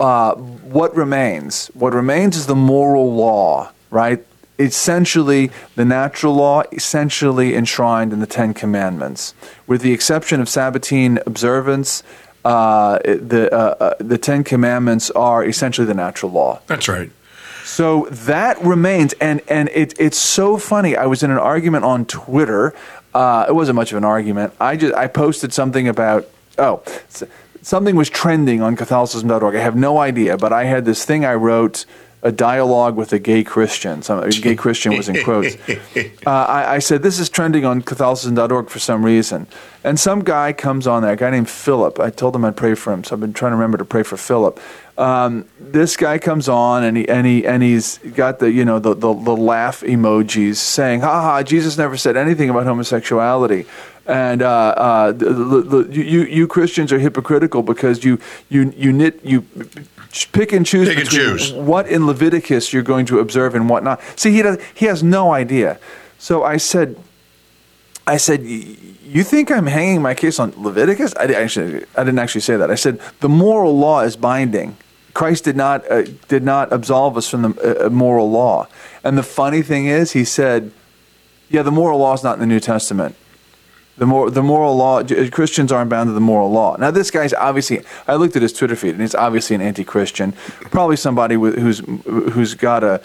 uh, 0.00 0.34
what 0.34 0.94
remains? 0.94 1.68
What 1.74 1.92
remains 1.92 2.36
is 2.36 2.46
the 2.46 2.54
moral 2.54 3.14
law, 3.14 3.72
right? 3.90 4.24
Essentially, 4.58 5.50
the 5.74 5.84
natural 5.84 6.34
law, 6.34 6.62
essentially 6.70 7.56
enshrined 7.56 8.12
in 8.12 8.20
the 8.20 8.26
Ten 8.26 8.54
Commandments, 8.54 9.34
with 9.66 9.80
the 9.80 9.92
exception 9.92 10.40
of 10.40 10.46
Sabbatine 10.46 11.24
observance. 11.26 12.02
Uh, 12.44 12.98
the 13.04 13.48
uh, 13.52 13.56
uh, 13.56 13.94
the 13.98 14.18
Ten 14.18 14.44
Commandments 14.44 15.10
are 15.12 15.44
essentially 15.44 15.86
the 15.86 15.94
natural 15.94 16.30
law. 16.30 16.60
That's 16.66 16.88
right. 16.88 17.10
So 17.64 18.06
that 18.10 18.62
remains, 18.62 19.14
and 19.14 19.40
and 19.48 19.70
it, 19.70 19.94
it's 19.98 20.18
so 20.18 20.58
funny. 20.58 20.96
I 20.96 21.06
was 21.06 21.22
in 21.22 21.30
an 21.30 21.38
argument 21.38 21.84
on 21.84 22.04
Twitter. 22.04 22.74
Uh, 23.14 23.46
it 23.48 23.54
wasn't 23.54 23.76
much 23.76 23.90
of 23.92 23.98
an 23.98 24.04
argument. 24.04 24.52
I 24.60 24.76
just 24.76 24.94
I 24.94 25.06
posted 25.06 25.52
something 25.52 25.88
about 25.88 26.28
oh 26.58 26.82
something 27.64 27.96
was 27.96 28.10
trending 28.10 28.62
on 28.62 28.76
Catholicism.org. 28.76 29.56
I 29.56 29.60
have 29.60 29.74
no 29.74 29.98
idea, 29.98 30.36
but 30.36 30.52
I 30.52 30.64
had 30.64 30.84
this 30.84 31.04
thing 31.04 31.24
I 31.24 31.34
wrote 31.34 31.86
a 32.22 32.32
dialogue 32.32 32.96
with 32.96 33.12
a 33.12 33.18
gay 33.18 33.44
Christian. 33.44 34.00
Some 34.02 34.22
a 34.22 34.30
gay 34.30 34.54
Christian 34.56 34.96
was 34.96 35.08
in 35.08 35.22
quotes. 35.24 35.56
Uh, 36.26 36.30
I, 36.30 36.76
I, 36.76 36.78
said 36.78 37.02
this 37.02 37.18
is 37.18 37.28
trending 37.28 37.66
on 37.66 37.82
Catholicism.org 37.82 38.70
for 38.70 38.78
some 38.78 39.04
reason, 39.04 39.46
and 39.84 40.00
some 40.00 40.24
guy 40.24 40.54
comes 40.54 40.86
on 40.86 41.02
there, 41.02 41.12
a 41.12 41.16
guy 41.16 41.28
named 41.28 41.50
Philip. 41.50 42.00
I 42.00 42.08
told 42.08 42.34
him 42.34 42.46
I'd 42.46 42.56
pray 42.56 42.74
for 42.74 42.94
him, 42.94 43.04
so 43.04 43.14
I've 43.14 43.20
been 43.20 43.34
trying 43.34 43.52
to 43.52 43.56
remember 43.56 43.76
to 43.76 43.84
pray 43.84 44.02
for 44.02 44.16
Philip. 44.16 44.58
Um, 44.96 45.44
this 45.60 45.98
guy 45.98 46.18
comes 46.18 46.48
on 46.48 46.82
and 46.82 46.96
he 46.96 47.08
and 47.08 47.26
he 47.26 47.46
and 47.46 47.62
he's 47.62 47.98
got 47.98 48.38
the 48.38 48.50
you 48.50 48.64
know 48.64 48.78
the, 48.78 48.94
the, 48.94 49.12
the 49.12 49.36
laugh 49.36 49.82
emojis 49.82 50.56
saying, 50.56 51.00
"Ha 51.00 51.22
ha! 51.22 51.42
Jesus 51.42 51.76
never 51.76 51.96
said 51.98 52.16
anything 52.16 52.48
about 52.48 52.64
homosexuality." 52.64 53.66
And 54.06 54.42
uh, 54.42 54.48
uh, 54.48 55.12
the, 55.12 55.32
the, 55.32 55.82
the, 55.82 55.94
you 55.94 56.24
you 56.24 56.46
Christians 56.46 56.92
are 56.92 56.98
hypocritical 56.98 57.62
because 57.62 58.04
you 58.04 58.18
you 58.48 58.72
you 58.76 58.92
knit 58.92 59.20
you 59.24 59.42
pick 60.32 60.52
and 60.52 60.66
choose 60.66 60.88
pick 60.88 60.98
and 60.98 61.08
choose. 61.08 61.52
what 61.52 61.88
in 61.88 62.06
Leviticus 62.06 62.72
you're 62.72 62.82
going 62.82 63.06
to 63.06 63.18
observe 63.18 63.54
and 63.54 63.68
what 63.68 63.82
not. 63.82 64.00
See, 64.16 64.32
he 64.32 64.42
does, 64.42 64.58
he 64.74 64.86
has 64.86 65.02
no 65.02 65.32
idea. 65.32 65.78
So 66.18 66.44
I 66.44 66.58
said, 66.58 66.96
I 68.06 68.18
said, 68.18 68.42
you 68.44 69.24
think 69.24 69.50
I'm 69.50 69.66
hanging 69.66 70.02
my 70.02 70.14
case 70.14 70.38
on 70.38 70.52
Leviticus? 70.56 71.14
I 71.16 71.24
actually 71.24 71.84
I 71.96 72.04
didn't 72.04 72.18
actually 72.18 72.42
say 72.42 72.56
that. 72.56 72.70
I 72.70 72.74
said 72.74 73.00
the 73.20 73.28
moral 73.28 73.78
law 73.78 74.00
is 74.00 74.16
binding. 74.16 74.76
Christ 75.14 75.44
did 75.44 75.56
not 75.56 75.90
uh, 75.90 76.02
did 76.28 76.42
not 76.42 76.72
absolve 76.72 77.16
us 77.16 77.28
from 77.28 77.42
the 77.42 77.86
uh, 77.86 77.88
moral 77.88 78.30
law. 78.30 78.66
And 79.02 79.16
the 79.16 79.22
funny 79.22 79.62
thing 79.62 79.86
is, 79.86 80.12
he 80.12 80.24
said, 80.24 80.72
"Yeah, 81.48 81.62
the 81.62 81.70
moral 81.70 82.00
law 82.00 82.14
is 82.14 82.24
not 82.24 82.34
in 82.34 82.40
the 82.40 82.46
New 82.46 82.60
Testament." 82.60 83.14
The 83.96 84.06
more 84.06 84.28
the 84.28 84.42
moral 84.42 84.76
law 84.76 85.04
Christians 85.30 85.70
aren't 85.70 85.88
bound 85.88 86.08
to 86.08 86.12
the 86.12 86.20
moral 86.20 86.50
law. 86.50 86.76
Now 86.76 86.90
this 86.90 87.10
guy's 87.12 87.32
obviously 87.32 87.82
I 88.08 88.16
looked 88.16 88.34
at 88.34 88.42
his 88.42 88.52
Twitter 88.52 88.74
feed 88.74 88.90
and 88.90 89.00
he's 89.00 89.14
obviously 89.14 89.54
an 89.54 89.62
anti-Christian, 89.62 90.32
probably 90.72 90.96
somebody 90.96 91.36
with, 91.36 91.56
who's 91.58 91.78
who's 92.04 92.54
got 92.54 92.82
a 92.82 93.00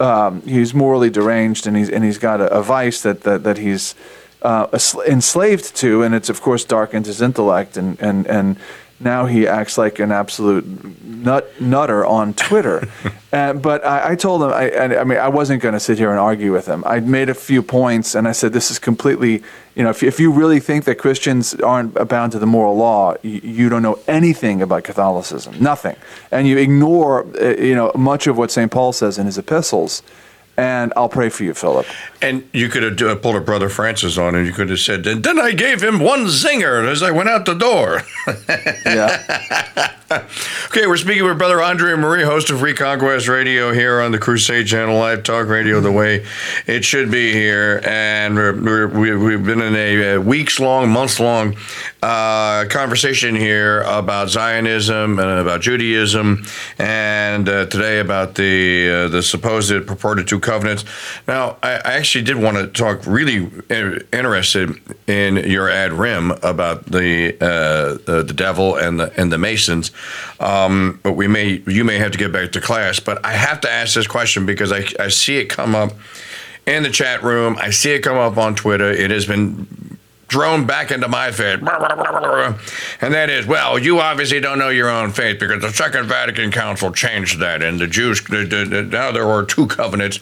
um, 0.00 0.42
he's 0.42 0.74
morally 0.74 1.10
deranged 1.10 1.66
and 1.66 1.76
he's 1.76 1.88
and 1.88 2.02
he's 2.04 2.18
got 2.18 2.40
a, 2.40 2.52
a 2.52 2.62
vice 2.62 3.02
that 3.02 3.20
that, 3.22 3.44
that 3.44 3.58
he's 3.58 3.94
uh, 4.42 4.66
enslaved 5.06 5.76
to, 5.76 6.02
and 6.02 6.14
it's 6.14 6.28
of 6.28 6.40
course 6.42 6.64
darkened 6.64 7.06
his 7.06 7.22
intellect 7.22 7.76
and 7.76 8.00
and 8.00 8.26
and 8.26 8.56
now 9.04 9.26
he 9.26 9.46
acts 9.46 9.78
like 9.78 9.98
an 9.98 10.12
absolute 10.12 10.64
nut 11.04 11.60
nutter 11.60 12.04
on 12.04 12.34
Twitter. 12.34 12.88
uh, 13.32 13.52
but 13.52 13.84
I, 13.84 14.12
I, 14.12 14.14
told 14.16 14.42
him, 14.42 14.50
I, 14.50 14.98
I 14.98 15.04
mean, 15.04 15.18
I 15.18 15.28
wasn't 15.28 15.62
going 15.62 15.74
to 15.74 15.80
sit 15.80 15.98
here 15.98 16.10
and 16.10 16.18
argue 16.18 16.52
with 16.52 16.66
him. 16.66 16.82
I 16.84 17.00
made 17.00 17.28
a 17.28 17.34
few 17.34 17.62
points, 17.62 18.14
and 18.14 18.26
I 18.26 18.32
said, 18.32 18.52
this 18.52 18.70
is 18.70 18.78
completely, 18.78 19.42
you 19.74 19.84
know, 19.84 19.90
if, 19.90 20.02
if 20.02 20.18
you 20.18 20.32
really 20.32 20.60
think 20.60 20.84
that 20.84 20.96
Christians 20.96 21.54
aren't 21.54 21.94
bound 22.08 22.32
to 22.32 22.38
the 22.38 22.46
moral 22.46 22.76
law, 22.76 23.14
you, 23.22 23.40
you 23.42 23.68
don't 23.68 23.82
know 23.82 23.98
anything 24.06 24.62
about 24.62 24.84
Catholicism, 24.84 25.54
nothing, 25.60 25.96
and 26.30 26.46
you 26.46 26.58
ignore, 26.58 27.26
uh, 27.40 27.56
you 27.56 27.74
know, 27.74 27.92
much 27.94 28.26
of 28.26 28.36
what 28.36 28.50
St. 28.50 28.70
Paul 28.70 28.92
says 28.92 29.18
in 29.18 29.26
his 29.26 29.38
epistles 29.38 30.02
and 30.56 30.92
I'll 30.96 31.08
pray 31.08 31.28
for 31.28 31.44
you, 31.44 31.54
Philip. 31.54 31.86
And 32.22 32.48
you 32.52 32.68
could 32.68 32.84
have 32.84 33.02
uh, 33.02 33.16
pulled 33.16 33.36
a 33.36 33.40
brother 33.40 33.68
Francis 33.68 34.16
on, 34.16 34.36
and 34.36 34.46
you 34.46 34.52
could 34.52 34.70
have 34.70 34.78
said, 34.78 35.06
"And 35.06 35.24
then 35.24 35.38
I 35.38 35.52
gave 35.52 35.82
him 35.82 35.98
one 35.98 36.26
zinger 36.26 36.88
as 36.88 37.02
I 37.02 37.10
went 37.10 37.28
out 37.28 37.46
the 37.46 37.54
door." 37.54 38.02
yeah. 38.86 39.92
okay, 40.66 40.86
we're 40.86 40.96
speaking 40.96 41.24
with 41.24 41.38
Brother 41.38 41.62
Andre 41.62 41.94
Marie, 41.96 42.22
host 42.22 42.50
of 42.50 42.62
Reconquest 42.62 43.28
Radio 43.28 43.72
here 43.72 44.00
on 44.00 44.12
the 44.12 44.18
Crusade 44.18 44.66
Channel, 44.66 44.98
live 44.98 45.22
talk 45.22 45.48
radio, 45.48 45.80
the 45.80 45.92
way 45.92 46.26
it 46.66 46.84
should 46.84 47.10
be 47.10 47.32
here. 47.32 47.80
And 47.84 48.34
we're, 48.34 48.88
we're, 48.88 49.18
we've 49.18 49.44
been 49.44 49.60
in 49.60 49.74
a, 49.74 50.18
weeks 50.18 50.60
long, 50.60 50.90
months 50.90 51.18
long 51.18 51.56
uh, 52.02 52.66
conversation 52.68 53.34
here 53.34 53.82
about 53.82 54.28
Zionism 54.28 55.18
and 55.18 55.40
about 55.40 55.60
Judaism, 55.60 56.44
and 56.78 57.48
uh, 57.48 57.66
today 57.66 58.00
about 58.00 58.34
the 58.34 58.90
uh, 58.90 59.08
the 59.08 59.22
supposed 59.22 59.86
purported 59.86 60.28
two 60.28 60.40
covenants. 60.40 60.84
Now, 61.28 61.56
I, 61.62 61.74
I 61.76 61.92
actually 61.94 62.11
did 62.20 62.36
want 62.36 62.58
to 62.58 62.66
talk 62.66 63.06
really 63.06 63.50
interested 64.12 64.76
in 65.06 65.36
your 65.36 65.70
ad 65.70 65.92
rem 65.92 66.32
about 66.42 66.86
the 66.86 67.34
uh, 67.40 67.98
the, 68.04 68.22
the 68.26 68.34
devil 68.34 68.76
and 68.76 69.00
the 69.00 69.12
and 69.18 69.32
the 69.32 69.38
Masons. 69.38 69.92
Um, 70.40 71.00
but 71.02 71.12
we 71.12 71.28
may, 71.28 71.62
you 71.66 71.84
may 71.84 71.98
have 71.98 72.12
to 72.12 72.18
get 72.18 72.32
back 72.32 72.52
to 72.52 72.60
class. 72.60 73.00
But 73.00 73.24
I 73.24 73.32
have 73.32 73.60
to 73.62 73.70
ask 73.70 73.94
this 73.94 74.06
question 74.06 74.44
because 74.44 74.72
I, 74.72 74.84
I 74.98 75.08
see 75.08 75.38
it 75.38 75.46
come 75.46 75.74
up 75.74 75.92
in 76.66 76.82
the 76.82 76.90
chat 76.90 77.22
room. 77.22 77.56
I 77.58 77.70
see 77.70 77.92
it 77.92 78.00
come 78.00 78.16
up 78.16 78.36
on 78.36 78.54
Twitter. 78.54 78.90
It 78.90 79.10
has 79.10 79.26
been 79.26 79.91
thrown 80.32 80.66
back 80.66 80.90
into 80.90 81.06
my 81.08 81.30
faith. 81.30 81.60
And 81.60 83.14
that 83.14 83.28
is, 83.30 83.46
well, 83.46 83.78
you 83.78 84.00
obviously 84.00 84.40
don't 84.40 84.58
know 84.58 84.70
your 84.70 84.88
own 84.88 85.12
faith 85.12 85.38
because 85.38 85.60
the 85.60 85.72
Second 85.72 86.06
Vatican 86.06 86.50
Council 86.50 86.90
changed 86.90 87.38
that, 87.40 87.62
and 87.62 87.78
the 87.78 87.86
Jews 87.86 88.26
now 88.30 89.12
there 89.12 89.26
were 89.26 89.44
two 89.44 89.66
covenants, 89.66 90.18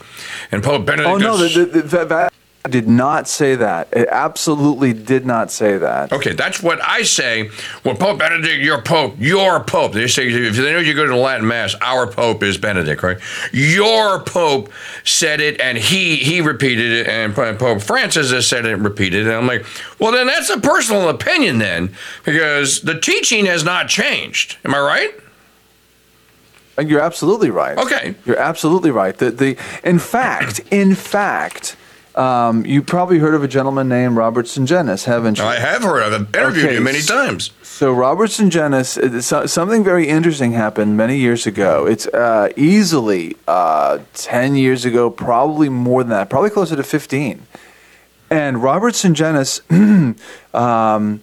and 0.50 0.62
Pope 0.62 0.84
Benedict. 0.84 1.08
Oh 1.08 1.16
no, 1.16 1.36
the, 1.36 1.64
the, 1.64 1.82
the, 1.82 2.30
did 2.68 2.86
not 2.88 3.26
say 3.26 3.54
that. 3.54 3.88
It 3.92 4.08
absolutely 4.10 4.92
did 4.92 5.24
not 5.24 5.50
say 5.50 5.78
that. 5.78 6.12
Okay, 6.12 6.34
that's 6.34 6.62
what 6.62 6.78
I 6.82 7.02
say. 7.02 7.48
Well, 7.84 7.96
Pope 7.96 8.18
Benedict, 8.18 8.62
your 8.62 8.82
Pope, 8.82 9.14
your 9.18 9.64
Pope. 9.64 9.92
They 9.92 10.06
say 10.06 10.28
if 10.28 10.56
they 10.56 10.72
know 10.72 10.78
you 10.78 10.94
go 10.94 11.06
to 11.06 11.12
the 11.12 11.16
Latin 11.16 11.46
Mass, 11.46 11.74
our 11.80 12.06
Pope 12.06 12.42
is 12.42 12.58
Benedict, 12.58 13.02
right? 13.02 13.18
Your 13.52 14.22
Pope 14.22 14.70
said 15.04 15.40
it, 15.40 15.58
and 15.58 15.78
he 15.78 16.16
he 16.16 16.42
repeated 16.42 16.92
it, 16.92 17.08
and 17.08 17.34
Pope 17.34 17.80
Francis 17.80 18.30
has 18.30 18.46
said 18.46 18.66
it 18.66 18.74
and 18.74 18.84
repeated 18.84 19.26
it. 19.26 19.30
And 19.30 19.36
I'm 19.36 19.46
like, 19.46 19.64
well, 19.98 20.12
then 20.12 20.26
that's 20.26 20.50
a 20.50 20.60
personal 20.60 21.08
opinion, 21.08 21.58
then, 21.58 21.94
because 22.24 22.82
the 22.82 23.00
teaching 23.00 23.46
has 23.46 23.64
not 23.64 23.88
changed. 23.88 24.58
Am 24.66 24.74
I 24.74 24.80
right? 24.80 25.14
You're 26.78 27.00
absolutely 27.00 27.50
right. 27.50 27.76
Okay, 27.78 28.14
you're 28.26 28.38
absolutely 28.38 28.90
right. 28.90 29.16
The 29.16 29.30
the 29.30 29.56
in 29.82 29.98
fact, 29.98 30.60
in 30.70 30.94
fact 30.94 31.76
um, 32.14 32.66
you 32.66 32.82
probably 32.82 33.18
heard 33.18 33.34
of 33.34 33.44
a 33.44 33.48
gentleman 33.48 33.88
named 33.88 34.16
Robert 34.16 34.46
Sungenis, 34.46 35.04
haven't 35.04 35.38
you? 35.38 35.44
I 35.44 35.56
have 35.56 35.82
heard 35.82 36.02
of 36.02 36.12
him. 36.12 36.28
Interviewed 36.34 36.66
okay. 36.66 36.76
him 36.76 36.82
many 36.84 37.02
times. 37.02 37.52
So 37.62 37.92
Robert 37.92 38.30
Sungenis, 38.30 38.98
uh, 38.98 39.46
something 39.46 39.84
very 39.84 40.08
interesting 40.08 40.52
happened 40.52 40.96
many 40.96 41.18
years 41.18 41.46
ago. 41.46 41.86
It's 41.86 42.06
uh, 42.08 42.50
easily 42.56 43.36
uh, 43.46 44.00
ten 44.12 44.56
years 44.56 44.84
ago, 44.84 45.08
probably 45.08 45.68
more 45.68 46.02
than 46.02 46.10
that, 46.10 46.28
probably 46.28 46.50
closer 46.50 46.76
to 46.76 46.82
fifteen. 46.82 47.46
And 48.28 48.62
Robert 48.62 48.94
Sungenis 48.94 49.60
um, 50.54 51.22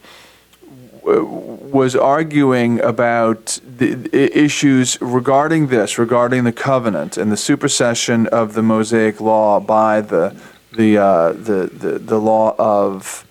was 1.03 1.95
arguing 1.95 2.81
about 2.81 3.59
the 3.63 4.09
issues 4.13 4.99
regarding 5.01 5.67
this, 5.67 5.97
regarding 5.97 6.43
the 6.43 6.51
covenant 6.51 7.17
and 7.17 7.31
the 7.31 7.37
supersession 7.37 8.27
of 8.27 8.53
the 8.53 8.61
Mosaic 8.61 9.21
law 9.21 9.59
by 9.59 10.01
the 10.01 10.35
the 10.77 10.97
uh, 10.97 11.33
the, 11.33 11.69
the 11.73 11.99
the 11.99 12.19
law 12.19 12.55
of 12.57 13.25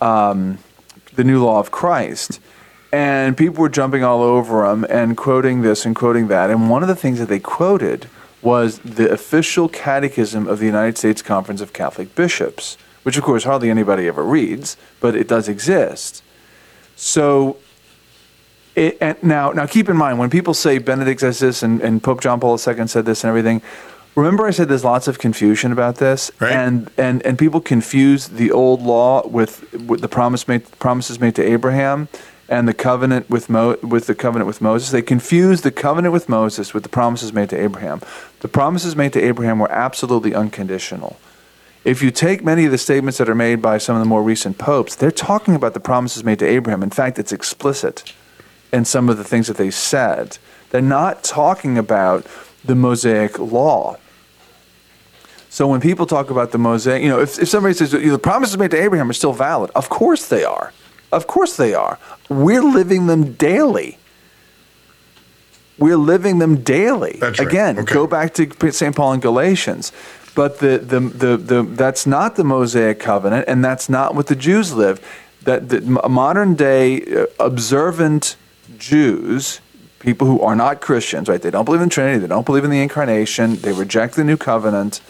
um, 0.00 0.58
the 1.14 1.22
new 1.22 1.44
law 1.44 1.60
of 1.60 1.70
Christ, 1.70 2.40
and 2.90 3.36
people 3.36 3.60
were 3.60 3.68
jumping 3.68 4.02
all 4.02 4.22
over 4.22 4.66
him 4.66 4.84
and 4.88 5.16
quoting 5.16 5.62
this 5.62 5.86
and 5.86 5.94
quoting 5.94 6.28
that. 6.28 6.50
And 6.50 6.68
one 6.68 6.82
of 6.82 6.88
the 6.88 6.96
things 6.96 7.18
that 7.20 7.28
they 7.28 7.38
quoted 7.38 8.08
was 8.42 8.78
the 8.80 9.10
official 9.10 9.68
catechism 9.68 10.48
of 10.48 10.58
the 10.58 10.66
United 10.66 10.98
States 10.98 11.22
Conference 11.22 11.60
of 11.60 11.72
Catholic 11.72 12.14
Bishops, 12.14 12.76
which 13.02 13.16
of 13.16 13.22
course 13.22 13.44
hardly 13.44 13.70
anybody 13.70 14.08
ever 14.08 14.24
reads, 14.24 14.76
but 15.00 15.14
it 15.14 15.28
does 15.28 15.48
exist. 15.48 16.22
So. 16.96 17.58
It, 18.78 19.24
now, 19.24 19.52
now 19.52 19.64
keep 19.64 19.88
in 19.88 19.96
mind 19.96 20.18
when 20.18 20.28
people 20.28 20.52
say 20.52 20.76
Benedict 20.76 21.20
says 21.20 21.38
this 21.38 21.62
and, 21.62 21.80
and 21.80 22.02
Pope 22.02 22.20
John 22.20 22.38
Paul 22.38 22.58
II 22.58 22.86
said 22.86 23.06
this 23.06 23.24
and 23.24 23.30
everything, 23.30 23.62
Remember, 24.16 24.46
I 24.46 24.50
said 24.50 24.68
there's 24.68 24.84
lots 24.84 25.08
of 25.08 25.18
confusion 25.18 25.72
about 25.72 25.96
this, 25.96 26.30
right. 26.40 26.52
and 26.52 26.90
and 26.96 27.24
and 27.26 27.38
people 27.38 27.60
confuse 27.60 28.28
the 28.28 28.50
old 28.50 28.80
law 28.80 29.26
with, 29.28 29.70
with 29.74 30.00
the 30.00 30.08
promise 30.08 30.48
made, 30.48 30.64
promises 30.78 31.20
made 31.20 31.34
to 31.34 31.42
Abraham 31.42 32.08
and 32.48 32.66
the 32.66 32.72
covenant 32.72 33.28
with 33.28 33.50
Mo, 33.50 33.76
with 33.82 34.06
the 34.06 34.14
covenant 34.14 34.46
with 34.46 34.62
Moses. 34.62 34.90
They 34.90 35.02
confuse 35.02 35.60
the 35.60 35.70
covenant 35.70 36.14
with 36.14 36.30
Moses 36.30 36.72
with 36.72 36.82
the 36.82 36.88
promises 36.88 37.34
made 37.34 37.50
to 37.50 37.60
Abraham. 37.60 38.00
The 38.40 38.48
promises 38.48 38.96
made 38.96 39.12
to 39.12 39.22
Abraham 39.22 39.58
were 39.58 39.70
absolutely 39.70 40.34
unconditional. 40.34 41.18
If 41.84 42.02
you 42.02 42.10
take 42.10 42.42
many 42.42 42.64
of 42.64 42.70
the 42.70 42.78
statements 42.78 43.18
that 43.18 43.28
are 43.28 43.34
made 43.34 43.60
by 43.60 43.78
some 43.78 43.96
of 43.96 44.00
the 44.00 44.08
more 44.08 44.22
recent 44.22 44.56
popes, 44.56 44.96
they're 44.96 45.10
talking 45.10 45.54
about 45.54 45.74
the 45.74 45.80
promises 45.80 46.24
made 46.24 46.38
to 46.38 46.46
Abraham. 46.46 46.82
In 46.82 46.90
fact, 46.90 47.18
it's 47.18 47.32
explicit 47.32 48.14
in 48.72 48.84
some 48.84 49.08
of 49.08 49.18
the 49.18 49.24
things 49.24 49.46
that 49.46 49.56
they 49.56 49.70
said. 49.70 50.38
They're 50.70 50.80
not 50.80 51.22
talking 51.22 51.76
about 51.76 52.26
the 52.64 52.74
Mosaic 52.74 53.38
law. 53.38 53.98
So 55.56 55.66
when 55.66 55.80
people 55.80 56.04
talk 56.04 56.28
about 56.28 56.50
the 56.50 56.58
Mosaic, 56.58 57.02
you 57.02 57.08
know, 57.08 57.18
if, 57.18 57.38
if 57.38 57.48
somebody 57.48 57.72
says 57.72 57.90
the 57.92 58.18
promises 58.18 58.58
made 58.58 58.72
to 58.72 58.76
Abraham 58.76 59.08
are 59.08 59.14
still 59.14 59.32
valid, 59.32 59.70
of 59.74 59.88
course 59.88 60.28
they 60.28 60.44
are. 60.44 60.70
Of 61.10 61.26
course 61.26 61.56
they 61.56 61.72
are. 61.72 61.98
We're 62.28 62.62
living 62.62 63.06
them 63.06 63.32
daily. 63.32 63.96
We're 65.78 65.96
living 65.96 66.40
them 66.40 66.62
daily. 66.62 67.20
Right. 67.22 67.40
Again, 67.40 67.78
okay. 67.78 67.94
go 67.94 68.06
back 68.06 68.34
to 68.34 68.70
St. 68.70 68.94
Paul 68.94 69.14
in 69.14 69.20
Galatians. 69.20 69.92
But 70.34 70.58
the, 70.58 70.76
the, 70.76 71.00
the, 71.00 71.36
the, 71.38 71.62
that's 71.62 72.06
not 72.06 72.36
the 72.36 72.44
Mosaic 72.44 73.00
covenant, 73.00 73.46
and 73.48 73.64
that's 73.64 73.88
not 73.88 74.14
what 74.14 74.26
the 74.26 74.36
Jews 74.36 74.74
live. 74.74 75.00
That 75.44 75.70
the 75.70 75.80
modern 75.80 76.54
day 76.54 77.00
uh, 77.00 77.28
observant 77.40 78.36
Jews, 78.76 79.62
people 80.00 80.26
who 80.26 80.38
are 80.42 80.54
not 80.54 80.82
Christians, 80.82 81.30
right? 81.30 81.40
They 81.40 81.50
don't 81.50 81.64
believe 81.64 81.80
in 81.80 81.88
Trinity, 81.88 82.18
they 82.18 82.26
don't 82.26 82.44
believe 82.44 82.64
in 82.64 82.70
the 82.70 82.82
incarnation, 82.82 83.56
they 83.56 83.72
reject 83.72 84.16
the 84.16 84.24
new 84.24 84.36
covenant 84.36 85.00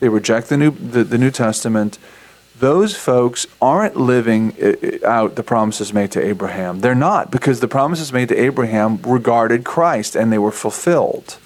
they 0.00 0.08
reject 0.08 0.48
the 0.48 0.56
New, 0.56 0.70
the, 0.70 1.04
the 1.04 1.18
New 1.18 1.30
Testament. 1.30 1.98
Those 2.58 2.96
folks 2.96 3.46
aren't 3.62 3.96
living 3.96 4.54
out 5.04 5.36
the 5.36 5.44
promises 5.44 5.92
made 5.92 6.10
to 6.12 6.24
Abraham. 6.24 6.80
They're 6.80 6.94
not, 6.94 7.30
because 7.30 7.60
the 7.60 7.68
promises 7.68 8.12
made 8.12 8.28
to 8.30 8.36
Abraham 8.36 9.00
regarded 9.02 9.64
Christ 9.64 10.16
and 10.16 10.32
they 10.32 10.38
were 10.38 10.50
fulfilled. 10.50 11.38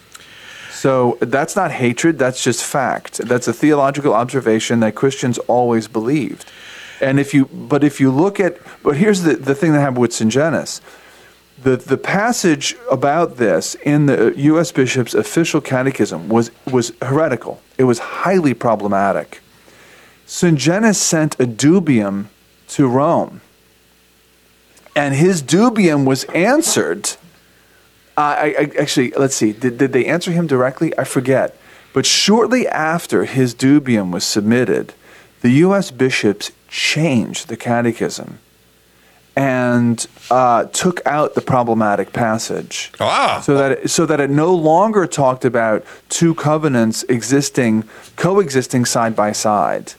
So 0.71 1.19
that's 1.21 1.55
not 1.55 1.71
hatred, 1.71 2.19
that's 2.19 2.43
just 2.43 2.65
fact. 2.65 3.19
That's 3.19 3.47
a 3.47 3.53
theological 3.53 4.15
observation 4.15 4.81
that 4.81 4.95
Christians 4.95 5.39
always 5.39 5.87
believed. 5.87 6.51
And 7.01 7.21
if 7.21 7.35
you, 7.35 7.45
but 7.47 7.85
if 7.85 8.01
you 8.01 8.11
look 8.11 8.41
at, 8.41 8.59
but 8.83 8.97
here's 8.97 9.23
the, 9.23 9.37
the 9.37 9.55
thing 9.55 9.73
that 9.73 9.81
happened 9.81 9.99
with 9.99 10.13
Sungenis 10.13 10.81
the, 11.63 11.77
the 11.77 11.97
passage 11.97 12.77
about 12.91 13.37
this 13.37 13.75
in 13.77 14.07
the 14.07 14.33
U.S. 14.37 14.73
Bishop's 14.73 15.15
official 15.15 15.61
catechism 15.61 16.29
was, 16.29 16.51
was 16.71 16.93
heretical. 17.01 17.61
It 17.79 17.85
was 17.85 17.99
highly 17.99 18.55
problematic. 18.55 19.41
Sungenis 20.27 20.97
sent 20.97 21.35
a 21.39 21.45
dubium 21.45 22.27
to 22.69 22.89
Rome, 22.89 23.41
and 24.97 25.15
his 25.15 25.43
dubium 25.43 26.05
was 26.05 26.25
answered. 26.25 27.11
Uh, 28.17 28.21
I, 28.21 28.55
I, 28.59 28.71
actually, 28.79 29.11
let's 29.13 29.35
see, 29.35 29.53
did, 29.53 29.79
did 29.79 29.93
they 29.93 30.07
answer 30.07 30.31
him 30.31 30.47
directly? 30.47 30.97
I 30.99 31.05
forget. 31.05 31.57
But 31.93 32.07
shortly 32.07 32.67
after 32.67 33.25
his 33.25 33.55
dubium 33.55 34.11
was 34.11 34.25
submitted, 34.25 34.95
the 35.43 35.51
U.S. 35.51 35.91
bishops 35.91 36.51
changed 36.69 37.49
the 37.49 37.57
catechism 37.57 38.39
and 39.35 40.07
uh, 40.31 40.65
took 40.65 41.05
out 41.07 41.35
the 41.35 41.41
problematic 41.41 42.13
passage. 42.13 42.93
Ah, 43.01 43.41
so 43.45 43.57
that 43.57 43.73
it, 43.73 43.91
so 43.91 44.05
that 44.07 44.21
it 44.21 44.31
no 44.31 44.55
longer 44.55 45.07
talked 45.07 45.45
about 45.45 45.85
two 46.09 46.35
covenants 46.35 47.03
existing 47.05 47.85
coexisting 48.17 48.85
side 48.85 49.17
by 49.17 49.33
side. 49.33 49.95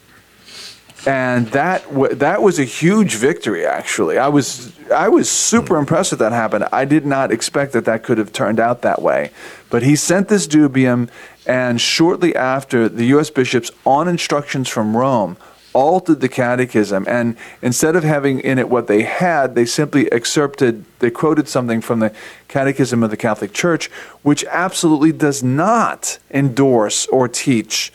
And 1.06 1.48
that 1.48 1.84
w- 1.90 2.14
that 2.14 2.42
was 2.42 2.58
a 2.58 2.64
huge 2.64 3.16
victory 3.16 3.66
actually. 3.66 4.16
I 4.18 4.28
was 4.28 4.72
i 4.90 5.08
was 5.08 5.28
super 5.28 5.76
impressed 5.76 6.10
that 6.10 6.18
that 6.20 6.32
happened. 6.32 6.66
I 6.72 6.84
did 6.84 7.04
not 7.04 7.30
expect 7.30 7.72
that 7.72 7.84
that 7.84 8.02
could 8.04 8.18
have 8.18 8.32
turned 8.32 8.60
out 8.60 8.82
that 8.82 9.02
way. 9.02 9.30
But 9.68 9.82
he 9.82 9.96
sent 9.96 10.28
this 10.28 10.46
dubium 10.46 11.10
and 11.46 11.80
shortly 11.80 12.34
after 12.34 12.88
the 12.88 13.06
us 13.06 13.30
bishops 13.30 13.70
on 13.84 14.08
instructions 14.08 14.68
from 14.68 14.96
rome 14.96 15.36
altered 15.74 16.20
the 16.20 16.28
catechism 16.28 17.04
and 17.06 17.36
instead 17.60 17.96
of 17.96 18.04
having 18.04 18.40
in 18.40 18.58
it 18.58 18.68
what 18.68 18.86
they 18.86 19.02
had 19.02 19.54
they 19.54 19.66
simply 19.66 20.10
excerpted 20.12 20.84
they 21.00 21.10
quoted 21.10 21.48
something 21.48 21.80
from 21.80 21.98
the 21.98 22.14
catechism 22.48 23.02
of 23.02 23.10
the 23.10 23.16
catholic 23.16 23.52
church 23.52 23.88
which 24.22 24.44
absolutely 24.44 25.12
does 25.12 25.42
not 25.42 26.18
endorse 26.30 27.06
or 27.08 27.28
teach 27.28 27.92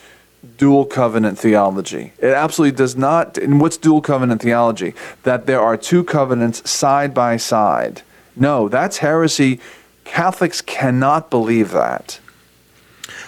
dual 0.58 0.86
covenant 0.86 1.40
theology. 1.40 2.14
It 2.20 2.34
absolutely 2.34 2.78
does 2.78 2.96
not. 2.96 3.38
And 3.38 3.60
what's 3.60 3.78
dual 3.78 4.02
covenant 4.02 4.42
theology? 4.42 4.94
That 5.24 5.46
there 5.46 5.62
are 5.62 5.78
two 5.78 6.04
covenants 6.04 6.70
side 6.70 7.14
by 7.14 7.38
side. 7.38 8.02
No, 8.36 8.70
that's 8.70 8.98
heresy. 8.98 9.60
Catholics 10.06 10.62
cannot 10.62 11.30
believe 11.30 11.72
that. 11.72 12.20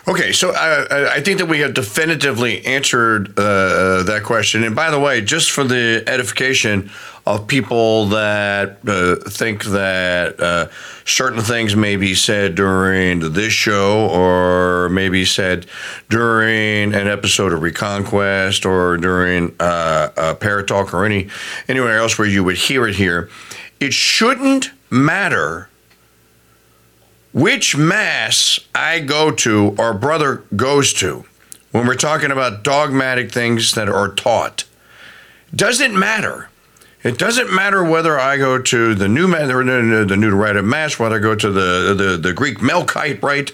Okay, 0.08 0.32
so 0.32 0.50
uh, 0.50 0.88
I 0.90 1.16
I 1.18 1.22
think 1.22 1.38
that 1.38 1.46
we 1.46 1.60
have 1.60 1.76
definitively 1.76 2.66
answered 2.66 3.38
uh, 3.38 4.02
that 4.04 4.24
question. 4.24 4.64
And 4.64 4.76
by 4.76 4.90
the 4.90 5.00
way, 5.00 5.22
just 5.22 5.52
for 5.52 5.64
the 5.64 6.04
edification 6.08 6.90
of 7.28 7.46
people 7.46 8.08
that 8.08 8.80
uh, 8.88 9.30
think 9.30 9.66
that 9.66 10.40
uh, 10.40 10.70
certain 11.06 11.42
things 11.42 11.76
may 11.76 11.98
be 11.98 12.16
said 12.16 12.56
during 12.56 13.34
this 13.34 13.54
show 13.54 14.10
or 14.10 14.90
maybe 14.90 15.24
said 15.24 15.68
during 16.10 16.96
an 16.96 17.08
episode 17.08 17.54
of 17.54 17.62
Reconquest 17.62 18.66
or 18.66 18.98
during 18.98 19.56
uh, 19.60 20.10
uh, 20.18 20.34
Paratalk 20.34 20.94
or 20.94 21.06
any 21.06 21.30
anywhere 21.68 22.00
else 22.00 22.18
where 22.18 22.28
you 22.28 22.44
would 22.44 22.58
hear 22.58 22.88
it 22.88 22.96
here, 22.96 23.30
it 23.80 23.94
shouldn't 23.94 24.72
matter 24.90 25.70
which 27.34 27.76
mass 27.76 28.60
I 28.76 29.00
go 29.00 29.32
to 29.32 29.76
or 29.78 29.94
brother 29.94 30.44
goes 30.56 30.94
to 30.94 31.26
when 31.72 31.88
we're 31.88 31.96
talking 31.96 32.32
about 32.32 32.64
dogmatic 32.64 33.32
things 33.32 33.74
that 33.74 33.88
are 33.88 34.10
taught. 34.10 34.66
Doesn't 35.56 35.98
matter. 35.98 36.50
It 37.04 37.18
doesn't 37.18 37.52
matter 37.52 37.84
whether 37.84 38.20
I 38.20 38.38
go 38.38 38.62
to 38.62 38.94
the 38.94 39.08
new 39.08 39.28
the, 39.28 40.16
new 40.18 40.36
rite 40.36 40.56
of 40.56 40.66
mass, 40.66 41.00
whether 41.00 41.16
I 41.16 41.20
go 41.20 41.34
to 41.34 41.50
the, 41.50 41.96
the, 41.96 42.18
the 42.18 42.32
Greek 42.32 42.60
Melkite 42.60 43.24
rite, 43.24 43.54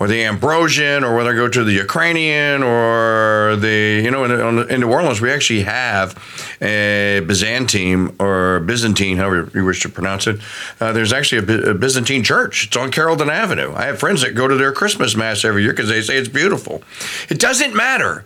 or 0.00 0.08
the 0.08 0.24
Ambrosian, 0.24 1.04
or 1.04 1.14
whether 1.14 1.30
I 1.30 1.36
go 1.36 1.48
to 1.48 1.62
the 1.62 1.74
Ukrainian, 1.74 2.64
or 2.64 3.54
the 3.54 4.00
you 4.02 4.10
know 4.10 4.24
in, 4.24 4.68
in 4.68 4.80
New 4.80 4.90
Orleans 4.90 5.20
we 5.20 5.30
actually 5.30 5.62
have 5.62 6.16
a 6.60 7.20
Byzantine 7.26 8.14
or 8.18 8.60
Byzantine, 8.60 9.16
however 9.16 9.50
you 9.54 9.64
wish 9.64 9.82
to 9.82 9.88
pronounce 9.88 10.26
it. 10.26 10.40
Uh, 10.80 10.92
there's 10.92 11.12
actually 11.12 11.46
a, 11.46 11.70
a 11.70 11.74
Byzantine 11.74 12.24
church. 12.24 12.66
It's 12.66 12.76
on 12.76 12.90
Carrollton 12.90 13.30
Avenue. 13.30 13.72
I 13.74 13.84
have 13.84 13.98
friends 13.98 14.22
that 14.22 14.34
go 14.34 14.48
to 14.48 14.56
their 14.56 14.72
Christmas 14.72 15.16
mass 15.16 15.44
every 15.44 15.62
year 15.62 15.72
because 15.72 15.88
they 15.88 16.02
say 16.02 16.16
it's 16.16 16.28
beautiful. 16.28 16.82
It 17.28 17.38
doesn't 17.38 17.74
matter. 17.74 18.24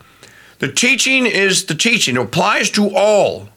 The 0.59 0.70
teaching 0.70 1.26
is 1.26 1.64
the 1.64 1.74
teaching. 1.74 2.16
It 2.16 2.20
applies 2.22 2.70
to 2.70 2.95
all 2.95 3.49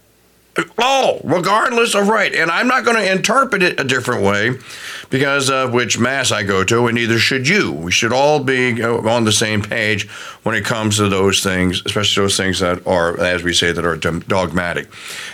all, 0.77 1.19
regardless 1.23 1.95
of 1.95 2.07
right. 2.07 2.33
And 2.33 2.49
I'm 2.49 2.67
not 2.67 2.85
going 2.85 2.97
to 2.97 3.11
interpret 3.11 3.61
it 3.61 3.79
a 3.79 3.83
different 3.83 4.23
way 4.23 4.57
because 5.09 5.49
of 5.49 5.73
which 5.73 5.99
mass 5.99 6.31
I 6.31 6.43
go 6.43 6.63
to, 6.63 6.87
and 6.87 6.95
neither 6.95 7.19
should 7.19 7.47
you. 7.47 7.71
We 7.71 7.91
should 7.91 8.13
all 8.13 8.43
be 8.43 8.81
on 8.83 9.25
the 9.25 9.31
same 9.31 9.61
page 9.61 10.09
when 10.43 10.55
it 10.55 10.65
comes 10.65 10.97
to 10.97 11.09
those 11.09 11.43
things, 11.43 11.81
especially 11.85 12.23
those 12.23 12.37
things 12.37 12.59
that 12.59 12.85
are, 12.87 13.19
as 13.19 13.43
we 13.43 13.53
say, 13.53 13.71
that 13.71 13.85
are 13.85 13.97
dogmatic. 13.97 14.87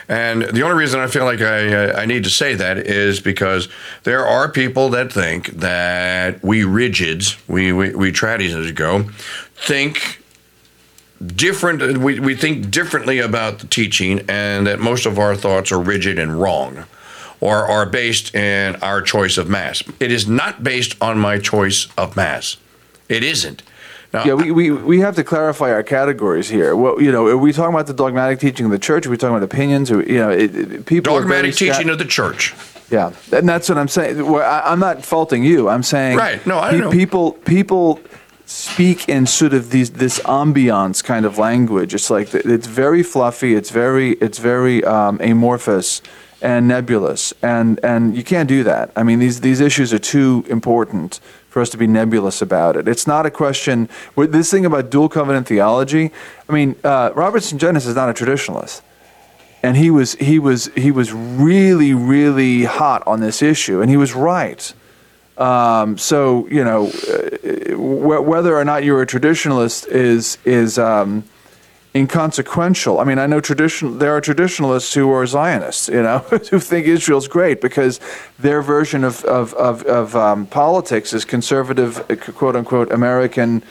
And 0.09 0.43
the 0.43 0.63
only 0.63 0.75
reason 0.75 0.99
I 0.99 1.07
feel 1.07 1.25
like 1.25 1.41
I, 1.41 1.73
uh, 1.73 1.99
I 1.99 2.05
need 2.05 2.23
to 2.23 2.29
say 2.29 2.55
that 2.55 2.77
is 2.77 3.19
because 3.19 3.69
there 4.03 4.25
are 4.25 4.49
people 4.49 4.89
that 4.89 5.11
think 5.11 5.47
that 5.47 6.43
we 6.43 6.61
rigids, 6.61 7.37
we, 7.47 7.71
we, 7.71 7.93
we 7.95 8.11
tradies 8.11 8.55
as 8.55 8.71
go, 8.71 9.03
think 9.55 10.20
different 11.27 11.97
we, 11.99 12.19
we 12.19 12.35
think 12.35 12.71
differently 12.71 13.19
about 13.19 13.59
the 13.59 13.67
teaching 13.67 14.23
and 14.27 14.65
that 14.67 14.79
most 14.79 15.05
of 15.05 15.19
our 15.19 15.35
thoughts 15.35 15.71
are 15.71 15.79
rigid 15.79 16.17
and 16.17 16.39
wrong 16.41 16.85
or 17.39 17.67
are 17.67 17.85
based 17.85 18.33
in 18.33 18.75
our 18.77 19.01
choice 19.01 19.37
of 19.37 19.47
mass 19.49 19.83
it 19.99 20.11
is 20.11 20.27
not 20.27 20.63
based 20.63 20.95
on 21.01 21.17
my 21.19 21.37
choice 21.37 21.87
of 21.97 22.15
mass 22.15 22.57
it 23.09 23.23
isn't 23.23 23.61
now, 24.13 24.25
Yeah, 24.25 24.33
we, 24.33 24.51
we, 24.51 24.71
we 24.71 24.99
have 24.99 25.15
to 25.15 25.23
clarify 25.23 25.71
our 25.71 25.83
categories 25.83 26.49
here. 26.49 26.75
Well, 26.75 27.01
you 27.01 27.11
know, 27.11 27.27
are 27.27 27.37
we 27.37 27.53
talking 27.53 27.73
about 27.73 27.87
the 27.87 27.93
dogmatic 27.93 28.39
teaching 28.39 28.65
of 28.65 28.71
the 28.71 28.79
church? 28.79 29.05
Are 29.05 29.09
we 29.09 29.15
talking 29.15 29.35
about 29.37 29.43
opinions? 29.43 29.89
Or, 29.89 30.03
you 30.03 30.17
know, 30.17 30.29
it, 30.29 30.53
it, 30.53 30.85
people. 30.85 31.17
dogmatic 31.17 31.53
scat- 31.53 31.75
teaching 31.75 31.89
of 31.89 31.97
the 31.97 32.05
church 32.05 32.53
Yeah, 32.89 33.13
and 33.31 33.47
that's 33.47 33.69
what 33.69 33.77
I'm 33.77 33.87
saying. 33.87 34.29
Well, 34.29 34.43
I, 34.43 34.69
I'm 34.71 34.79
not 34.79 35.05
faulting 35.05 35.45
you. 35.45 35.69
I'm 35.69 35.83
saying 35.83 36.17
Right. 36.17 36.45
No, 36.45 36.59
I 36.59 36.71
pe- 36.71 36.77
know. 36.79 36.91
people 36.91 37.31
people 37.31 38.01
speak 38.51 39.07
in 39.07 39.25
sort 39.25 39.53
of 39.53 39.69
these 39.71 39.91
this 39.91 40.19
ambiance 40.19 41.03
kind 41.03 41.25
of 41.25 41.37
language. 41.37 41.93
It's 41.93 42.09
like 42.09 42.33
it's 42.33 42.67
very 42.67 43.03
fluffy. 43.03 43.55
It's 43.55 43.69
very 43.69 44.11
it's 44.13 44.39
very 44.39 44.83
um, 44.83 45.19
amorphous 45.21 46.01
and 46.41 46.67
nebulous, 46.67 47.33
and 47.41 47.79
and 47.83 48.15
you 48.15 48.23
can't 48.23 48.49
do 48.49 48.63
that. 48.63 48.91
I 48.95 49.03
mean, 49.03 49.19
these 49.19 49.41
these 49.41 49.61
issues 49.61 49.93
are 49.93 49.99
too 49.99 50.45
important 50.49 51.19
for 51.49 51.61
us 51.61 51.69
to 51.69 51.77
be 51.77 51.87
nebulous 51.87 52.41
about 52.41 52.75
it. 52.75 52.87
It's 52.87 53.07
not 53.07 53.25
a 53.25 53.31
question. 53.31 53.89
This 54.15 54.51
thing 54.51 54.65
about 54.65 54.89
dual 54.89 55.09
covenant 55.09 55.47
theology, 55.47 56.11
I 56.47 56.53
mean, 56.53 56.75
uh, 56.83 57.11
Robert 57.13 57.41
Sungenis 57.43 57.85
is 57.87 57.95
not 57.95 58.09
a 58.09 58.13
traditionalist 58.13 58.81
and 59.63 59.77
he 59.77 59.89
was 59.91 60.15
he 60.15 60.39
was 60.39 60.69
he 60.75 60.91
was 60.91 61.13
really 61.13 61.93
really 61.93 62.63
hot 62.63 63.03
on 63.05 63.19
this 63.19 63.41
issue, 63.41 63.81
and 63.81 63.89
he 63.89 63.97
was 63.97 64.13
right. 64.13 64.73
Um, 65.37 65.97
so 65.97 66.47
you 66.47 66.63
know, 66.63 66.87
uh, 66.87 67.75
wh- 67.75 68.27
whether 68.27 68.57
or 68.57 68.65
not 68.65 68.83
you're 68.83 69.01
a 69.01 69.07
traditionalist 69.07 69.87
is 69.87 70.37
is 70.45 70.77
um, 70.77 71.23
inconsequential. 71.95 72.99
I 72.99 73.03
mean, 73.03 73.19
I 73.19 73.27
know 73.27 73.39
tradition. 73.39 73.99
There 73.99 74.15
are 74.15 74.21
traditionalists 74.21 74.93
who 74.93 75.11
are 75.11 75.25
Zionists, 75.25 75.87
you 75.87 76.03
know, 76.03 76.19
who 76.51 76.59
think 76.59 76.87
Israel's 76.87 77.27
great 77.27 77.61
because 77.61 77.99
their 78.39 78.61
version 78.61 79.03
of 79.03 79.23
of 79.25 79.53
of, 79.55 79.83
of 79.83 80.15
um, 80.15 80.45
politics 80.47 81.13
is 81.13 81.25
conservative, 81.25 81.99
uh, 82.09 82.15
quote 82.15 82.55
unquote, 82.55 82.91
American 82.91 83.63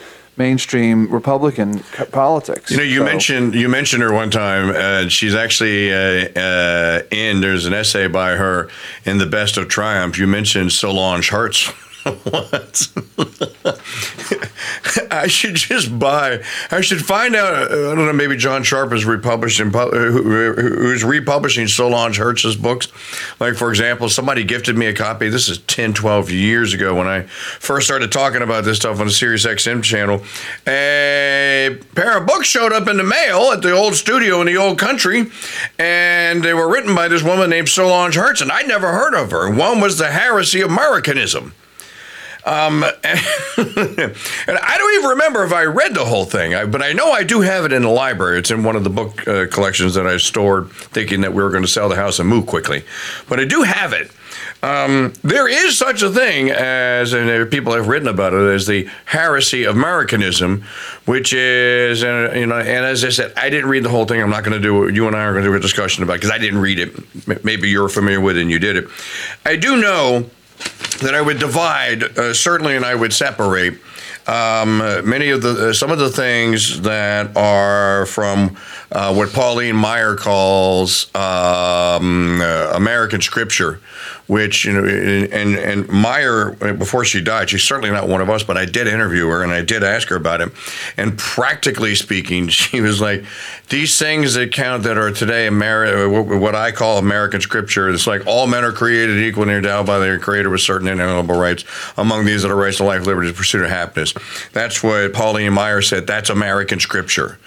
mainstream 0.44 0.96
Republican 1.20 1.70
c- 1.82 2.04
politics. 2.22 2.70
you 2.70 2.76
know 2.78 2.82
you 2.94 3.00
So- 3.00 3.04
mentioned 3.12 3.54
you 3.54 3.68
mentioned 3.68 4.02
her 4.02 4.12
one 4.22 4.30
time 4.30 4.64
uh, 4.70 5.08
she's 5.16 5.34
actually 5.34 5.92
uh, 5.92 6.28
uh, 6.46 7.02
in 7.24 7.40
there's 7.44 7.66
an 7.66 7.74
essay 7.74 8.06
by 8.08 8.30
her 8.42 8.68
in 9.04 9.18
the 9.18 9.26
best 9.38 9.58
of 9.58 9.64
triumph 9.68 10.18
you 10.18 10.26
mentioned 10.26 10.72
solange 10.72 11.28
hertz 11.36 11.60
what 12.04 12.80
I 15.10 15.26
should 15.26 15.54
just 15.56 15.98
buy. 15.98 16.42
I 16.70 16.80
should 16.80 17.04
find 17.04 17.34
out. 17.36 17.54
uh, 17.70 17.90
I 17.92 17.94
don't 17.94 18.06
know. 18.06 18.12
Maybe 18.12 18.36
John 18.36 18.62
Sharp 18.62 18.92
is 18.92 19.04
republishing, 19.04 19.70
who- 19.70 20.22
who's 20.54 21.04
republishing 21.04 21.66
Solange 21.68 22.16
Hertz's 22.16 22.56
books. 22.56 22.88
Like, 23.38 23.54
for 23.56 23.70
example, 23.70 24.08
somebody 24.08 24.44
gifted 24.44 24.76
me 24.76 24.86
a 24.86 24.94
copy. 24.94 25.28
This 25.28 25.48
is 25.48 25.58
10, 25.58 25.92
12 25.94 26.30
years 26.30 26.74
ago 26.74 26.94
when 26.94 27.06
I 27.06 27.22
first 27.22 27.86
started 27.86 28.10
talking 28.12 28.42
about 28.42 28.64
this 28.64 28.76
stuff 28.78 29.00
on 29.00 29.06
the 29.06 29.12
Sirius 29.12 29.46
XM 29.46 29.82
channel. 29.82 30.22
A 30.66 31.78
pair 31.94 32.16
of 32.18 32.26
books 32.26 32.46
showed 32.46 32.72
up 32.72 32.88
in 32.88 32.96
the 32.96 33.04
mail 33.04 33.50
at 33.52 33.62
the 33.62 33.72
old 33.72 33.94
studio 33.94 34.40
in 34.40 34.46
the 34.46 34.56
old 34.56 34.78
country, 34.78 35.30
and 35.78 36.42
they 36.42 36.54
were 36.54 36.70
written 36.70 36.94
by 36.94 37.08
this 37.08 37.22
woman 37.22 37.50
named 37.50 37.68
Solange 37.68 38.14
Hertz, 38.14 38.40
and 38.40 38.50
I'd 38.50 38.68
never 38.68 38.92
heard 38.92 39.14
of 39.14 39.30
her. 39.30 39.50
One 39.50 39.80
was 39.80 39.98
The 39.98 40.10
Heresy 40.10 40.60
of 40.62 40.70
Americanism. 40.70 41.54
Um, 42.44 42.84
and 43.04 43.08
I 44.58 44.74
don't 44.78 44.94
even 44.94 45.10
remember 45.10 45.44
if 45.44 45.52
I 45.52 45.64
read 45.64 45.94
the 45.94 46.04
whole 46.04 46.24
thing, 46.24 46.54
I, 46.54 46.64
but 46.64 46.82
I 46.82 46.92
know 46.92 47.10
I 47.10 47.22
do 47.22 47.40
have 47.40 47.64
it 47.64 47.72
in 47.72 47.82
the 47.82 47.90
library. 47.90 48.38
It's 48.38 48.50
in 48.50 48.62
one 48.62 48.76
of 48.76 48.84
the 48.84 48.90
book 48.90 49.26
uh, 49.28 49.46
collections 49.48 49.94
that 49.94 50.06
I 50.06 50.16
stored, 50.16 50.70
thinking 50.70 51.20
that 51.20 51.34
we 51.34 51.42
were 51.42 51.50
going 51.50 51.62
to 51.62 51.68
sell 51.68 51.88
the 51.88 51.96
house 51.96 52.18
and 52.18 52.28
move 52.28 52.46
quickly. 52.46 52.84
But 53.28 53.40
I 53.40 53.44
do 53.44 53.62
have 53.62 53.92
it. 53.92 54.10
Um, 54.62 55.12
there 55.22 55.48
is 55.48 55.78
such 55.78 56.02
a 56.02 56.10
thing 56.10 56.50
as, 56.50 57.12
and 57.12 57.50
people 57.50 57.72
have 57.72 57.88
written 57.88 58.08
about 58.08 58.34
it, 58.34 58.42
as 58.42 58.66
the 58.66 58.88
heresy 59.06 59.64
of 59.64 59.74
Americanism, 59.74 60.64
which 61.06 61.32
is, 61.32 62.04
uh, 62.04 62.32
you 62.34 62.46
know, 62.46 62.58
and 62.58 62.84
as 62.84 63.04
I 63.04 63.08
said, 63.08 63.32
I 63.36 63.48
didn't 63.48 63.70
read 63.70 63.84
the 63.84 63.88
whole 63.88 64.04
thing. 64.04 64.20
I'm 64.20 64.30
not 64.30 64.44
going 64.44 64.60
to 64.60 64.62
do 64.62 64.84
it. 64.84 64.94
You 64.94 65.06
and 65.06 65.16
I 65.16 65.24
are 65.24 65.32
going 65.32 65.44
to 65.44 65.50
do 65.50 65.56
a 65.56 65.60
discussion 65.60 66.02
about 66.04 66.14
because 66.14 66.30
I 66.30 66.38
didn't 66.38 66.60
read 66.60 66.78
it. 66.78 67.44
Maybe 67.44 67.70
you're 67.70 67.88
familiar 67.88 68.20
with 68.20 68.36
it 68.36 68.42
and 68.42 68.50
you 68.50 68.58
did 68.58 68.76
it. 68.76 68.88
I 69.46 69.56
do 69.56 69.80
know 69.80 70.30
that 71.00 71.14
I 71.14 71.20
would 71.20 71.38
divide, 71.38 72.02
uh, 72.02 72.34
certainly, 72.34 72.76
and 72.76 72.84
I 72.84 72.94
would 72.94 73.12
separate 73.12 73.78
um, 74.26 74.78
many 75.08 75.30
of 75.30 75.42
the 75.42 75.70
uh, 75.70 75.72
some 75.72 75.90
of 75.90 75.98
the 75.98 76.10
things 76.10 76.82
that 76.82 77.36
are 77.36 78.06
from 78.06 78.56
uh, 78.92 79.12
what 79.14 79.32
Pauline 79.32 79.74
Maier 79.74 80.16
calls 80.16 81.06
um, 81.14 82.40
uh, 82.40 82.72
American 82.74 83.20
scripture, 83.20 83.80
which 84.30 84.64
you 84.64 84.72
know, 84.72 84.86
and 84.86 85.56
and 85.56 85.88
Maier 85.88 86.78
before 86.78 87.04
she 87.04 87.20
died, 87.20 87.50
she's 87.50 87.64
certainly 87.64 87.90
not 87.90 88.06
one 88.06 88.20
of 88.20 88.30
us, 88.30 88.44
but 88.44 88.56
I 88.56 88.64
did 88.64 88.86
interview 88.86 89.26
her 89.26 89.42
and 89.42 89.50
I 89.50 89.62
did 89.62 89.82
ask 89.82 90.06
her 90.08 90.14
about 90.14 90.40
it, 90.40 90.52
and 90.96 91.18
practically 91.18 91.96
speaking, 91.96 92.46
she 92.60 92.80
was 92.80 93.00
like, 93.00 93.24
these 93.70 93.98
things 93.98 94.34
that 94.34 94.52
count 94.52 94.84
that 94.84 94.96
are 94.96 95.10
today 95.10 95.48
Ameri- 95.48 96.38
what 96.38 96.54
I 96.54 96.70
call 96.70 96.98
American 96.98 97.40
scripture. 97.40 97.90
It's 97.90 98.06
like 98.06 98.24
all 98.24 98.46
men 98.46 98.62
are 98.62 98.70
created 98.70 99.18
equal 99.18 99.42
and 99.42 99.52
endowed 99.52 99.86
by 99.86 99.98
their 99.98 100.20
Creator 100.20 100.50
with 100.50 100.60
certain 100.60 100.86
inalienable 100.86 101.36
rights. 101.36 101.64
Among 101.96 102.24
these 102.24 102.44
are 102.44 102.48
the 102.48 102.54
rights 102.54 102.76
to 102.76 102.84
life, 102.84 103.06
liberty, 103.06 103.28
and 103.28 103.36
pursuit 103.36 103.64
of 103.64 103.70
happiness. 103.70 104.14
That's 104.52 104.80
what 104.80 105.12
Pauline 105.12 105.52
Maier 105.52 105.82
said. 105.82 106.06
That's 106.06 106.30
American 106.30 106.78
scripture. 106.78 107.38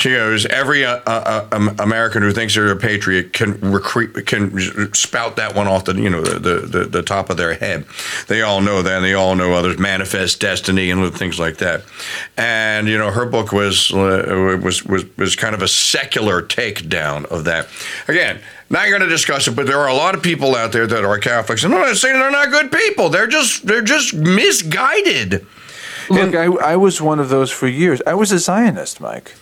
She 0.00 0.12
goes, 0.12 0.46
every 0.46 0.82
uh, 0.82 0.98
uh, 1.06 1.46
um, 1.52 1.76
American 1.78 2.22
who 2.22 2.32
thinks 2.32 2.54
they're 2.54 2.72
a 2.72 2.76
patriot 2.76 3.34
can 3.34 3.60
recruit, 3.60 4.26
can 4.26 4.94
spout 4.94 5.36
that 5.36 5.54
one 5.54 5.66
off 5.66 5.84
the 5.84 5.94
you 5.94 6.08
know 6.08 6.22
the, 6.22 6.60
the, 6.60 6.84
the 6.86 7.02
top 7.02 7.28
of 7.28 7.36
their 7.36 7.52
head. 7.52 7.84
They 8.26 8.40
all 8.40 8.62
know 8.62 8.80
that. 8.80 8.96
and 8.96 9.04
They 9.04 9.12
all 9.12 9.34
know 9.34 9.52
others 9.52 9.78
manifest 9.78 10.40
destiny 10.40 10.90
and 10.90 11.14
things 11.14 11.38
like 11.38 11.58
that. 11.58 11.82
And 12.38 12.88
you 12.88 12.96
know 12.96 13.10
her 13.10 13.26
book 13.26 13.52
was 13.52 13.92
uh, 13.92 14.58
was 14.62 14.86
was 14.86 15.04
was 15.18 15.36
kind 15.36 15.54
of 15.54 15.60
a 15.60 15.68
secular 15.68 16.40
takedown 16.40 17.26
of 17.26 17.44
that. 17.44 17.68
Again, 18.08 18.40
not 18.70 18.88
going 18.88 19.02
to 19.02 19.06
discuss 19.06 19.48
it, 19.48 19.50
but 19.54 19.66
there 19.66 19.80
are 19.80 19.88
a 19.88 19.94
lot 19.94 20.14
of 20.14 20.22
people 20.22 20.56
out 20.56 20.72
there 20.72 20.86
that 20.86 21.04
are 21.04 21.18
Catholics, 21.18 21.62
and 21.62 21.74
I'm 21.74 21.80
not 21.82 21.96
saying 21.96 22.18
they're 22.18 22.30
not 22.30 22.48
good 22.50 22.72
people. 22.72 23.10
They're 23.10 23.26
just 23.26 23.66
they're 23.66 23.82
just 23.82 24.14
misguided. 24.14 25.46
Look, 26.08 26.34
I, 26.34 26.46
I 26.46 26.76
was 26.76 27.02
one 27.02 27.20
of 27.20 27.28
those 27.28 27.50
for 27.50 27.68
years. 27.68 28.00
I 28.06 28.14
was 28.14 28.32
a 28.32 28.38
Zionist, 28.38 28.98
Mike. 28.98 29.34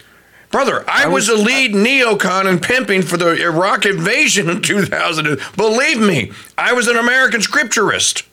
Brother, 0.50 0.84
I, 0.88 1.04
I 1.04 1.06
was, 1.08 1.28
was, 1.28 1.40
a 1.40 1.42
lead 1.42 1.72
neocon 1.72 2.46
and 2.46 2.62
pimping 2.62 3.02
for 3.02 3.16
the 3.16 3.32
Iraq 3.42 3.84
invasion 3.84 4.48
in 4.48 4.62
2000. 4.62 5.38
Believe 5.56 6.00
me, 6.00 6.32
I 6.56 6.72
was 6.72 6.88
an 6.88 6.96
American 6.96 7.42
scripturist. 7.42 8.24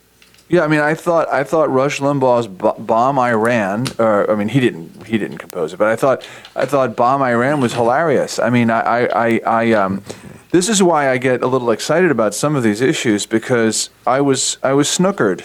Yeah, 0.48 0.62
I 0.62 0.68
mean, 0.68 0.80
I 0.80 0.94
thought 0.94 1.28
I 1.28 1.42
thought 1.42 1.70
Rush 1.70 1.98
Limbaugh's 1.98 2.46
"Bomb 2.46 3.18
Iran," 3.18 3.86
or 3.98 4.30
I 4.30 4.36
mean, 4.36 4.48
he 4.48 4.60
didn't 4.60 5.04
he 5.04 5.18
didn't 5.18 5.38
compose 5.38 5.72
it, 5.72 5.78
but 5.78 5.88
I 5.88 5.96
thought 5.96 6.26
I 6.54 6.66
thought 6.66 6.94
"Bomb 6.94 7.20
Iran" 7.20 7.60
was 7.60 7.74
hilarious. 7.74 8.38
I 8.38 8.50
mean, 8.50 8.70
I 8.70 8.80
I, 8.80 9.26
I, 9.26 9.40
I 9.44 9.72
um, 9.72 10.04
this 10.52 10.68
is 10.68 10.80
why 10.80 11.10
I 11.10 11.18
get 11.18 11.42
a 11.42 11.48
little 11.48 11.72
excited 11.72 12.12
about 12.12 12.32
some 12.32 12.54
of 12.54 12.62
these 12.62 12.80
issues 12.80 13.26
because 13.26 13.90
I 14.06 14.20
was 14.20 14.58
I 14.62 14.72
was 14.72 14.86
snookered 14.86 15.44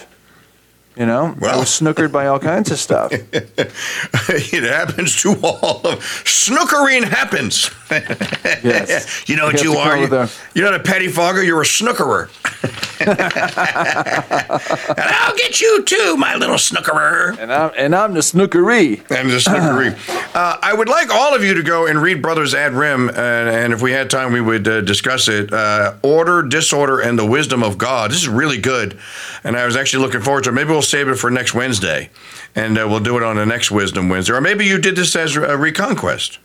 you 0.96 1.06
know, 1.06 1.34
well, 1.40 1.56
I 1.56 1.58
was 1.58 1.68
snookered 1.68 2.12
by 2.12 2.26
all 2.26 2.38
kinds 2.38 2.70
of 2.70 2.78
stuff. 2.78 3.12
it 3.32 4.62
happens 4.64 5.20
to 5.22 5.34
all 5.42 5.86
of 5.86 6.00
snookering 6.24 7.04
happens. 7.04 7.70
yes. 8.62 9.28
you 9.28 9.36
know 9.36 9.44
what 9.44 9.62
you, 9.62 9.72
you 9.72 9.78
are? 9.78 9.96
You, 9.96 10.28
you're 10.54 10.70
not 10.70 10.80
a 10.80 10.82
pettifogger, 10.82 11.44
you're 11.44 11.60
a 11.60 11.64
snookerer. 11.64 12.30
and 13.06 13.18
I'll 14.98 15.36
get 15.36 15.60
you 15.60 15.82
too, 15.82 16.16
my 16.16 16.36
little 16.36 16.56
snookerer. 16.56 17.38
And 17.38 17.52
I'm, 17.52 17.70
and 17.76 17.94
I'm 17.94 18.14
the 18.14 18.20
snookeree. 18.20 18.98
And 19.10 19.28
the 19.30 19.38
snookeree. 19.38 19.94
uh, 20.34 20.58
I 20.62 20.72
would 20.72 20.88
like 20.88 21.10
all 21.10 21.34
of 21.34 21.44
you 21.44 21.54
to 21.54 21.62
go 21.62 21.86
and 21.86 22.00
read 22.00 22.22
Brothers 22.22 22.54
Ad 22.54 22.72
Rem, 22.72 23.08
and, 23.08 23.18
and 23.18 23.72
if 23.72 23.82
we 23.82 23.92
had 23.92 24.08
time, 24.08 24.32
we 24.32 24.40
would 24.40 24.66
uh, 24.66 24.80
discuss 24.80 25.28
it. 25.28 25.52
Uh, 25.52 25.94
Order, 26.02 26.42
Disorder, 26.42 27.00
and 27.00 27.18
the 27.18 27.26
Wisdom 27.26 27.62
of 27.62 27.76
God. 27.76 28.10
This 28.10 28.22
is 28.22 28.28
really 28.28 28.58
good. 28.58 28.98
And 29.44 29.56
I 29.56 29.66
was 29.66 29.76
actually 29.76 30.04
looking 30.04 30.22
forward 30.22 30.44
to 30.44 30.50
it. 30.50 30.54
Maybe 30.54 30.70
we'll 30.70 30.82
save 30.82 31.08
it 31.08 31.16
for 31.16 31.30
next 31.30 31.54
Wednesday, 31.54 32.10
and 32.54 32.78
uh, 32.78 32.86
we'll 32.88 33.00
do 33.00 33.16
it 33.16 33.22
on 33.22 33.36
the 33.36 33.46
next 33.46 33.70
Wisdom 33.70 34.08
Wednesday. 34.08 34.32
Or 34.32 34.40
maybe 34.40 34.64
you 34.64 34.78
did 34.78 34.96
this 34.96 35.14
as 35.16 35.36
a 35.36 35.58
reconquest. 35.58 36.38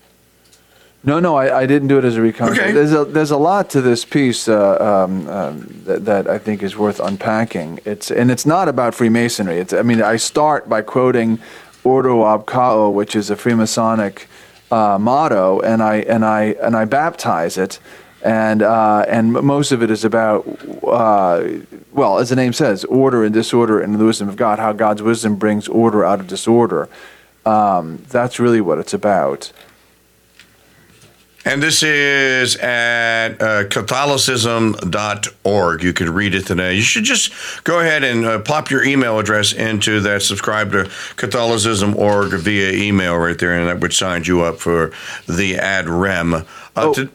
No, 1.04 1.20
no, 1.20 1.36
I, 1.36 1.60
I 1.60 1.66
didn't 1.66 1.88
do 1.88 1.98
it 1.98 2.04
as 2.04 2.18
a 2.18 2.22
reconquest. 2.22 2.60
Okay. 2.60 2.72
There's 2.72 2.92
a 2.92 3.06
there's 3.06 3.32
a 3.32 3.38
lot 3.38 3.70
to 3.72 3.82
this 3.82 4.04
piece 4.04 4.48
uh, 4.48 5.06
um, 5.06 5.28
um, 5.30 5.82
that, 5.86 6.06
that, 6.06 6.28
I 6.28 6.38
think 6.38 6.64
is 6.64 6.76
worth 6.76 7.00
unpacking. 7.00 7.80
It's 7.86 8.12
and 8.12 8.30
it's 8.32 8.46
not 8.46 8.68
about 8.68 8.96
Freemasonry. 8.96 9.58
It's 9.58 9.74
I 9.74 9.84
mean 9.84 10.02
I 10.02 10.18
start 10.18 10.68
by 10.68 10.82
quoting 10.82 11.40
Ordo 11.84 12.26
ab 12.26 12.50
Chao, 12.50 12.90
which 12.90 13.16
is 13.16 13.30
a 13.30 13.36
Freemasonic 13.36 14.26
uh, 14.72 14.98
motto, 15.00 15.60
and 15.62 15.82
I 15.82 15.98
and 15.98 16.26
I 16.26 16.56
and 16.62 16.76
I 16.76 16.86
baptize 16.86 17.58
it 17.58 17.80
and 18.24 18.62
uh, 18.62 19.06
and 19.08 19.32
most 19.32 19.72
of 19.72 19.84
it 19.84 19.92
is 19.92 20.04
about 20.04 20.46
uh, 20.84 21.44
well, 21.94 22.20
as 22.20 22.30
the 22.30 22.36
name 22.36 22.54
says, 22.54 22.84
order 22.86 23.24
and 23.24 23.34
disorder 23.34 23.80
and 23.80 23.96
the 23.96 24.04
wisdom 24.04 24.28
of 24.28 24.36
God. 24.36 24.60
How 24.60 24.74
God's 24.74 25.02
wisdom 25.02 25.36
brings 25.36 25.68
order 25.68 26.04
out 26.04 26.20
of 26.20 26.28
disorder. 26.28 26.90
Um, 27.46 28.04
that's 28.10 28.40
really 28.40 28.60
what 28.60 28.80
it's 28.80 28.94
about. 28.94 29.52
And 31.48 31.64
this 31.64 31.82
is 31.82 32.58
at 32.58 33.42
uh, 33.42 33.64
Catholicism.org. 33.70 35.82
You 35.82 35.94
can 35.94 36.14
read 36.14 36.36
it 36.36 36.46
today. 36.46 36.76
You 36.76 36.82
should 36.82 37.06
just 37.06 37.32
go 37.64 37.80
ahead 37.80 38.04
and 38.04 38.26
uh, 38.26 38.40
pop 38.40 38.70
your 38.70 38.84
email 38.84 39.18
address 39.18 39.54
into 39.54 40.02
that 40.02 40.24
subscribe 40.24 40.74
to 40.74 40.92
Catholicism.org 41.16 42.34
via 42.34 42.74
email 42.74 43.18
right 43.18 43.40
there, 43.40 43.58
and 43.58 43.70
that 43.70 43.80
would 43.80 43.94
sign 43.94 44.26
you 44.26 44.42
up 44.42 44.60
for 44.60 44.92
the 45.26 45.56
ad 45.56 45.88
rem. 45.88 46.34
Uh, 46.34 46.44
oh. 46.76 46.94
To, 46.94 47.10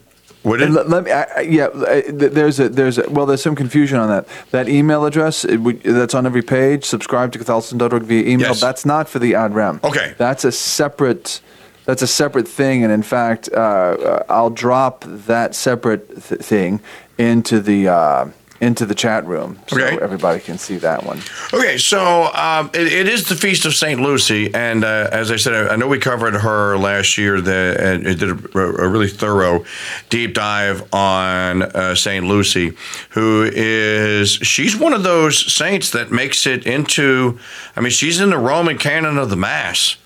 would 0.45 0.63
it? 0.63 0.71
Let, 0.71 0.89
let 0.89 1.05
me, 1.05 1.11
I, 1.11 1.41
yeah, 1.41 1.69
there's 2.09 2.59
a 2.59 2.71
there's 2.71 2.97
a, 2.97 3.11
well, 3.11 3.27
there's 3.27 3.43
some 3.43 3.55
confusion 3.55 3.99
on 3.99 4.09
that. 4.09 4.27
That 4.51 4.67
email 4.67 5.05
address 5.05 5.45
it, 5.45 5.59
that's 5.83 6.15
on 6.15 6.25
every 6.25 6.41
page. 6.41 6.87
Subscribe 6.87 7.33
to 7.33 7.39
Catholicism.org 7.39 8.05
via 8.05 8.23
email. 8.23 8.49
Yes. 8.49 8.63
That's 8.63 8.87
not 8.87 9.11
for 9.11 9.19
the 9.19 9.35
ad 9.35 9.55
rem. 9.55 9.79
Okay, 9.85 10.15
that's 10.17 10.47
a 10.47 10.53
separate. 10.53 11.43
That's 11.85 12.03
a 12.03 12.07
separate 12.07 12.47
thing, 12.47 12.85
and 12.85 12.93
in 12.93 13.03
fact, 13.03 13.49
uh, 13.53 13.57
uh 13.57 14.25
I'll 14.29 14.51
drop 14.51 15.05
that 15.07 15.55
separate 15.55 16.09
th- 16.23 16.41
thing 16.41 16.81
into 17.19 17.61
the. 17.61 17.89
Uh, 17.89 18.29
into 18.63 18.87
the 18.87 18.95
chat 18.95 19.27
room 19.27 19.59
so 19.67 19.77
okay. 19.77 20.01
everybody 20.01 20.39
can 20.39 20.57
see 20.57 20.77
that 20.77 21.05
one. 21.05 21.21
Okay, 21.53 21.77
so 21.79 22.33
um, 22.33 22.71
it, 22.73 22.93
it 22.93 23.09
is 23.09 23.29
the 23.29 23.35
Feast 23.35 23.65
of 23.67 23.75
St. 23.75 24.01
Lucy, 24.01 24.55
and 24.55 24.85
uh, 24.85 25.09
as 25.11 25.33
I 25.33 25.37
said, 25.37 25.53
I, 25.53 25.73
I, 25.73 25.77
know 25.77 25.89
we 25.89 25.99
covered 25.99 26.35
her 26.35 26.79
last 26.79 27.19
year. 27.19 27.41
That 27.41 27.81
and 27.81 28.07
it 28.07 28.21
did 28.21 28.31
a, 28.31 28.59
a, 28.59 28.89
really 28.89 29.09
thorough 29.09 29.65
deep 30.11 30.35
dive 30.35 30.95
on 30.95 31.63
uh, 31.65 31.97
St. 31.97 32.25
Lucy, 32.25 32.77
who 33.11 33.51
is 33.53 34.31
she's 34.31 34.77
one 34.77 34.93
of 34.93 35.03
those 35.03 35.53
saints 35.53 35.91
that 35.91 36.13
makes 36.13 36.47
it 36.47 36.65
into. 36.65 37.41
I 37.75 37.81
mean, 37.81 37.91
she's 37.91 38.21
in 38.21 38.31
the 38.31 38.39
Roman 38.39 38.79
canon 38.79 39.19
of 39.19 39.29
the 39.29 39.37
Mass. 39.37 39.97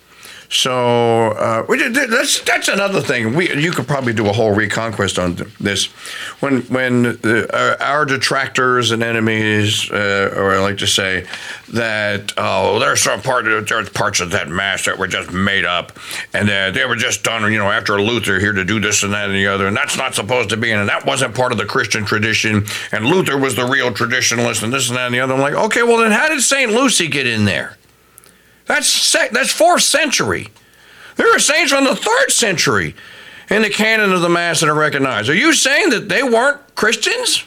So 0.49 1.31
uh, 1.33 1.67
that's 1.67 2.41
that's 2.43 2.69
another 2.69 3.01
thing. 3.01 3.35
We 3.35 3.53
you 3.55 3.73
could 3.73 3.87
probably 3.87 4.13
do 4.13 4.29
a 4.29 4.33
whole 4.33 4.55
reconquest 4.55 5.19
on 5.19 5.37
this. 5.59 5.87
When 6.41 6.63
when 6.63 7.03
the, 7.03 7.49
uh, 7.53 7.83
our 7.83 8.05
detractors 8.05 8.93
and 8.93 9.03
enemies, 9.03 9.91
uh, 9.91 10.35
or 10.37 10.55
I 10.55 10.59
like 10.61 10.79
to 10.79 10.87
say 10.87 11.27
that 11.73 12.33
oh, 12.37 12.79
there's 12.79 13.03
some 13.03 13.23
part 13.23 13.49
of, 13.49 13.69
there's 13.69 13.89
parts 13.91 14.21
of 14.21 14.31
that 14.31 14.49
mass 14.49 14.85
that 14.85 14.99
were 14.99 15.09
just 15.09 15.33
made 15.33 15.65
up, 15.65 15.99
and 16.33 16.49
that 16.49 16.75
they 16.75 16.85
were 16.85 16.97
just 16.97 17.25
done, 17.25 17.51
you 17.53 17.59
know, 17.59 17.71
after 17.71 18.01
Luther 18.01 18.39
here 18.39 18.53
to 18.53 18.65
do 18.65 18.79
this 18.79 19.03
and 19.03 19.13
that 19.13 19.27
and 19.27 19.35
the 19.35 19.49
other, 19.49 19.67
and 19.67 19.77
that's 19.77 19.97
not 19.97 20.15
supposed 20.15 20.51
to 20.51 20.57
be, 20.57 20.71
and 20.71 20.89
that 20.89 21.05
wasn't 21.05 21.35
part 21.35 21.51
of 21.51 21.59
the 21.59 21.67
Christian 21.67 22.05
tradition, 22.05 22.67
and 22.93 23.05
Luther 23.05 23.37
was 23.37 23.57
the 23.57 23.67
real 23.67 23.91
traditionalist, 23.91 24.63
and 24.63 24.73
this 24.73 24.89
and 24.89 24.97
that 24.97 25.07
and 25.07 25.15
the 25.15 25.21
other. 25.21 25.35
I'm 25.35 25.41
like, 25.41 25.55
okay, 25.55 25.83
well 25.83 25.99
then 25.99 26.13
how 26.13 26.29
did 26.29 26.41
Saint 26.41 26.71
Lucy 26.71 27.09
get 27.09 27.27
in 27.27 27.45
there? 27.45 27.76
That's 28.67 29.13
that's 29.13 29.53
fourth 29.53 29.83
century. 29.83 30.49
There 31.17 31.35
are 31.35 31.39
saints 31.39 31.73
from 31.73 31.85
the 31.85 31.97
third 31.97 32.31
century 32.31 32.95
in 33.49 33.63
the 33.63 33.71
canon 33.71 34.13
of 34.13 34.21
the 34.21 34.29
Mass 34.29 34.61
that 34.61 34.69
are 34.69 34.75
recognized. 34.75 35.29
Are 35.29 35.35
you 35.35 35.53
saying 35.55 35.91
that 35.91 36.09
they 36.09 36.23
weren't 36.23 36.61
Christians? 36.75 37.45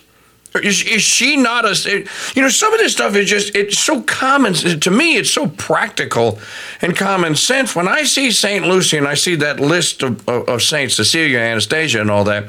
Is, 0.55 0.81
is 0.81 1.03
she 1.03 1.37
not 1.37 1.65
a? 1.65 2.07
You 2.35 2.41
know, 2.41 2.49
some 2.49 2.73
of 2.73 2.79
this 2.79 2.93
stuff 2.93 3.15
is 3.15 3.29
just 3.29 3.55
it's 3.55 3.77
so 3.77 4.01
common 4.01 4.53
to 4.53 4.89
me. 4.91 5.15
It's 5.15 5.29
so 5.29 5.47
practical 5.47 6.39
and 6.81 6.95
common 6.95 7.35
sense. 7.35 7.75
When 7.75 7.87
I 7.87 8.01
see 8.03 8.31
Saint 8.31 8.65
Lucy 8.65 8.97
and 8.97 9.07
I 9.07 9.13
see 9.13 9.35
that 9.35 9.59
list 9.59 10.01
of, 10.01 10.27
of, 10.27 10.49
of 10.49 10.63
saints, 10.63 10.95
Cecilia, 10.95 11.37
Anastasia, 11.37 12.01
and 12.01 12.09
all 12.09 12.23
that 12.23 12.45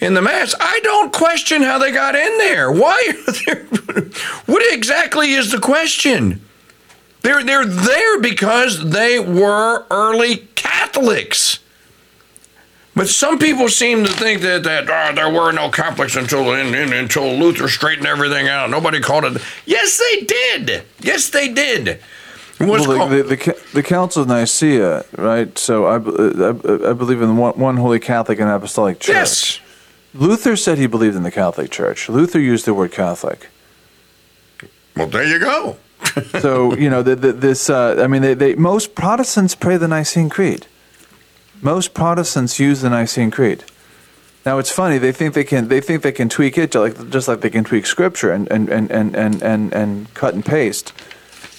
in 0.00 0.14
the 0.14 0.22
Mass, 0.22 0.54
I 0.60 0.78
don't 0.84 1.12
question 1.12 1.62
how 1.62 1.78
they 1.78 1.90
got 1.90 2.14
in 2.14 2.38
there. 2.38 2.70
Why? 2.70 3.12
what 4.46 4.72
exactly 4.72 5.32
is 5.32 5.50
the 5.50 5.58
question? 5.58 6.40
They're, 7.22 7.42
they're 7.44 7.66
there 7.66 8.20
because 8.20 8.90
they 8.90 9.18
were 9.18 9.86
early 9.90 10.48
Catholics. 10.54 11.58
But 12.94 13.08
some 13.08 13.38
people 13.38 13.68
seem 13.68 14.04
to 14.04 14.10
think 14.10 14.42
that, 14.42 14.64
that 14.64 14.90
oh, 14.90 15.14
there 15.14 15.30
were 15.30 15.52
no 15.52 15.70
Catholics 15.70 16.16
until 16.16 16.52
in, 16.54 16.74
in, 16.74 16.92
until 16.92 17.34
Luther 17.34 17.68
straightened 17.68 18.06
everything 18.06 18.48
out. 18.48 18.68
Nobody 18.68 19.00
called 19.00 19.24
it. 19.24 19.42
Yes, 19.64 19.98
they 19.98 20.24
did. 20.24 20.84
Yes, 21.00 21.28
they 21.30 21.52
did. 21.52 22.00
Well, 22.58 23.08
the, 23.08 23.22
the, 23.22 23.22
the, 23.22 23.62
the, 23.72 23.82
Council 23.82 24.22
of 24.22 24.28
Nicaea, 24.28 25.04
right? 25.16 25.56
So 25.56 25.86
I, 25.86 25.94
I, 25.94 26.90
I 26.90 26.92
believe 26.92 27.22
in 27.22 27.38
one, 27.38 27.58
one 27.58 27.76
Holy 27.78 27.98
Catholic 27.98 28.38
and 28.38 28.50
Apostolic 28.50 29.00
Church. 29.00 29.14
Yes. 29.14 29.60
Luther 30.12 30.56
said 30.56 30.76
he 30.76 30.86
believed 30.86 31.16
in 31.16 31.22
the 31.22 31.30
Catholic 31.30 31.70
Church. 31.70 32.10
Luther 32.10 32.38
used 32.38 32.66
the 32.66 32.74
word 32.74 32.92
Catholic. 32.92 33.48
Well, 34.94 35.06
there 35.06 35.24
you 35.24 35.38
go. 35.38 35.78
so 36.40 36.74
you 36.74 36.90
know, 36.90 37.02
the, 37.02 37.16
the, 37.16 37.32
this. 37.32 37.70
Uh, 37.70 37.96
I 38.02 38.06
mean, 38.06 38.22
they, 38.22 38.34
they 38.34 38.54
most 38.54 38.94
Protestants 38.94 39.54
pray 39.54 39.76
the 39.76 39.88
Nicene 39.88 40.28
Creed. 40.28 40.66
Most 41.62 41.94
Protestants 41.94 42.58
use 42.58 42.80
the 42.80 42.90
Nicene 42.90 43.30
Creed. 43.30 43.64
Now 44.46 44.58
it's 44.58 44.70
funny. 44.70 44.98
They 44.98 45.12
think 45.12 45.34
they 45.34 45.44
can. 45.44 45.68
They 45.68 45.80
think 45.80 46.02
they 46.02 46.12
can 46.12 46.28
tweak 46.28 46.56
it, 46.56 46.72
just 46.72 46.98
like 46.98 47.10
just 47.10 47.28
like 47.28 47.40
they 47.42 47.50
can 47.50 47.64
tweak 47.64 47.86
Scripture 47.86 48.32
and 48.32 48.50
and 48.50 48.68
and 48.68 48.90
and 48.90 49.14
and, 49.14 49.42
and, 49.42 49.72
and 49.72 50.14
cut 50.14 50.34
and 50.34 50.44
paste. 50.44 50.92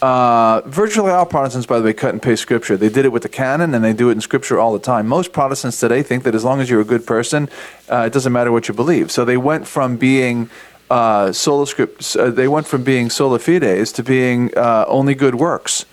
Uh, 0.02 0.62
virtually 0.66 1.12
all 1.12 1.28
Protestants, 1.28 1.68
by 1.68 1.78
the 1.78 1.86
way, 1.86 1.94
cut 1.94 2.12
and 2.12 2.22
paste 2.22 2.42
Scripture. 2.42 2.76
They 2.76 2.90
did 2.90 3.06
it 3.06 3.12
with 3.12 3.22
the 3.22 3.30
canon, 3.30 3.76
and 3.76 3.84
they 3.84 3.94
do 3.94 4.10
it 4.10 4.14
in 4.14 4.22
Scripture 4.22 4.60
all 4.60 4.74
the 4.74 4.80
time. 4.80 5.08
Most 5.08 5.32
Protestants 5.32 5.80
today 5.80 6.02
think 6.02 6.24
that 6.24 6.34
as 6.34 6.44
long 6.44 6.60
as 6.60 6.72
you're 6.72 6.82
a 6.82 6.86
good 6.86 7.06
person, 7.06 7.50
uh, 7.88 8.06
it 8.08 8.14
doesn't 8.14 8.34
matter 8.34 8.52
what 8.52 8.68
you 8.68 8.74
believe. 8.74 9.12
So 9.12 9.26
they 9.26 9.38
went 9.38 9.68
from 9.68 9.98
being 9.98 10.50
uh, 10.92 11.32
sola 11.32 11.66
script, 11.66 12.16
uh, 12.18 12.30
they 12.30 12.48
went 12.48 12.68
from 12.68 12.84
being 12.84 13.10
sola 13.10 13.40
fides 13.40 13.94
to 13.94 14.04
being 14.04 14.52
uh, 14.58 14.84
only 14.88 15.16
good 15.16 15.36
works. 15.36 15.86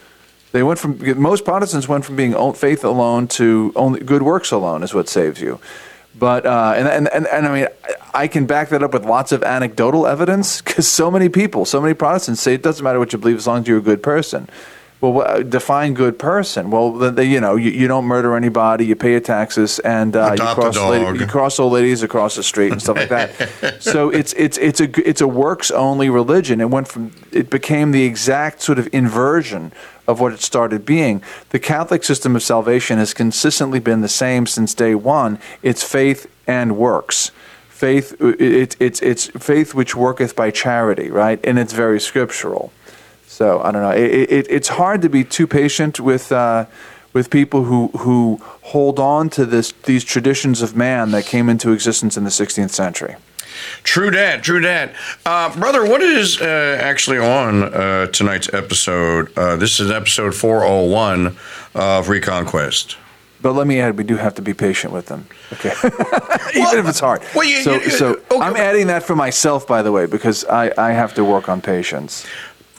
They 0.51 0.62
went 0.62 0.78
from 0.78 0.99
most 1.20 1.44
Protestants 1.44 1.88
went 1.88 2.05
from 2.05 2.16
being 2.16 2.34
faith 2.55 2.84
alone 2.84 3.28
to 3.28 3.72
only 3.76 4.01
good 4.01 4.22
works 4.22 4.51
alone 4.51 4.82
is 4.82 4.92
what 4.92 5.09
saves 5.09 5.40
you. 5.40 5.61
But 6.18 6.46
uh, 6.46 6.74
and, 6.76 6.88
and 6.88 7.09
and 7.09 7.26
and 7.28 7.46
I 7.46 7.55
mean, 7.55 7.68
I 8.12 8.26
can 8.26 8.46
back 8.46 8.70
that 8.70 8.82
up 8.82 8.92
with 8.92 9.05
lots 9.05 9.30
of 9.30 9.44
anecdotal 9.44 10.07
evidence 10.07 10.61
because 10.62 10.88
so 10.90 11.11
many 11.11 11.28
people, 11.28 11.64
so 11.64 11.80
many 11.80 11.94
Protestants 11.94 12.40
say 12.40 12.55
it 12.55 12.62
doesn't 12.62 12.82
matter 12.82 12.99
what 12.99 13.12
you 13.12 13.18
believe 13.18 13.36
as 13.36 13.46
long 13.46 13.61
as 13.61 13.68
you're 13.68 13.78
a 13.78 13.82
good 13.82 14.03
person. 14.03 14.49
Well, 15.01 15.44
define 15.44 15.94
good 15.94 16.18
person. 16.18 16.72
Well, 16.72 16.90
the, 16.90 17.24
you 17.24 17.40
know, 17.40 17.55
you, 17.55 17.70
you, 17.70 17.86
don't 17.86 18.07
murder 18.07 18.34
anybody, 18.34 18.84
you 18.84 18.96
pay 18.96 19.12
your 19.12 19.20
taxes, 19.20 19.78
and 19.78 20.16
uh, 20.16 20.32
you, 20.32 20.38
cross 20.38 20.76
lady, 20.76 21.20
you 21.20 21.26
cross 21.26 21.61
old 21.61 21.72
ladies 21.72 22.03
across 22.03 22.34
the 22.34 22.42
street 22.42 22.72
and 22.72 22.82
stuff 22.82 22.96
like 22.96 23.09
that. 23.09 23.76
so 23.80 24.11
it's 24.11 24.32
it's 24.32 24.59
it's 24.59 24.80
a 24.80 25.09
it's 25.09 25.20
a 25.20 25.28
works 25.28 25.70
only 25.70 26.11
religion. 26.11 26.61
It 26.61 26.70
went 26.70 26.88
from 26.88 27.12
it 27.30 27.49
became 27.49 27.92
the 27.92 28.03
exact 28.03 28.61
sort 28.61 28.80
of 28.80 28.88
inversion 28.92 29.72
of 30.09 30.18
what 30.18 30.32
it 30.32 30.40
started 30.40 30.84
being. 30.84 31.22
The 31.51 31.61
Catholic 31.61 32.03
system 32.03 32.34
of 32.34 32.42
salvation 32.42 32.99
has 32.99 33.14
consistently 33.14 33.78
been 33.78 34.01
the 34.01 34.09
same 34.09 34.46
since 34.46 34.74
day 34.74 34.96
one. 34.96 35.38
It's 35.62 35.84
faith 35.84 36.28
and 36.49 36.76
works. 36.76 37.30
Faith, 37.68 38.16
it, 38.20 38.74
it's 38.80 39.01
it's 39.01 39.26
faith 39.26 39.74
which 39.74 39.94
worketh 39.94 40.34
by 40.34 40.51
charity, 40.51 41.09
right? 41.09 41.38
And 41.44 41.57
it's 41.57 41.72
very 41.72 42.01
scriptural. 42.01 42.72
So 43.39 43.61
I 43.61 43.70
don't 43.70 43.82
know. 43.82 43.93
It, 43.93 44.32
it, 44.32 44.47
it's 44.51 44.66
hard 44.66 45.01
to 45.03 45.09
be 45.09 45.22
too 45.22 45.47
patient 45.47 46.01
with 46.01 46.32
uh, 46.32 46.66
with 47.12 47.30
people 47.30 47.62
who 47.62 47.86
who 47.99 48.41
hold 48.62 48.99
on 48.99 49.30
to 49.30 49.47
this 49.47 49.70
these 49.84 50.03
traditions 50.03 50.61
of 50.61 50.74
man 50.74 51.12
that 51.12 51.24
came 51.24 51.49
into 51.49 51.70
existence 51.70 52.16
in 52.16 52.24
the 52.24 52.30
16th 52.30 52.70
century. 52.70 53.14
True 53.84 54.11
that, 54.11 54.43
true 54.43 54.61
that. 54.62 54.93
Uh, 55.24 55.57
brother, 55.57 55.89
what 55.89 56.03
is 56.03 56.41
uh, 56.41 56.78
actually 56.80 57.18
on 57.18 57.62
uh, 57.62 58.07
tonight's 58.09 58.53
episode? 58.53 59.30
Uh, 59.39 59.55
this 59.55 59.78
is 59.78 59.89
episode 59.89 60.34
401 60.34 61.36
of 61.76 62.09
Reconquest. 62.09 62.97
But 63.41 63.53
let 63.53 63.68
me 63.68 63.80
add, 63.80 63.97
we 63.97 64.03
do 64.03 64.16
have 64.16 64.34
to 64.34 64.43
be 64.43 64.53
patient 64.53 64.93
with 64.93 65.07
them. 65.07 65.26
Okay. 65.53 65.72
Even 65.84 66.62
well, 66.62 66.78
if 66.78 66.89
it's 66.89 66.99
hard. 66.99 67.22
Well, 67.36 67.47
you, 67.47 67.62
so, 67.62 67.74
you, 67.74 67.91
so 67.91 68.11
okay. 68.14 68.39
I'm 68.41 68.57
adding 68.57 68.89
that 68.89 69.05
for 69.05 69.14
myself, 69.14 69.66
by 69.66 69.82
the 69.82 69.93
way, 69.93 70.07
because 70.07 70.45
I, 70.45 70.72
I 70.76 70.91
have 70.91 71.14
to 71.14 71.24
work 71.24 71.49
on 71.49 71.61
patience. 71.61 72.26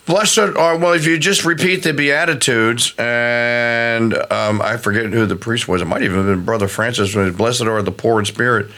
Blessed 0.09 0.39
are, 0.39 0.75
well, 0.75 0.93
if 0.93 1.05
you 1.05 1.19
just 1.19 1.45
repeat 1.45 1.83
the 1.83 1.93
Beatitudes, 1.93 2.95
and 2.97 4.15
um, 4.31 4.59
I 4.59 4.77
forget 4.77 5.05
who 5.05 5.27
the 5.27 5.35
priest 5.35 5.67
was, 5.67 5.83
it 5.83 5.85
might 5.85 6.01
even 6.01 6.17
have 6.17 6.25
been 6.25 6.43
Brother 6.43 6.67
Francis, 6.67 7.13
blessed 7.13 7.61
are 7.61 7.83
the 7.83 7.91
poor 7.91 8.17
in 8.17 8.25
spirit. 8.25 8.71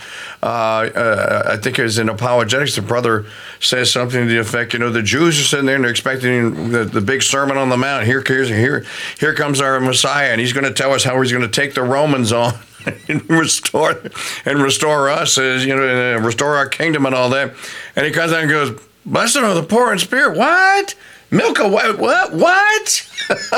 Uh, 0.43 0.89
uh, 0.93 1.43
I 1.45 1.55
think 1.55 1.79
it 1.79 1.83
was 1.83 1.99
in 1.99 2.09
Apologetics, 2.09 2.75
the 2.75 2.81
brother 2.81 3.27
says 3.61 3.89
something 3.89 4.19
to 4.19 4.25
the 4.27 4.41
effect, 4.41 4.73
you 4.73 4.79
know, 4.79 4.89
the 4.89 5.01
Jews 5.01 5.39
are 5.39 5.43
sitting 5.43 5.67
there 5.67 5.75
and 5.75 5.85
they're 5.85 5.91
expecting 5.91 6.73
the, 6.73 6.83
the 6.83 6.99
big 6.99 7.23
Sermon 7.23 7.55
on 7.55 7.69
the 7.69 7.77
Mount. 7.77 8.05
Here, 8.05 8.21
here, 8.21 8.85
here 9.17 9.33
comes 9.33 9.61
our 9.61 9.79
Messiah, 9.79 10.31
and 10.33 10.41
he's 10.41 10.51
going 10.51 10.65
to 10.65 10.73
tell 10.73 10.91
us 10.91 11.05
how 11.05 11.21
he's 11.21 11.31
going 11.31 11.49
to 11.49 11.61
take 11.61 11.75
the 11.75 11.83
Romans 11.83 12.33
on. 12.33 12.55
and 13.07 13.29
restore 13.29 14.01
and 14.43 14.59
restore 14.59 15.07
us 15.07 15.37
as 15.37 15.63
you 15.63 15.75
know 15.75 16.17
restore 16.17 16.55
our 16.55 16.67
kingdom 16.67 17.05
and 17.05 17.13
all 17.13 17.29
that 17.29 17.53
and 17.95 18.07
he 18.07 18.11
comes 18.11 18.33
out 18.33 18.41
and 18.41 18.49
goes 18.49 18.81
blessed 19.05 19.37
are 19.37 19.53
the 19.53 19.61
poor 19.61 19.93
in 19.93 19.99
spirit 19.99 20.35
what 20.35 20.95
Milka, 21.31 21.67
what? 21.67 21.97
What? 21.97 22.33
what? 22.33 23.07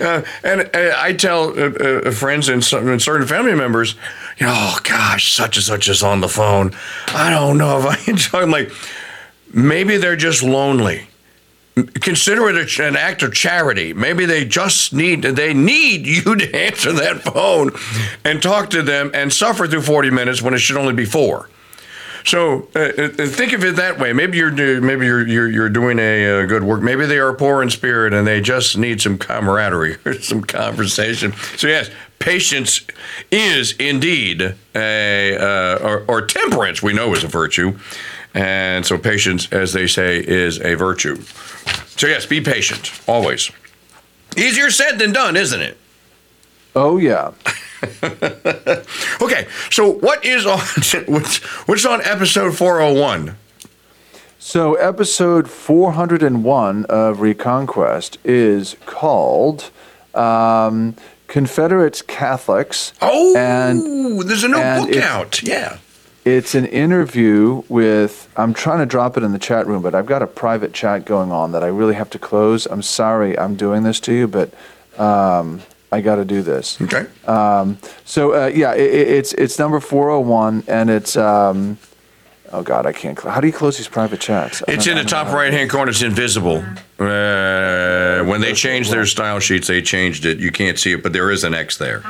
uh, 0.00 0.22
and 0.42 0.68
I 0.74 1.12
tell 1.12 1.50
uh, 1.50 1.70
uh 1.70 2.10
friends 2.10 2.48
and, 2.48 2.56
and, 2.72 3.00
certain 3.00 3.26
family 3.28 3.54
members, 3.54 3.94
you 4.38 4.46
know, 4.46 4.52
oh 4.54 4.80
gosh, 4.82 5.32
such 5.32 5.56
and 5.56 5.64
such 5.64 5.88
is 5.88 6.02
on 6.02 6.20
the 6.20 6.28
phone. 6.28 6.74
I 7.08 7.30
don't 7.30 7.56
know 7.56 7.78
if 7.78 7.86
I 7.86 8.10
enjoy. 8.10 8.40
I'm 8.40 8.50
like, 8.50 8.72
maybe 9.54 9.96
they're 9.96 10.16
just 10.16 10.42
lonely. 10.42 11.06
Consider 12.00 12.48
it 12.48 12.78
an 12.80 12.96
act 12.96 13.22
of 13.22 13.32
charity. 13.32 13.92
Maybe 13.92 14.24
they 14.24 14.44
just 14.44 14.92
need 14.92 15.22
they 15.22 15.54
need 15.54 16.06
you 16.06 16.34
to 16.34 16.56
answer 16.56 16.92
that 16.94 17.22
phone 17.22 17.70
and 18.24 18.42
talk 18.42 18.70
to 18.70 18.82
them 18.82 19.12
and 19.14 19.32
suffer 19.32 19.68
through 19.68 19.82
40 19.82 20.10
minutes 20.10 20.42
when 20.42 20.52
it 20.52 20.58
should 20.58 20.76
only 20.76 20.94
be 20.94 21.04
four. 21.04 21.48
So 22.26 22.68
uh, 22.74 22.80
uh, 22.80 23.08
think 23.28 23.52
of 23.52 23.62
it 23.64 23.76
that 23.76 24.00
way. 24.00 24.12
Maybe 24.12 24.36
you're 24.36 24.50
maybe 24.80 25.06
you're 25.06 25.26
you're, 25.26 25.48
you're 25.48 25.68
doing 25.68 26.00
a, 26.00 26.42
uh, 26.42 26.46
good 26.46 26.64
work. 26.64 26.82
Maybe 26.82 27.06
they 27.06 27.18
are 27.18 27.32
poor 27.32 27.62
in 27.62 27.70
spirit 27.70 28.12
and 28.12 28.26
they 28.26 28.40
just 28.40 28.76
need 28.76 29.00
some 29.00 29.16
camaraderie 29.16 29.98
or 30.04 30.14
some 30.14 30.42
conversation. 30.42 31.32
So 31.56 31.68
yes, 31.68 31.88
patience 32.18 32.84
is 33.30 33.76
indeed 33.78 34.56
a 34.74 35.36
uh, 35.38 35.78
or, 35.78 36.04
or 36.08 36.26
temperance. 36.26 36.82
We 36.82 36.92
know 36.92 37.14
is 37.14 37.22
a 37.22 37.28
virtue, 37.28 37.78
and 38.34 38.84
so 38.84 38.98
patience, 38.98 39.50
as 39.52 39.72
they 39.72 39.86
say, 39.86 40.18
is 40.18 40.60
a 40.60 40.74
virtue. 40.74 41.22
So 41.96 42.08
yes, 42.08 42.26
be 42.26 42.40
patient 42.40 42.90
always. 43.06 43.52
Easier 44.36 44.70
said 44.70 44.98
than 44.98 45.12
done, 45.12 45.36
isn't 45.36 45.60
it? 45.60 45.78
Oh 46.74 46.98
yeah. 46.98 47.32
okay, 49.22 49.46
so 49.70 49.90
what 49.90 50.24
is 50.24 50.46
on 50.46 50.58
what's, 51.06 51.38
what's 51.66 51.84
on 51.84 52.00
episode 52.02 52.56
401? 52.56 53.36
So 54.38 54.74
episode 54.74 55.50
401 55.50 56.84
of 56.86 57.20
Reconquest 57.20 58.18
is 58.24 58.76
called 58.86 59.70
um, 60.14 60.94
Confederates 61.26 62.00
Catholics. 62.02 62.92
Oh, 63.02 63.36
and 63.36 64.20
there's 64.28 64.44
a 64.44 64.48
new 64.48 64.54
book 64.54 64.96
out. 65.02 65.42
Yeah. 65.42 65.78
It's 66.24 66.54
an 66.54 66.66
interview 66.66 67.62
with, 67.68 68.28
I'm 68.36 68.54
trying 68.54 68.78
to 68.78 68.86
drop 68.86 69.16
it 69.16 69.22
in 69.22 69.32
the 69.32 69.38
chat 69.38 69.66
room, 69.66 69.82
but 69.82 69.94
I've 69.94 70.06
got 70.06 70.22
a 70.22 70.26
private 70.26 70.72
chat 70.72 71.04
going 71.04 71.30
on 71.30 71.52
that 71.52 71.62
I 71.62 71.68
really 71.68 71.94
have 71.94 72.10
to 72.10 72.18
close. 72.18 72.66
I'm 72.66 72.82
sorry 72.82 73.38
I'm 73.38 73.56
doing 73.56 73.82
this 73.82 74.00
to 74.00 74.12
you, 74.12 74.26
but 74.26 74.52
um, 74.98 75.62
I 75.92 76.00
got 76.00 76.16
to 76.16 76.24
do 76.24 76.42
this. 76.42 76.80
Okay. 76.80 77.06
Um, 77.26 77.78
so 78.04 78.34
uh, 78.34 78.46
yeah, 78.46 78.74
it, 78.74 78.90
it's 78.90 79.32
it's 79.34 79.58
number 79.58 79.80
four 79.80 80.10
hundred 80.10 80.28
one, 80.28 80.64
and 80.66 80.90
it's 80.90 81.16
um, 81.16 81.78
oh 82.52 82.62
god, 82.62 82.86
I 82.86 82.92
can't. 82.92 83.18
Cl- 83.18 83.32
how 83.34 83.40
do 83.40 83.46
you 83.46 83.52
close 83.52 83.76
these 83.76 83.88
private 83.88 84.20
chats? 84.20 84.62
It's 84.68 84.86
in 84.86 84.96
the 84.96 85.04
top 85.04 85.32
right 85.32 85.52
hand 85.52 85.70
corner. 85.70 85.90
It's 85.90 86.02
invisible. 86.02 86.64
Uh, 86.98 88.24
when 88.24 88.40
they 88.40 88.52
changed 88.54 88.90
their 88.90 89.06
style 89.06 89.40
sheets, 89.40 89.68
they 89.68 89.82
changed 89.82 90.24
it. 90.24 90.38
You 90.38 90.50
can't 90.50 90.78
see 90.78 90.92
it, 90.92 91.02
but 91.02 91.12
there 91.12 91.30
is 91.30 91.44
an 91.44 91.54
X 91.54 91.76
there. 91.76 92.02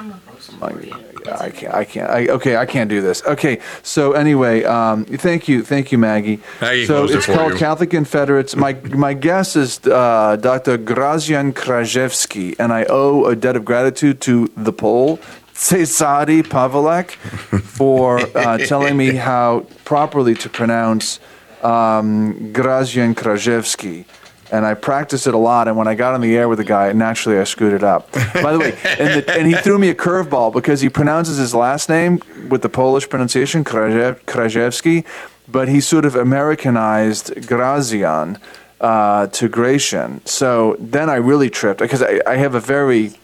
I 0.62 1.50
can't. 1.50 1.74
I 1.74 1.84
can't. 1.84 2.10
I, 2.10 2.26
okay, 2.28 2.56
I 2.56 2.66
can't 2.66 2.88
do 2.88 3.00
this. 3.00 3.22
Okay, 3.26 3.60
so 3.82 4.12
anyway, 4.12 4.64
um, 4.64 5.04
thank 5.04 5.48
you, 5.48 5.62
thank 5.62 5.92
you, 5.92 5.98
Maggie. 5.98 6.40
Maggie 6.60 6.86
so 6.86 7.04
it's 7.04 7.28
it 7.28 7.34
called 7.34 7.52
you. 7.52 7.58
Catholic 7.58 7.90
Confederates. 7.90 8.56
My 8.56 8.74
my 8.90 9.14
guess 9.14 9.56
is 9.56 9.80
uh, 9.86 10.36
Dr. 10.36 10.78
Gracjan 10.78 11.52
Kraszewski, 11.52 12.54
and 12.58 12.72
I 12.72 12.84
owe 12.88 13.26
a 13.26 13.36
debt 13.36 13.56
of 13.56 13.64
gratitude 13.64 14.20
to 14.22 14.48
the 14.56 14.72
Pole. 14.72 15.18
Cesary 15.56 16.42
Pawelek 16.42 17.12
for 17.60 18.18
uh, 18.36 18.58
telling 18.66 18.96
me 18.96 19.14
how 19.14 19.66
properly 19.84 20.34
to 20.34 20.48
pronounce 20.50 21.18
um, 21.62 22.52
Gracjan 22.52 23.14
Kraszewski 23.14 24.04
and 24.52 24.64
I 24.64 24.74
practiced 24.74 25.26
it 25.26 25.34
a 25.34 25.38
lot. 25.38 25.68
And 25.68 25.76
when 25.76 25.88
I 25.88 25.94
got 25.94 26.14
on 26.14 26.20
the 26.20 26.36
air 26.36 26.48
with 26.48 26.58
the 26.58 26.64
guy, 26.64 26.92
naturally 26.92 27.38
I 27.38 27.44
screwed 27.44 27.72
it 27.72 27.82
up. 27.82 28.12
By 28.12 28.52
the 28.52 28.58
way, 28.58 28.78
and, 28.98 29.22
the, 29.22 29.34
and 29.36 29.46
he 29.46 29.54
threw 29.54 29.78
me 29.78 29.88
a 29.88 29.94
curveball 29.94 30.52
because 30.52 30.80
he 30.80 30.88
pronounces 30.88 31.38
his 31.38 31.54
last 31.54 31.88
name 31.88 32.22
with 32.48 32.62
the 32.62 32.68
Polish 32.68 33.08
pronunciation, 33.08 33.64
Kraszewski, 33.64 35.04
but 35.48 35.68
he 35.68 35.80
sort 35.80 36.04
of 36.04 36.14
Americanized 36.14 37.34
Gracjan 37.34 38.40
uh, 38.80 39.26
to 39.28 39.48
Gratian. 39.48 40.24
So 40.26 40.76
then 40.78 41.08
I 41.08 41.16
really 41.16 41.50
tripped 41.50 41.80
because 41.80 42.02
I, 42.02 42.20
I 42.26 42.36
have 42.36 42.54
a 42.54 42.60
very 42.60 43.14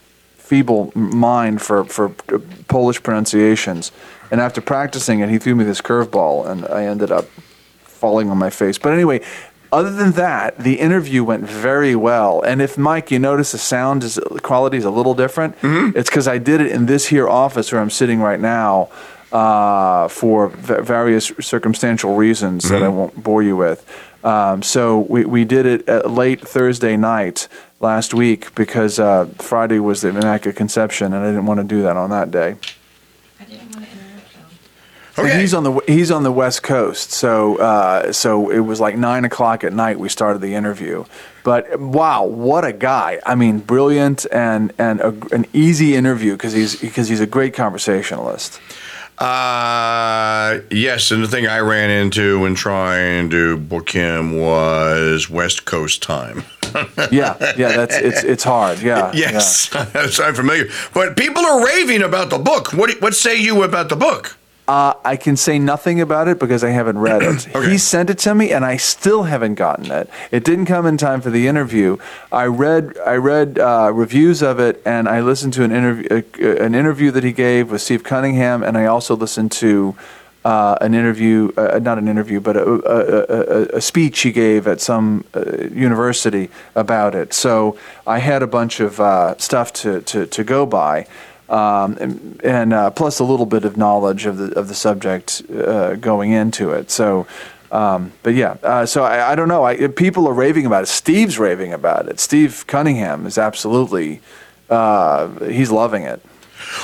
feeble 0.49 0.93
mind 0.95 1.61
for, 1.61 1.85
for 1.85 2.11
Polish 2.69 3.03
pronunciations. 3.03 3.93
And 4.31 4.41
after 4.41 4.61
practicing 4.61 5.21
it, 5.23 5.29
he 5.31 5.39
threw 5.39 5.55
me 5.55 5.65
this 5.65 5.81
curveball, 5.81 6.47
and 6.51 6.67
I 6.67 6.85
ended 6.93 7.11
up 7.11 7.27
falling 7.85 8.31
on 8.31 8.39
my 8.39 8.51
face. 8.51 8.79
But 8.79 8.93
anyway, 8.93 9.21
other 9.71 9.93
than 9.93 10.13
that, 10.13 10.59
the 10.59 10.75
interview 10.87 11.25
went 11.25 11.45
very 11.45 11.95
well. 11.95 12.43
And 12.43 12.61
if 12.61 12.77
Mike, 12.77 13.11
you 13.15 13.19
notice 13.19 13.53
the 13.53 13.59
sound 13.59 14.05
is, 14.05 14.15
the 14.17 14.41
quality 14.41 14.77
is 14.77 14.85
a 14.85 14.91
little 14.91 15.15
different, 15.15 15.57
mm-hmm. 15.63 15.97
it's 15.97 16.11
because 16.11 16.29
I 16.29 16.39
did 16.39 16.61
it 16.61 16.71
in 16.77 16.87
this 16.87 17.09
here 17.09 17.29
office 17.29 17.73
where 17.73 17.81
I'm 17.81 17.91
sitting 17.91 18.21
right 18.21 18.41
now. 18.41 18.89
uh, 19.33 20.09
for 20.09 20.49
v- 20.49 20.83
various 20.83 21.33
circumstantial 21.41 22.15
reasons 22.17 22.69
that 22.69 22.83
I 22.83 22.89
won't 22.89 23.23
bore 23.23 23.43
you 23.43 23.57
with. 23.57 23.85
Um, 24.23 24.63
so 24.63 25.01
we, 25.01 25.25
we 25.25 25.45
did 25.45 25.67
it 25.67 26.07
late 26.07 26.47
Thursday 26.47 26.97
night 26.97 27.49
last 27.83 28.15
week 28.15 28.55
because 28.55 28.99
uh, 28.99 29.27
Friday 29.39 29.81
was 29.81 30.01
the 30.01 30.09
Immaculate 30.09 30.57
Conception, 30.57 31.13
and 31.13 31.23
I 31.25 31.29
didn't 31.29 31.47
want 31.47 31.59
to 31.59 31.65
do 31.65 31.83
that 31.83 31.97
on 31.97 32.11
that 32.11 32.31
day. 32.31 32.57
I 33.41 33.45
didn't 33.45 33.75
want 33.75 33.85
to 33.87 33.93
interrupt 33.93 34.35
them. 34.35 34.45
And 35.19 35.27
Okay. 35.27 35.41
he's 35.41 35.53
on 35.53 35.65
the 35.65 35.81
he's 35.87 36.11
on 36.11 36.23
the 36.23 36.33
West 36.33 36.63
Coast, 36.63 37.11
so 37.11 37.57
uh, 37.57 38.13
so 38.13 38.49
it 38.51 38.61
was 38.61 38.81
like 38.81 38.97
nine 38.97 39.25
o'clock 39.25 39.65
at 39.65 39.73
night 39.73 39.99
we 39.99 40.09
started 40.09 40.41
the 40.41 40.55
interview. 40.55 41.05
But 41.45 41.79
wow, 41.81 42.25
what 42.25 42.65
a 42.65 42.73
guy! 42.73 43.21
I 43.27 43.35
mean, 43.35 43.59
brilliant 43.59 44.25
and 44.33 44.73
and 44.79 45.01
a, 45.01 45.09
an 45.33 45.45
easy 45.53 45.97
interview 45.97 46.33
because 46.33 46.53
he's 46.55 46.77
because 46.81 47.09
he's 47.09 47.21
a 47.21 47.27
great 47.27 47.53
conversationalist. 47.53 48.61
Uh, 49.19 50.61
yes, 50.71 51.11
and 51.11 51.23
the 51.23 51.29
thing 51.29 51.47
I 51.47 51.59
ran 51.61 51.91
into 51.91 52.41
when 52.41 52.55
trying 52.55 53.31
to 53.31 53.57
book 53.57 53.91
him 53.91 54.39
was 54.39 55.31
West 55.31 55.65
Coast 55.65 56.03
time. 56.03 56.45
Yeah, 57.11 57.37
yeah, 57.59 57.77
that's 57.77 57.95
it's 57.99 58.23
it's 58.25 58.45
hard. 58.45 58.81
Yeah, 58.81 59.13
Yes, 59.13 59.69
so 60.11 60.25
I'm 60.25 60.35
familiar. 60.35 60.71
But 60.95 61.19
people 61.19 61.45
are 61.45 61.63
raving 61.63 62.01
about 62.01 62.31
the 62.31 62.39
book. 62.39 62.73
What 62.73 62.99
what 63.03 63.15
say 63.15 63.37
you 63.37 63.63
about 63.63 63.91
the 63.91 63.97
book? 63.97 64.39
Uh, 64.69 64.95
I 65.05 65.17
can 65.17 65.37
say 65.37 65.59
nothing 65.59 66.01
about 66.01 66.29
it 66.29 66.39
because 66.39 66.63
I 66.63 66.71
haven't 66.71 66.99
read 66.99 67.23
it. 67.23 67.49
Okay. 67.63 67.71
He 67.71 67.79
sent 67.79 68.09
it 68.09 68.19
to 68.21 68.35
me, 68.35 68.53
and 68.53 68.65
I 68.65 68.77
still 68.77 69.25
haven't 69.25 69.57
gotten 69.57 69.91
it. 69.91 70.09
It 70.31 70.45
didn't 70.45 70.67
come 70.67 70.87
in 70.87 70.97
time 70.97 71.21
for 71.21 71.31
the 71.31 71.47
interview. 71.47 71.99
I 72.31 72.47
read 72.47 72.97
I 73.05 73.17
read 73.17 73.59
uh, 73.59 73.91
reviews 73.93 74.43
of 74.43 74.59
it, 74.59 74.81
and 74.87 75.09
I 75.09 75.21
listened 75.21 75.53
to 75.55 75.65
an 75.65 75.73
interview 75.73 76.23
uh, 76.41 76.65
an 76.65 76.75
interview 76.75 77.11
that 77.11 77.25
he 77.25 77.33
gave 77.33 77.71
with 77.71 77.83
Steve 77.83 78.05
Cunningham, 78.05 78.63
and 78.63 78.79
I 78.79 78.87
also 78.87 79.17
listened 79.17 79.53
to 79.53 79.97
uh, 80.45 80.77
an 80.81 80.95
interview, 80.95 81.53
uh, 81.57 81.79
not 81.81 81.99
an 81.99 82.09
interview, 82.09 82.41
but 82.41 82.57
a, 82.57 82.65
a, 82.65 83.75
a, 83.75 83.77
a 83.77 83.81
speech 83.81 84.21
he 84.21 84.33
gave 84.33 84.67
at 84.67 84.81
some 84.81 85.25
uh, 85.35 85.65
university 85.73 86.51
about 86.75 87.15
it. 87.15 87.33
So 87.33 87.79
I 88.07 88.19
had 88.19 88.43
a 88.43 88.47
bunch 88.47 88.81
of 88.81 88.99
uh, 89.01 89.37
stuff 89.39 89.73
to, 89.75 90.01
to, 90.03 90.27
to 90.27 90.45
go 90.45 90.67
by 90.67 91.07
um, 91.53 91.99
and, 92.01 92.41
and 92.43 92.73
uh, 92.73 92.91
plus 92.91 93.21
a 93.21 93.25
little 93.25 93.47
bit 93.47 93.65
of 93.65 93.77
knowledge 93.77 94.27
of 94.27 94.39
the 94.39 94.59
of 94.59 94.69
the 94.69 94.75
subject 94.75 95.43
uh, 95.51 95.95
going 95.97 96.33
into 96.33 96.71
it. 96.71 96.91
So, 96.91 97.27
um, 97.71 98.13
but 98.23 98.35
yeah, 98.35 98.57
uh, 98.63 98.87
so 98.87 99.05
I, 99.05 99.33
I 99.33 99.35
don't 99.35 99.49
know. 99.49 99.65
I, 99.65 99.87
people 99.89 100.27
are 100.27 100.35
raving 100.35 100.67
about 100.67 100.83
it. 100.85 100.89
Steve's 100.89 101.39
raving 101.39 101.73
about 101.73 102.09
it. 102.09 102.19
Steve 102.19 102.65
Cunningham 102.67 103.27
is 103.27 103.39
absolutely 103.39 104.21
uh, 104.71 105.29
he's 105.45 105.71
loving 105.71 106.05
it. 106.05 106.21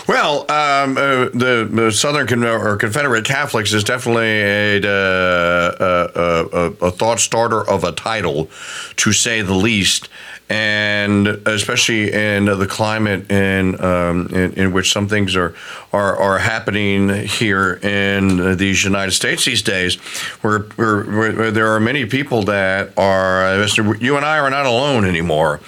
Well, 0.06 0.40
um, 0.50 0.98
uh, 0.98 1.28
the, 1.32 1.68
the 1.70 1.90
Southern 1.92 2.26
Con- 2.26 2.44
or 2.44 2.76
Confederate 2.76 3.24
Catholics 3.24 3.72
is 3.72 3.84
definitely 3.84 4.26
a, 4.26 4.80
uh, 4.82 6.08
a, 6.14 6.56
a, 6.56 6.86
a 6.86 6.90
thought 6.90 7.20
starter 7.20 7.66
of 7.66 7.84
a 7.84 7.92
title, 7.92 8.50
to 8.96 9.12
say 9.12 9.40
the 9.40 9.54
least, 9.54 10.08
and 10.50 11.26
especially 11.26 12.12
in 12.12 12.46
the 12.46 12.66
climate 12.66 13.30
in, 13.30 13.80
um, 13.84 14.28
in 14.28 14.52
in 14.54 14.72
which 14.72 14.92
some 14.92 15.06
things 15.08 15.36
are, 15.36 15.54
are 15.92 16.16
are 16.16 16.38
happening 16.38 17.08
here 17.26 17.74
in 17.74 18.56
these 18.56 18.82
United 18.82 19.12
States 19.12 19.44
these 19.44 19.62
days, 19.62 19.96
where, 20.40 20.60
where, 20.76 21.04
where 21.04 21.50
there 21.50 21.68
are 21.74 21.80
many 21.80 22.06
people 22.06 22.44
that 22.44 22.96
are 22.96 23.66
you 24.00 24.16
and 24.16 24.24
I 24.24 24.38
are 24.38 24.50
not 24.50 24.64
alone 24.64 25.04
anymore, 25.04 25.60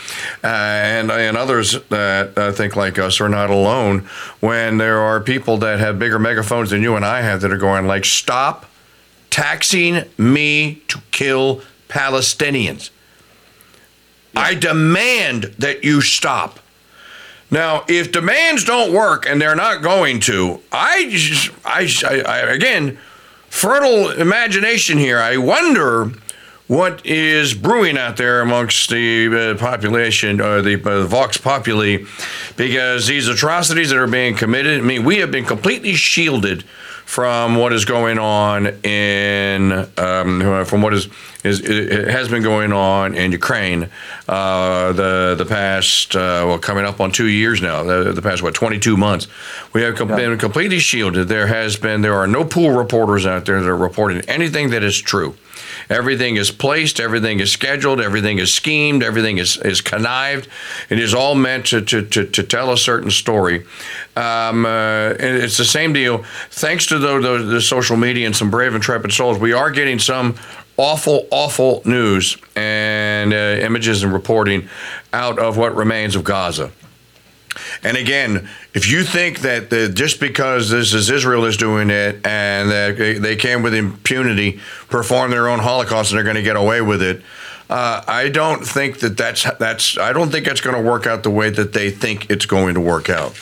uh, 0.42 0.46
and 0.46 1.10
and 1.10 1.36
others 1.36 1.72
that 1.88 2.38
uh, 2.38 2.52
think 2.52 2.74
like 2.74 2.98
us 2.98 3.20
are 3.20 3.28
not 3.28 3.50
alone 3.50 4.08
when 4.40 4.78
there 4.78 5.00
are 5.00 5.20
people 5.20 5.58
that 5.58 5.78
have 5.78 5.98
bigger 5.98 6.18
megaphones 6.18 6.70
than 6.70 6.82
you 6.82 6.96
and 6.96 7.04
I 7.04 7.20
have 7.20 7.42
that 7.42 7.52
are 7.52 7.58
going 7.58 7.86
like 7.86 8.04
stop 8.04 8.66
taxing 9.28 10.04
me 10.18 10.82
to 10.88 11.00
kill 11.10 11.62
Palestinians. 11.88 12.90
I 14.34 14.54
demand 14.54 15.54
that 15.58 15.84
you 15.84 16.00
stop. 16.00 16.60
Now, 17.50 17.84
if 17.88 18.12
demands 18.12 18.64
don't 18.64 18.92
work 18.92 19.26
and 19.26 19.40
they're 19.40 19.56
not 19.56 19.82
going 19.82 20.20
to, 20.20 20.60
I 20.70 21.08
just, 21.10 21.50
I, 21.64 21.88
I, 22.06 22.20
I 22.20 22.38
again, 22.52 22.98
fertile 23.48 24.10
imagination 24.10 24.98
here. 24.98 25.18
I 25.18 25.36
wonder 25.36 26.12
what 26.68 27.04
is 27.04 27.52
brewing 27.52 27.98
out 27.98 28.16
there 28.16 28.40
amongst 28.40 28.88
the 28.90 29.26
uh, 29.26 29.58
population 29.58 30.40
or 30.40 30.62
the 30.62 30.80
uh, 30.80 31.04
Vox 31.04 31.36
Populi, 31.36 32.04
because 32.56 33.08
these 33.08 33.26
atrocities 33.26 33.90
that 33.90 33.98
are 33.98 34.06
being 34.06 34.36
committed. 34.36 34.78
I 34.78 34.82
mean, 34.84 35.04
we 35.04 35.16
have 35.16 35.32
been 35.32 35.44
completely 35.44 35.94
shielded 35.94 36.62
from 37.10 37.56
what 37.56 37.72
is 37.72 37.84
going 37.84 38.20
on 38.20 38.68
in 38.84 39.72
um, 39.98 40.64
from 40.64 40.80
what 40.80 40.94
is 40.94 41.08
is 41.42 41.60
it 41.60 42.06
has 42.06 42.28
been 42.28 42.40
going 42.40 42.72
on 42.72 43.16
in 43.16 43.32
Ukraine 43.32 43.88
uh, 44.28 44.92
the 44.92 45.34
the 45.36 45.44
past 45.44 46.14
uh, 46.14 46.44
well 46.46 46.60
coming 46.60 46.84
up 46.84 47.00
on 47.00 47.10
two 47.10 47.26
years 47.26 47.60
now 47.60 47.82
the, 47.82 48.12
the 48.12 48.22
past 48.22 48.44
what 48.44 48.54
22 48.54 48.96
months. 48.96 49.26
We 49.72 49.82
have 49.82 49.96
com- 49.96 50.06
been 50.06 50.38
completely 50.38 50.78
shielded. 50.78 51.26
There 51.26 51.48
has 51.48 51.76
been 51.76 52.02
there 52.02 52.14
are 52.14 52.28
no 52.28 52.44
pool 52.44 52.70
reporters 52.70 53.26
out 53.26 53.44
there 53.44 53.60
that 53.60 53.68
are 53.68 53.76
reporting 53.76 54.20
anything 54.28 54.70
that 54.70 54.84
is 54.84 54.96
true 54.96 55.34
everything 55.90 56.36
is 56.36 56.50
placed 56.50 57.00
everything 57.00 57.40
is 57.40 57.52
scheduled 57.52 58.00
everything 58.00 58.38
is 58.38 58.54
schemed 58.54 59.02
everything 59.02 59.38
is, 59.38 59.56
is 59.58 59.80
connived. 59.80 60.48
It 60.88 60.98
is 60.98 61.14
all 61.14 61.34
meant 61.34 61.66
to, 61.66 61.80
to, 61.82 62.02
to, 62.02 62.26
to 62.26 62.42
tell 62.42 62.72
a 62.72 62.78
certain 62.78 63.10
story. 63.10 63.66
Um, 64.16 64.64
uh, 64.64 65.14
and 65.18 65.36
it's 65.36 65.56
the 65.56 65.64
same 65.64 65.92
deal. 65.92 66.24
Thanks 66.50 66.86
to 66.86 66.98
the, 66.98 67.20
the, 67.20 67.38
the 67.44 67.60
social 67.60 67.96
media 67.96 68.26
and 68.26 68.36
some 68.36 68.50
brave 68.50 68.74
intrepid 68.74 69.12
souls 69.12 69.38
we 69.38 69.52
are 69.52 69.70
getting 69.70 69.98
some 69.98 70.36
awful, 70.76 71.26
awful 71.30 71.82
news 71.84 72.38
and 72.56 73.32
uh, 73.32 73.36
images 73.60 74.02
and 74.02 74.12
reporting 74.12 74.68
out 75.12 75.38
of 75.38 75.56
what 75.56 75.74
remains 75.76 76.16
of 76.16 76.24
Gaza. 76.24 76.72
And 77.82 77.96
again, 77.96 78.48
if 78.74 78.90
you 78.90 79.02
think 79.02 79.40
that 79.40 79.70
the, 79.70 79.88
just 79.88 80.20
because 80.20 80.70
this 80.70 80.94
is 80.94 81.10
Israel 81.10 81.44
is 81.44 81.56
doing 81.56 81.90
it 81.90 82.26
and 82.26 82.70
that 82.70 83.18
they 83.20 83.36
can 83.36 83.62
with 83.62 83.74
impunity 83.74 84.60
perform 84.88 85.30
their 85.30 85.48
own 85.48 85.58
Holocaust 85.58 86.10
and 86.10 86.18
they're 86.18 86.24
going 86.24 86.36
to 86.36 86.42
get 86.42 86.56
away 86.56 86.80
with 86.80 87.02
it, 87.02 87.22
uh, 87.70 88.02
I 88.08 88.30
don't 88.30 88.66
think 88.66 88.98
that 88.98 89.16
that's 89.16 89.46
that's 89.58 89.96
I 89.96 90.12
don't 90.12 90.30
think 90.30 90.44
that's 90.44 90.60
going 90.60 90.74
to 90.74 90.82
work 90.82 91.06
out 91.06 91.22
the 91.22 91.30
way 91.30 91.50
that 91.50 91.72
they 91.72 91.90
think 91.90 92.28
it's 92.28 92.44
going 92.44 92.74
to 92.74 92.80
work 92.80 93.08
out. 93.08 93.36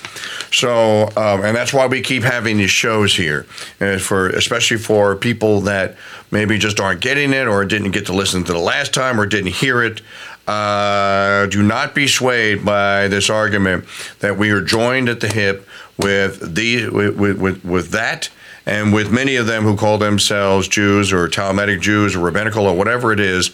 So, 0.53 1.05
um, 1.17 1.45
and 1.45 1.57
that's 1.57 1.73
why 1.73 1.87
we 1.87 2.03
keep 2.03 2.23
having 2.23 2.59
these 2.59 2.71
shows 2.71 3.17
here, 3.17 3.47
uh, 3.81 3.97
for 3.97 4.29
especially 4.29 4.77
for 4.77 5.17
people 5.17 5.63
that 5.63 5.97
maybe 6.31 6.59
just 6.59 6.79
aren't 6.79 7.01
getting 7.01 7.33
it 7.33 7.49
or 7.49 7.65
didn't 7.65 7.93
get 7.93 8.05
to 8.07 8.13
listen 8.13 8.45
to 8.45 8.53
the 8.53 8.59
last 8.59 8.93
time 8.93 9.19
or 9.19 9.25
didn't 9.25 9.55
hear 9.55 9.83
it. 9.83 10.03
Uh, 10.49 11.45
do 11.49 11.63
not 11.63 11.95
be 11.95 12.09
swayed 12.09 12.65
by 12.65 13.07
this 13.07 13.29
argument 13.29 13.85
that 14.21 14.39
we 14.39 14.51
are 14.51 14.63
joined 14.63 15.11
at 15.11 15.21
the 15.21 15.29
hip 15.29 15.69
with 15.99 16.55
the 16.55 16.89
with, 16.89 17.39
with, 17.39 17.63
with 17.63 17.91
that 17.91 18.31
and 18.65 18.95
with 18.95 19.13
many 19.13 19.37
of 19.37 19.47
them 19.47 19.65
who 19.65 19.77
call 19.77 19.99
themselves 19.99 20.67
Jews 20.67 21.13
or 21.13 21.29
Talmudic 21.29 21.83
Jews 21.83 22.17
or 22.17 22.21
rabbinical 22.21 22.67
or 22.67 22.75
whatever 22.75 23.13
it 23.13 23.21
is. 23.21 23.51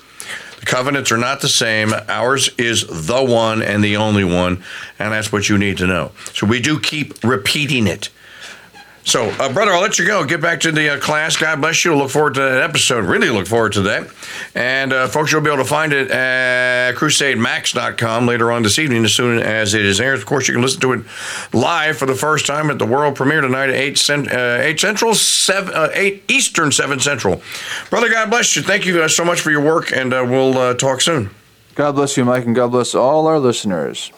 The 0.61 0.67
covenants 0.67 1.11
are 1.11 1.19
not 1.19 1.41
the 1.41 1.49
same. 1.49 1.93
Ours 2.09 2.49
is 2.59 2.87
the 2.87 3.25
one 3.25 3.61
and 3.61 3.83
the 3.83 3.97
only 3.97 4.25
one, 4.25 4.63
and 4.97 5.13
that's 5.13 5.33
what 5.33 5.49
you 5.49 5.59
need 5.59 5.79
to 5.79 5.89
know. 5.89 6.13
So 6.33 6.47
we 6.47 6.61
do 6.61 6.79
keep 6.79 7.25
repeating 7.25 7.89
it. 7.89 8.09
So, 9.07 9.29
uh, 9.39 9.53
brother, 9.53 9.73
I'll 9.73 9.83
let 9.83 9.99
you 9.99 10.07
go. 10.07 10.25
Get 10.25 10.41
back 10.41 10.61
to 10.61 10.73
the 10.73 10.95
uh, 10.95 10.99
class. 10.99 11.37
God 11.37 11.61
bless 11.61 11.85
you. 11.85 11.95
Look 11.95 12.11
forward 12.11 12.35
to 12.35 12.41
that 12.41 12.63
episode. 12.63 13.05
Really 13.05 13.29
look 13.29 13.47
forward 13.47 13.75
to 13.75 13.83
that. 13.83 14.09
And, 14.55 14.95
uh, 14.95 15.09
folks, 15.09 15.31
you'll 15.31 15.43
be 15.43 15.51
able 15.51 15.63
to 15.63 15.69
find 15.69 15.93
it 15.93 16.11
at 16.11 16.95
crusademax.com 16.95 18.27
later 18.27 18.51
on 18.51 18.63
this 18.63 18.79
evening 18.79 19.05
as 19.05 19.13
soon 19.15 19.39
as 19.39 19.75
it 19.75 19.85
is 19.85 20.01
aired. 20.01 20.19
Of 20.19 20.25
course, 20.25 20.49
you 20.49 20.55
can 20.55 20.63
listen 20.63 20.81
to 20.81 20.93
it 20.95 21.05
live 21.53 21.99
for 21.99 22.07
the 22.07 22.15
first 22.15 22.47
time 22.47 22.71
at 22.71 22.79
the 22.79 22.87
world 22.87 23.15
premiere 23.15 23.43
tonight 23.43 23.69
at 23.69 23.77
8, 23.77 23.99
cent- 23.99 24.33
uh, 24.33 24.59
8 24.63 24.81
Central, 24.81 25.15
7, 25.15 25.75
uh, 25.75 25.91
8 25.93 26.25
Eastern, 26.29 26.73
7 26.73 26.99
Central. 26.99 27.43
Brother, 27.91 28.09
God 28.09 28.31
bless 28.31 28.57
you. 28.57 28.63
Thank 28.63 28.87
you 28.87 29.03
uh, 29.03 29.09
so 29.09 29.23
much 29.25 29.41
for 29.43 29.51
your 29.51 29.63
work, 29.63 29.93
and 29.95 30.13
we'll 30.13 30.75
talk 30.77 31.03
soon. 31.03 31.29
God 31.75 31.93
bless 31.93 32.17
you, 32.17 32.25
Mike, 32.25 32.47
and 32.47 32.55
God 32.55 32.71
bless 32.71 32.95
all 32.95 33.27
our 33.27 33.39
listeners. 33.39 34.13